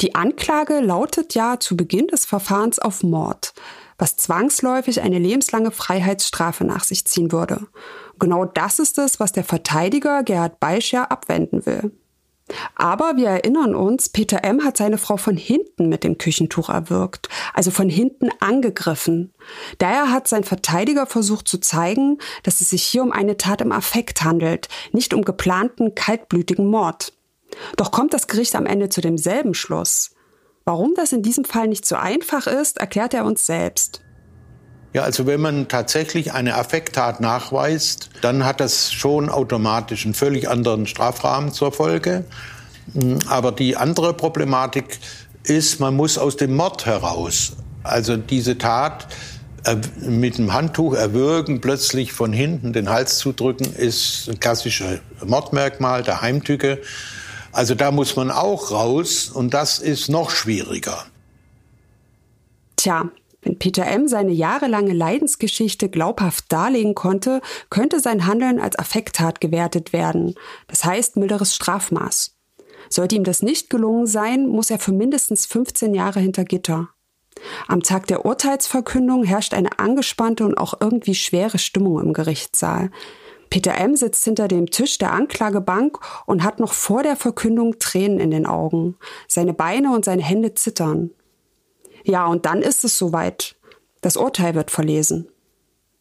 Die 0.00 0.14
Anklage 0.14 0.80
lautet 0.80 1.34
ja 1.34 1.58
zu 1.58 1.76
Beginn 1.76 2.06
des 2.08 2.26
Verfahrens 2.26 2.78
auf 2.78 3.02
Mord, 3.02 3.54
was 3.96 4.16
zwangsläufig 4.16 5.00
eine 5.00 5.18
lebenslange 5.18 5.70
Freiheitsstrafe 5.70 6.64
nach 6.64 6.84
sich 6.84 7.06
ziehen 7.06 7.32
würde. 7.32 7.66
Genau 8.18 8.44
das 8.44 8.78
ist 8.78 8.98
es, 8.98 9.20
was 9.20 9.32
der 9.32 9.44
Verteidiger 9.44 10.22
Gerhard 10.22 10.60
Beischer 10.60 11.10
abwenden 11.10 11.64
will. 11.64 11.92
Aber 12.74 13.16
wir 13.16 13.28
erinnern 13.28 13.74
uns, 13.74 14.10
Peter 14.10 14.44
M. 14.44 14.64
hat 14.64 14.76
seine 14.76 14.98
Frau 14.98 15.16
von 15.16 15.36
hinten 15.36 15.88
mit 15.88 16.04
dem 16.04 16.18
Küchentuch 16.18 16.68
erwürgt, 16.68 17.28
also 17.54 17.70
von 17.70 17.88
hinten 17.88 18.28
angegriffen. 18.40 19.32
Daher 19.78 20.10
hat 20.10 20.28
sein 20.28 20.44
Verteidiger 20.44 21.06
versucht 21.06 21.48
zu 21.48 21.58
zeigen, 21.58 22.18
dass 22.42 22.60
es 22.60 22.70
sich 22.70 22.82
hier 22.82 23.02
um 23.02 23.12
eine 23.12 23.38
Tat 23.38 23.62
im 23.62 23.72
Affekt 23.72 24.22
handelt, 24.22 24.68
nicht 24.92 25.14
um 25.14 25.22
geplanten, 25.22 25.94
kaltblütigen 25.94 26.66
Mord. 26.66 27.14
Doch 27.76 27.90
kommt 27.90 28.12
das 28.12 28.26
Gericht 28.26 28.54
am 28.56 28.66
Ende 28.66 28.88
zu 28.88 29.00
demselben 29.00 29.54
Schluss. 29.54 30.10
Warum 30.64 30.94
das 30.94 31.12
in 31.12 31.22
diesem 31.22 31.44
Fall 31.44 31.68
nicht 31.68 31.86
so 31.86 31.96
einfach 31.96 32.46
ist, 32.46 32.78
erklärt 32.78 33.14
er 33.14 33.24
uns 33.24 33.46
selbst. 33.46 34.02
Ja, 34.94 35.02
also 35.02 35.26
wenn 35.26 35.40
man 35.40 35.66
tatsächlich 35.66 36.32
eine 36.32 36.54
Affekttat 36.54 37.20
nachweist, 37.20 38.10
dann 38.20 38.44
hat 38.44 38.60
das 38.60 38.92
schon 38.92 39.28
automatisch 39.28 40.04
einen 40.04 40.14
völlig 40.14 40.48
anderen 40.48 40.86
Strafrahmen 40.86 41.52
zur 41.52 41.72
Folge. 41.72 42.24
Hm, 42.92 43.18
aber 43.26 43.50
die 43.50 43.76
andere 43.76 44.14
Problematik 44.14 45.00
ist, 45.42 45.80
man 45.80 45.96
muss 45.96 46.16
aus 46.16 46.36
dem 46.36 46.54
Mord 46.54 46.86
heraus. 46.86 47.54
Also 47.82 48.16
diese 48.16 48.56
Tat 48.56 49.08
äh, 49.64 49.76
mit 50.00 50.38
dem 50.38 50.52
Handtuch 50.52 50.94
erwürgen, 50.94 51.60
plötzlich 51.60 52.12
von 52.12 52.32
hinten 52.32 52.72
den 52.72 52.88
Hals 52.88 53.18
zu 53.18 53.32
drücken, 53.32 53.64
ist 53.74 54.28
ein 54.28 54.38
klassisches 54.38 55.00
Mordmerkmal 55.24 56.04
der 56.04 56.22
Heimtücke. 56.22 56.80
Also 57.50 57.74
da 57.74 57.90
muss 57.90 58.14
man 58.14 58.30
auch 58.30 58.70
raus 58.70 59.28
und 59.28 59.54
das 59.54 59.80
ist 59.80 60.08
noch 60.08 60.30
schwieriger. 60.30 61.04
Tja, 62.76 63.10
wenn 63.44 63.58
Peter 63.58 63.86
M. 63.86 64.08
seine 64.08 64.32
jahrelange 64.32 64.92
Leidensgeschichte 64.92 65.88
glaubhaft 65.88 66.46
darlegen 66.50 66.94
konnte, 66.94 67.40
könnte 67.70 68.00
sein 68.00 68.26
Handeln 68.26 68.58
als 68.58 68.78
Affekttat 68.78 69.40
gewertet 69.40 69.92
werden, 69.92 70.34
das 70.66 70.84
heißt 70.84 71.16
milderes 71.16 71.54
Strafmaß. 71.54 72.34
Sollte 72.88 73.16
ihm 73.16 73.24
das 73.24 73.42
nicht 73.42 73.70
gelungen 73.70 74.06
sein, 74.06 74.48
muss 74.48 74.70
er 74.70 74.78
für 74.78 74.92
mindestens 74.92 75.46
15 75.46 75.94
Jahre 75.94 76.20
hinter 76.20 76.44
Gitter. 76.44 76.88
Am 77.66 77.82
Tag 77.82 78.06
der 78.06 78.24
Urteilsverkündung 78.24 79.24
herrscht 79.24 79.54
eine 79.54 79.78
angespannte 79.78 80.44
und 80.44 80.56
auch 80.56 80.74
irgendwie 80.80 81.14
schwere 81.14 81.58
Stimmung 81.58 82.00
im 82.00 82.12
Gerichtssaal. 82.12 82.90
Peter 83.50 83.76
M. 83.76 83.94
sitzt 83.94 84.24
hinter 84.24 84.48
dem 84.48 84.70
Tisch 84.70 84.98
der 84.98 85.12
Anklagebank 85.12 85.98
und 86.26 86.42
hat 86.42 86.60
noch 86.60 86.72
vor 86.72 87.02
der 87.02 87.16
Verkündung 87.16 87.78
Tränen 87.78 88.18
in 88.18 88.30
den 88.30 88.46
Augen. 88.46 88.96
Seine 89.28 89.54
Beine 89.54 89.94
und 89.94 90.04
seine 90.04 90.22
Hände 90.22 90.54
zittern. 90.54 91.10
Ja, 92.04 92.26
und 92.26 92.46
dann 92.46 92.62
ist 92.62 92.84
es 92.84 92.96
soweit. 92.96 93.56
Das 94.00 94.16
Urteil 94.16 94.54
wird 94.54 94.70
verlesen. 94.70 95.28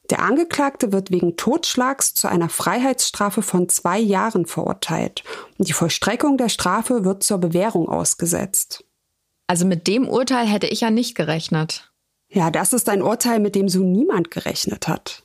Der 0.10 0.20
Angeklagte 0.20 0.92
wird 0.92 1.12
wegen 1.12 1.38
Totschlags 1.38 2.14
zu 2.14 2.28
einer 2.28 2.50
Freiheitsstrafe 2.50 3.42
von 3.42 3.70
zwei 3.70 3.98
Jahren 4.00 4.46
verurteilt 4.46 5.24
und 5.58 5.70
die 5.70 5.74
Vollstreckung 5.74 6.38
der 6.38 6.50
Strafe 6.50 7.06
wird 7.06 7.24
zur 7.24 7.38
Bewährung 7.38 7.88
ausgesetzt. 7.88 8.84
Also 9.48 9.66
mit 9.66 9.88
dem 9.88 10.08
Urteil 10.08 10.46
hätte 10.46 10.68
ich 10.68 10.82
ja 10.82 10.90
nicht 10.90 11.16
gerechnet. 11.16 11.92
Ja, 12.28 12.52
das 12.52 12.74
ist 12.74 12.90
ein 12.90 13.02
Urteil, 13.02 13.40
mit 13.40 13.56
dem 13.56 13.70
so 13.70 13.80
niemand 13.80 14.30
gerechnet 14.30 14.88
hat. 14.88 15.24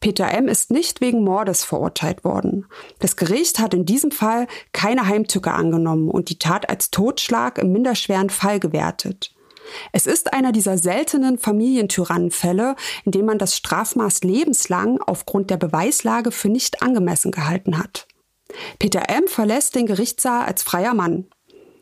Peter 0.00 0.30
M. 0.30 0.48
ist 0.48 0.70
nicht 0.70 1.00
wegen 1.00 1.24
Mordes 1.24 1.64
verurteilt 1.64 2.24
worden. 2.24 2.66
Das 3.00 3.16
Gericht 3.16 3.58
hat 3.58 3.74
in 3.74 3.84
diesem 3.84 4.12
Fall 4.12 4.46
keine 4.72 5.06
Heimtücke 5.06 5.52
angenommen 5.52 6.10
und 6.10 6.30
die 6.30 6.38
Tat 6.38 6.68
als 6.68 6.90
Totschlag 6.90 7.58
im 7.58 7.72
minderschweren 7.72 8.30
Fall 8.30 8.60
gewertet. 8.60 9.35
Es 9.92 10.06
ist 10.06 10.32
einer 10.32 10.52
dieser 10.52 10.78
seltenen 10.78 11.38
Familientyrannenfälle, 11.38 12.76
in 13.04 13.12
dem 13.12 13.26
man 13.26 13.38
das 13.38 13.56
Strafmaß 13.56 14.22
lebenslang 14.22 15.00
aufgrund 15.00 15.50
der 15.50 15.56
Beweislage 15.56 16.30
für 16.30 16.48
nicht 16.48 16.82
angemessen 16.82 17.32
gehalten 17.32 17.78
hat. 17.78 18.06
Peter 18.78 19.08
M. 19.08 19.26
verlässt 19.26 19.74
den 19.74 19.86
Gerichtssaal 19.86 20.46
als 20.46 20.62
freier 20.62 20.94
Mann. 20.94 21.26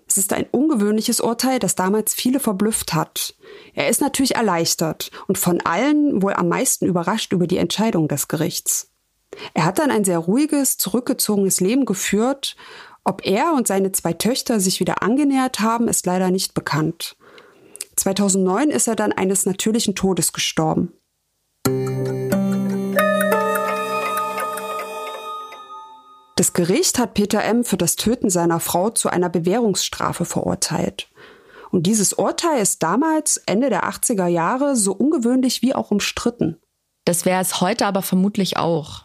Es 0.07 0.18
ist 0.18 0.32
ein 0.32 0.47
ungewöhnliches 0.51 1.20
Urteil, 1.20 1.59
das 1.59 1.74
damals 1.74 2.14
viele 2.14 2.39
verblüfft 2.39 2.95
hat. 2.95 3.35
Er 3.74 3.89
ist 3.89 4.01
natürlich 4.01 4.35
erleichtert 4.35 5.11
und 5.26 5.39
von 5.39 5.61
allen 5.62 6.22
wohl 6.22 6.35
am 6.35 6.49
meisten 6.49 6.87
überrascht 6.87 7.32
über 7.32 7.47
die 7.47 7.57
Entscheidung 7.57 8.09
des 8.09 8.28
Gerichts. 8.28 8.91
Er 9.55 9.64
hat 9.64 9.78
dann 9.78 9.91
ein 9.91 10.05
sehr 10.05 10.18
ruhiges, 10.18 10.76
zurückgezogenes 10.76 11.61
Leben 11.61 11.85
geführt. 11.85 12.57
Ob 13.03 13.26
er 13.26 13.53
und 13.55 13.66
seine 13.66 13.93
zwei 13.93 14.12
Töchter 14.12 14.61
sich 14.61 14.78
wieder 14.80 15.03
angenähert 15.03 15.61
haben, 15.61 15.89
ist 15.89 16.07
leider 16.07 16.30
nicht 16.30 16.55
bekannt. 16.55 17.16
2009 17.97 18.70
ist 18.70 18.88
er 18.88 18.97
dann 18.97 19.12
eines 19.12 19.47
natürlichen 19.47 19.95
Todes 19.95 20.32
gestorben. 20.32 20.92
Das 26.36 26.53
Gericht 26.53 26.99
hat 26.99 27.14
Peter 27.14 27.42
M. 27.42 27.64
für 27.64 27.76
das 27.76 27.97
Töten 27.97 28.28
seiner 28.28 28.61
Frau 28.61 28.90
zu 28.90 29.09
einer 29.09 29.30
Bewährungsstrafe 29.30 30.24
verurteilt. 30.24 31.09
Und 31.70 31.86
dieses 31.86 32.12
Urteil 32.12 32.61
ist 32.61 32.82
damals, 32.82 33.38
Ende 33.47 33.70
der 33.70 33.84
80er 33.84 34.26
Jahre, 34.26 34.76
so 34.76 34.92
ungewöhnlich 34.92 35.62
wie 35.62 35.74
auch 35.74 35.90
umstritten. 35.90 36.61
Das 37.05 37.24
wäre 37.24 37.40
es 37.40 37.61
heute 37.61 37.86
aber 37.86 38.03
vermutlich 38.03 38.57
auch. 38.57 39.03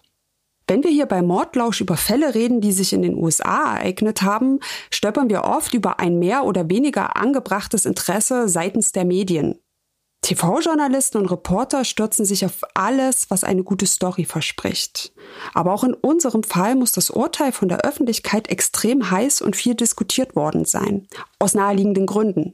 Wenn 0.69 0.83
wir 0.83 0.91
hier 0.91 1.07
bei 1.07 1.23
Mordlausch 1.23 1.81
über 1.81 1.97
Fälle 1.97 2.35
reden, 2.35 2.61
die 2.61 2.71
sich 2.71 2.93
in 2.93 3.01
den 3.01 3.17
USA 3.17 3.77
ereignet 3.77 4.21
haben, 4.21 4.59
stolpern 4.91 5.27
wir 5.27 5.43
oft 5.43 5.73
über 5.73 5.99
ein 5.99 6.19
mehr 6.19 6.43
oder 6.43 6.69
weniger 6.69 7.15
angebrachtes 7.15 7.87
Interesse 7.87 8.47
seitens 8.47 8.91
der 8.91 9.03
Medien. 9.03 9.57
TV-Journalisten 10.21 11.17
und 11.17 11.31
Reporter 11.31 11.83
stürzen 11.85 12.23
sich 12.23 12.45
auf 12.45 12.61
alles, 12.75 13.31
was 13.31 13.43
eine 13.43 13.63
gute 13.63 13.87
Story 13.87 14.25
verspricht. 14.25 15.11
Aber 15.55 15.73
auch 15.73 15.83
in 15.83 15.95
unserem 15.95 16.43
Fall 16.43 16.75
muss 16.75 16.91
das 16.91 17.09
Urteil 17.09 17.51
von 17.51 17.67
der 17.67 17.79
Öffentlichkeit 17.79 18.47
extrem 18.47 19.09
heiß 19.09 19.41
und 19.41 19.55
viel 19.55 19.73
diskutiert 19.73 20.35
worden 20.35 20.65
sein. 20.65 21.07
Aus 21.39 21.55
naheliegenden 21.55 22.05
Gründen. 22.05 22.53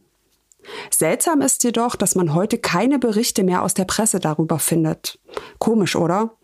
Seltsam 0.90 1.42
ist 1.42 1.66
jedoch, 1.66 1.98
dass 1.98 2.16
man 2.16 2.34
heute 2.34 2.60
keine 2.60 2.98
Berichte 2.98 3.44
mehr 3.44 3.62
aus 3.62 3.74
der 3.74 3.86
Presse 3.86 4.22
darüber 4.22 4.58
findet. 4.58 5.20
Komisch, 5.60 5.98
oder? 5.98 6.38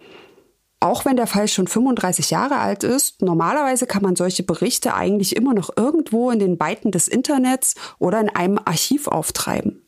Auch 0.84 1.06
wenn 1.06 1.16
der 1.16 1.28
Fall 1.28 1.48
schon 1.48 1.68
35 1.68 2.32
Jahre 2.32 2.58
alt 2.58 2.84
ist, 2.84 3.22
normalerweise 3.22 3.86
kann 3.86 4.02
man 4.02 4.16
solche 4.16 4.42
Berichte 4.42 4.96
eigentlich 4.96 5.36
immer 5.36 5.54
noch 5.54 5.70
irgendwo 5.78 6.32
in 6.32 6.40
den 6.40 6.60
Weiten 6.60 6.90
des 6.90 7.08
Internets 7.08 7.76
oder 8.00 8.20
in 8.20 8.30
einem 8.30 8.60
Archiv 8.66 9.08
auftreiben. 9.08 9.84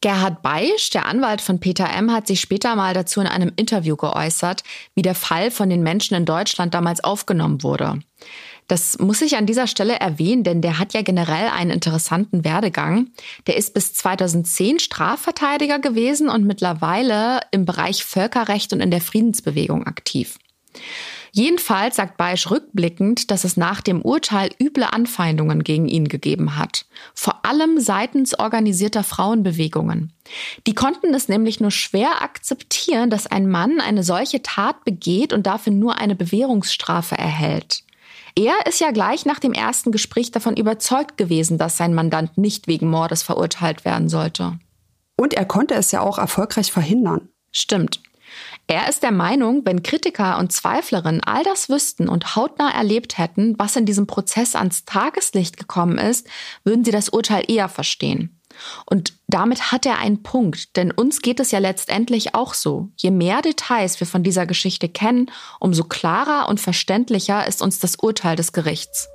Gerhard 0.00 0.42
Beisch, 0.42 0.88
der 0.88 1.04
Anwalt 1.04 1.42
von 1.42 1.60
Peter 1.60 1.88
M., 1.88 2.10
hat 2.10 2.26
sich 2.26 2.40
später 2.40 2.74
mal 2.76 2.94
dazu 2.94 3.20
in 3.20 3.26
einem 3.26 3.52
Interview 3.56 3.94
geäußert, 3.94 4.64
wie 4.94 5.02
der 5.02 5.14
Fall 5.14 5.50
von 5.50 5.68
den 5.68 5.82
Menschen 5.82 6.16
in 6.16 6.24
Deutschland 6.24 6.72
damals 6.72 7.04
aufgenommen 7.04 7.62
wurde. 7.62 8.00
Das 8.68 8.98
muss 8.98 9.20
ich 9.22 9.36
an 9.36 9.46
dieser 9.46 9.66
Stelle 9.66 9.94
erwähnen, 10.00 10.44
denn 10.44 10.62
der 10.62 10.78
hat 10.78 10.94
ja 10.94 11.02
generell 11.02 11.48
einen 11.48 11.70
interessanten 11.70 12.44
Werdegang. 12.44 13.08
Der 13.46 13.56
ist 13.56 13.74
bis 13.74 13.92
2010 13.94 14.78
Strafverteidiger 14.78 15.78
gewesen 15.78 16.28
und 16.28 16.44
mittlerweile 16.44 17.40
im 17.50 17.64
Bereich 17.64 18.04
Völkerrecht 18.04 18.72
und 18.72 18.80
in 18.80 18.90
der 18.90 19.00
Friedensbewegung 19.00 19.86
aktiv. 19.86 20.38
Jedenfalls 21.34 21.96
sagt 21.96 22.18
Beisch 22.18 22.50
rückblickend, 22.50 23.30
dass 23.30 23.44
es 23.44 23.56
nach 23.56 23.80
dem 23.80 24.02
Urteil 24.02 24.50
üble 24.60 24.84
Anfeindungen 24.84 25.64
gegen 25.64 25.88
ihn 25.88 26.08
gegeben 26.08 26.58
hat. 26.58 26.84
Vor 27.14 27.46
allem 27.46 27.80
seitens 27.80 28.38
organisierter 28.38 29.02
Frauenbewegungen. 29.02 30.12
Die 30.66 30.74
konnten 30.74 31.14
es 31.14 31.28
nämlich 31.28 31.58
nur 31.58 31.70
schwer 31.70 32.20
akzeptieren, 32.20 33.08
dass 33.08 33.26
ein 33.26 33.48
Mann 33.48 33.80
eine 33.80 34.04
solche 34.04 34.42
Tat 34.42 34.84
begeht 34.84 35.32
und 35.32 35.46
dafür 35.46 35.72
nur 35.72 35.96
eine 35.96 36.14
Bewährungsstrafe 36.14 37.16
erhält. 37.16 37.82
Er 38.34 38.66
ist 38.66 38.80
ja 38.80 38.90
gleich 38.90 39.26
nach 39.26 39.38
dem 39.38 39.52
ersten 39.52 39.92
Gespräch 39.92 40.30
davon 40.30 40.56
überzeugt 40.56 41.16
gewesen, 41.16 41.58
dass 41.58 41.76
sein 41.76 41.94
Mandant 41.94 42.38
nicht 42.38 42.66
wegen 42.66 42.88
Mordes 42.88 43.22
verurteilt 43.22 43.84
werden 43.84 44.08
sollte. 44.08 44.58
Und 45.16 45.34
er 45.34 45.44
konnte 45.44 45.74
es 45.74 45.92
ja 45.92 46.00
auch 46.00 46.18
erfolgreich 46.18 46.72
verhindern. 46.72 47.28
Stimmt. 47.52 48.00
Er 48.66 48.88
ist 48.88 49.02
der 49.02 49.12
Meinung, 49.12 49.62
wenn 49.64 49.82
Kritiker 49.82 50.38
und 50.38 50.52
Zweiflerinnen 50.52 51.22
all 51.22 51.44
das 51.44 51.68
wüssten 51.68 52.08
und 52.08 52.34
hautnah 52.34 52.70
erlebt 52.70 53.18
hätten, 53.18 53.54
was 53.58 53.76
in 53.76 53.84
diesem 53.84 54.06
Prozess 54.06 54.54
ans 54.54 54.84
Tageslicht 54.86 55.58
gekommen 55.58 55.98
ist, 55.98 56.26
würden 56.64 56.84
sie 56.84 56.90
das 56.90 57.10
Urteil 57.10 57.44
eher 57.48 57.68
verstehen. 57.68 58.40
Und 58.86 59.14
damit 59.28 59.72
hat 59.72 59.86
er 59.86 59.98
einen 59.98 60.22
Punkt, 60.22 60.76
denn 60.76 60.90
uns 60.90 61.20
geht 61.20 61.40
es 61.40 61.50
ja 61.50 61.58
letztendlich 61.58 62.34
auch 62.34 62.54
so. 62.54 62.88
Je 62.96 63.10
mehr 63.10 63.42
Details 63.42 64.00
wir 64.00 64.06
von 64.06 64.22
dieser 64.22 64.46
Geschichte 64.46 64.88
kennen, 64.88 65.30
umso 65.60 65.84
klarer 65.84 66.48
und 66.48 66.60
verständlicher 66.60 67.46
ist 67.46 67.62
uns 67.62 67.78
das 67.78 67.96
Urteil 67.96 68.36
des 68.36 68.52
Gerichts. 68.52 69.08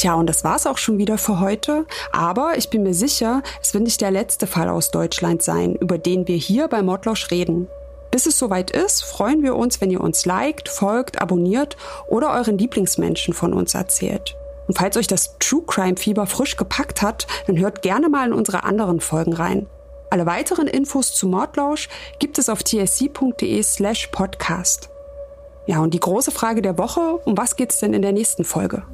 Tja, 0.00 0.14
und 0.14 0.26
das 0.28 0.44
war's 0.44 0.66
auch 0.66 0.78
schon 0.78 0.96
wieder 0.96 1.18
für 1.18 1.40
heute. 1.40 1.84
Aber 2.10 2.56
ich 2.56 2.70
bin 2.70 2.82
mir 2.82 2.94
sicher, 2.94 3.42
es 3.60 3.74
wird 3.74 3.84
nicht 3.84 4.00
der 4.00 4.10
letzte 4.10 4.46
Fall 4.46 4.70
aus 4.70 4.90
Deutschland 4.90 5.42
sein, 5.42 5.74
über 5.74 5.98
den 5.98 6.26
wir 6.26 6.36
hier 6.36 6.68
bei 6.68 6.82
Mordlausch 6.82 7.30
reden. 7.30 7.68
Bis 8.10 8.24
es 8.24 8.38
soweit 8.38 8.70
ist, 8.70 9.04
freuen 9.04 9.42
wir 9.42 9.56
uns, 9.56 9.80
wenn 9.82 9.90
ihr 9.90 10.00
uns 10.00 10.24
liked, 10.24 10.70
folgt, 10.70 11.20
abonniert 11.20 11.76
oder 12.08 12.32
euren 12.32 12.56
Lieblingsmenschen 12.56 13.34
von 13.34 13.52
uns 13.52 13.74
erzählt. 13.74 14.36
Und 14.70 14.78
falls 14.78 14.96
euch 14.96 15.08
das 15.08 15.36
True 15.40 15.64
Crime 15.66 15.96
Fieber 15.96 16.28
frisch 16.28 16.56
gepackt 16.56 17.02
hat, 17.02 17.26
dann 17.48 17.58
hört 17.58 17.82
gerne 17.82 18.08
mal 18.08 18.28
in 18.28 18.32
unsere 18.32 18.62
anderen 18.62 19.00
Folgen 19.00 19.32
rein. 19.32 19.66
Alle 20.10 20.26
weiteren 20.26 20.68
Infos 20.68 21.12
zu 21.12 21.26
Mordlausch 21.26 21.88
gibt 22.20 22.38
es 22.38 22.48
auf 22.48 22.62
tsc.de 22.62 23.62
slash 23.64 24.06
podcast. 24.12 24.88
Ja, 25.66 25.80
und 25.80 25.92
die 25.92 25.98
große 25.98 26.30
Frage 26.30 26.62
der 26.62 26.78
Woche, 26.78 27.00
um 27.24 27.36
was 27.36 27.56
geht's 27.56 27.80
denn 27.80 27.94
in 27.94 28.02
der 28.02 28.12
nächsten 28.12 28.44
Folge? 28.44 28.84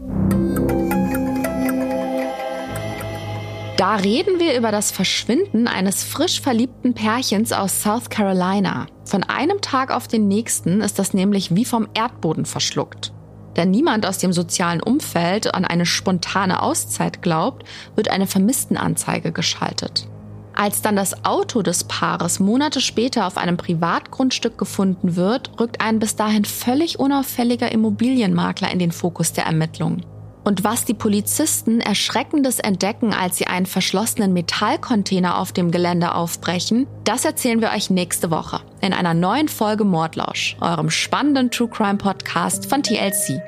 Da 3.77 3.97
reden 3.97 4.41
wir 4.41 4.57
über 4.57 4.73
das 4.73 4.91
Verschwinden 4.91 5.69
eines 5.69 6.05
frisch 6.05 6.41
verliebten 6.41 6.95
Pärchens 6.95 7.53
aus 7.53 7.83
South 7.83 8.09
Carolina. 8.09 8.87
Von 9.05 9.25
einem 9.25 9.61
Tag 9.61 9.91
auf 9.91 10.09
den 10.09 10.27
nächsten 10.27 10.81
ist 10.81 10.99
das 10.99 11.13
nämlich 11.13 11.55
wie 11.55 11.67
vom 11.67 11.87
Erdboden 11.93 12.47
verschluckt. 12.47 13.13
Da 13.57 13.65
niemand 13.65 14.05
aus 14.05 14.19
dem 14.19 14.35
sozialen 14.35 14.83
Umfeld 14.83 15.55
an 15.55 15.65
eine 15.65 15.87
spontane 15.87 16.61
Auszeit 16.61 17.23
glaubt, 17.23 17.67
wird 17.95 18.11
eine 18.11 18.27
Vermisstenanzeige 18.27 19.33
geschaltet. 19.33 20.07
Als 20.55 20.83
dann 20.83 20.95
das 20.95 21.25
Auto 21.25 21.63
des 21.63 21.85
Paares 21.85 22.39
Monate 22.39 22.83
später 22.83 23.27
auf 23.27 23.39
einem 23.39 23.57
Privatgrundstück 23.57 24.59
gefunden 24.59 25.17
wird, 25.17 25.59
rückt 25.59 25.81
ein 25.81 25.99
bis 25.99 26.17
dahin 26.17 26.45
völlig 26.45 26.99
unauffälliger 26.99 27.73
Immobilienmakler 27.73 28.71
in 28.71 28.79
den 28.79 28.93
Fokus 28.93 29.33
der 29.33 29.47
Ermittlungen. 29.47 30.05
Und 30.47 30.63
was 30.63 30.85
die 30.85 30.95
Polizisten 30.95 31.81
erschreckendes 31.81 32.61
entdecken, 32.61 33.13
als 33.13 33.37
sie 33.37 33.49
einen 33.49 33.67
verschlossenen 33.67 34.33
Metallcontainer 34.33 35.39
auf 35.39 35.51
dem 35.51 35.73
Gelände 35.73 36.15
aufbrechen, 36.15 36.87
das 37.03 37.25
erzählen 37.25 37.61
wir 37.61 37.73
euch 37.73 37.91
nächste 37.91 38.31
Woche 38.31 38.61
in 38.81 38.93
einer 38.93 39.13
neuen 39.13 39.49
Folge 39.49 39.83
Mordlausch, 39.83 40.57
eurem 40.61 40.89
spannenden 40.89 41.51
True 41.51 41.69
Crime 41.69 41.99
Podcast 41.99 42.71
von 42.71 42.85
TLC. 42.85 43.43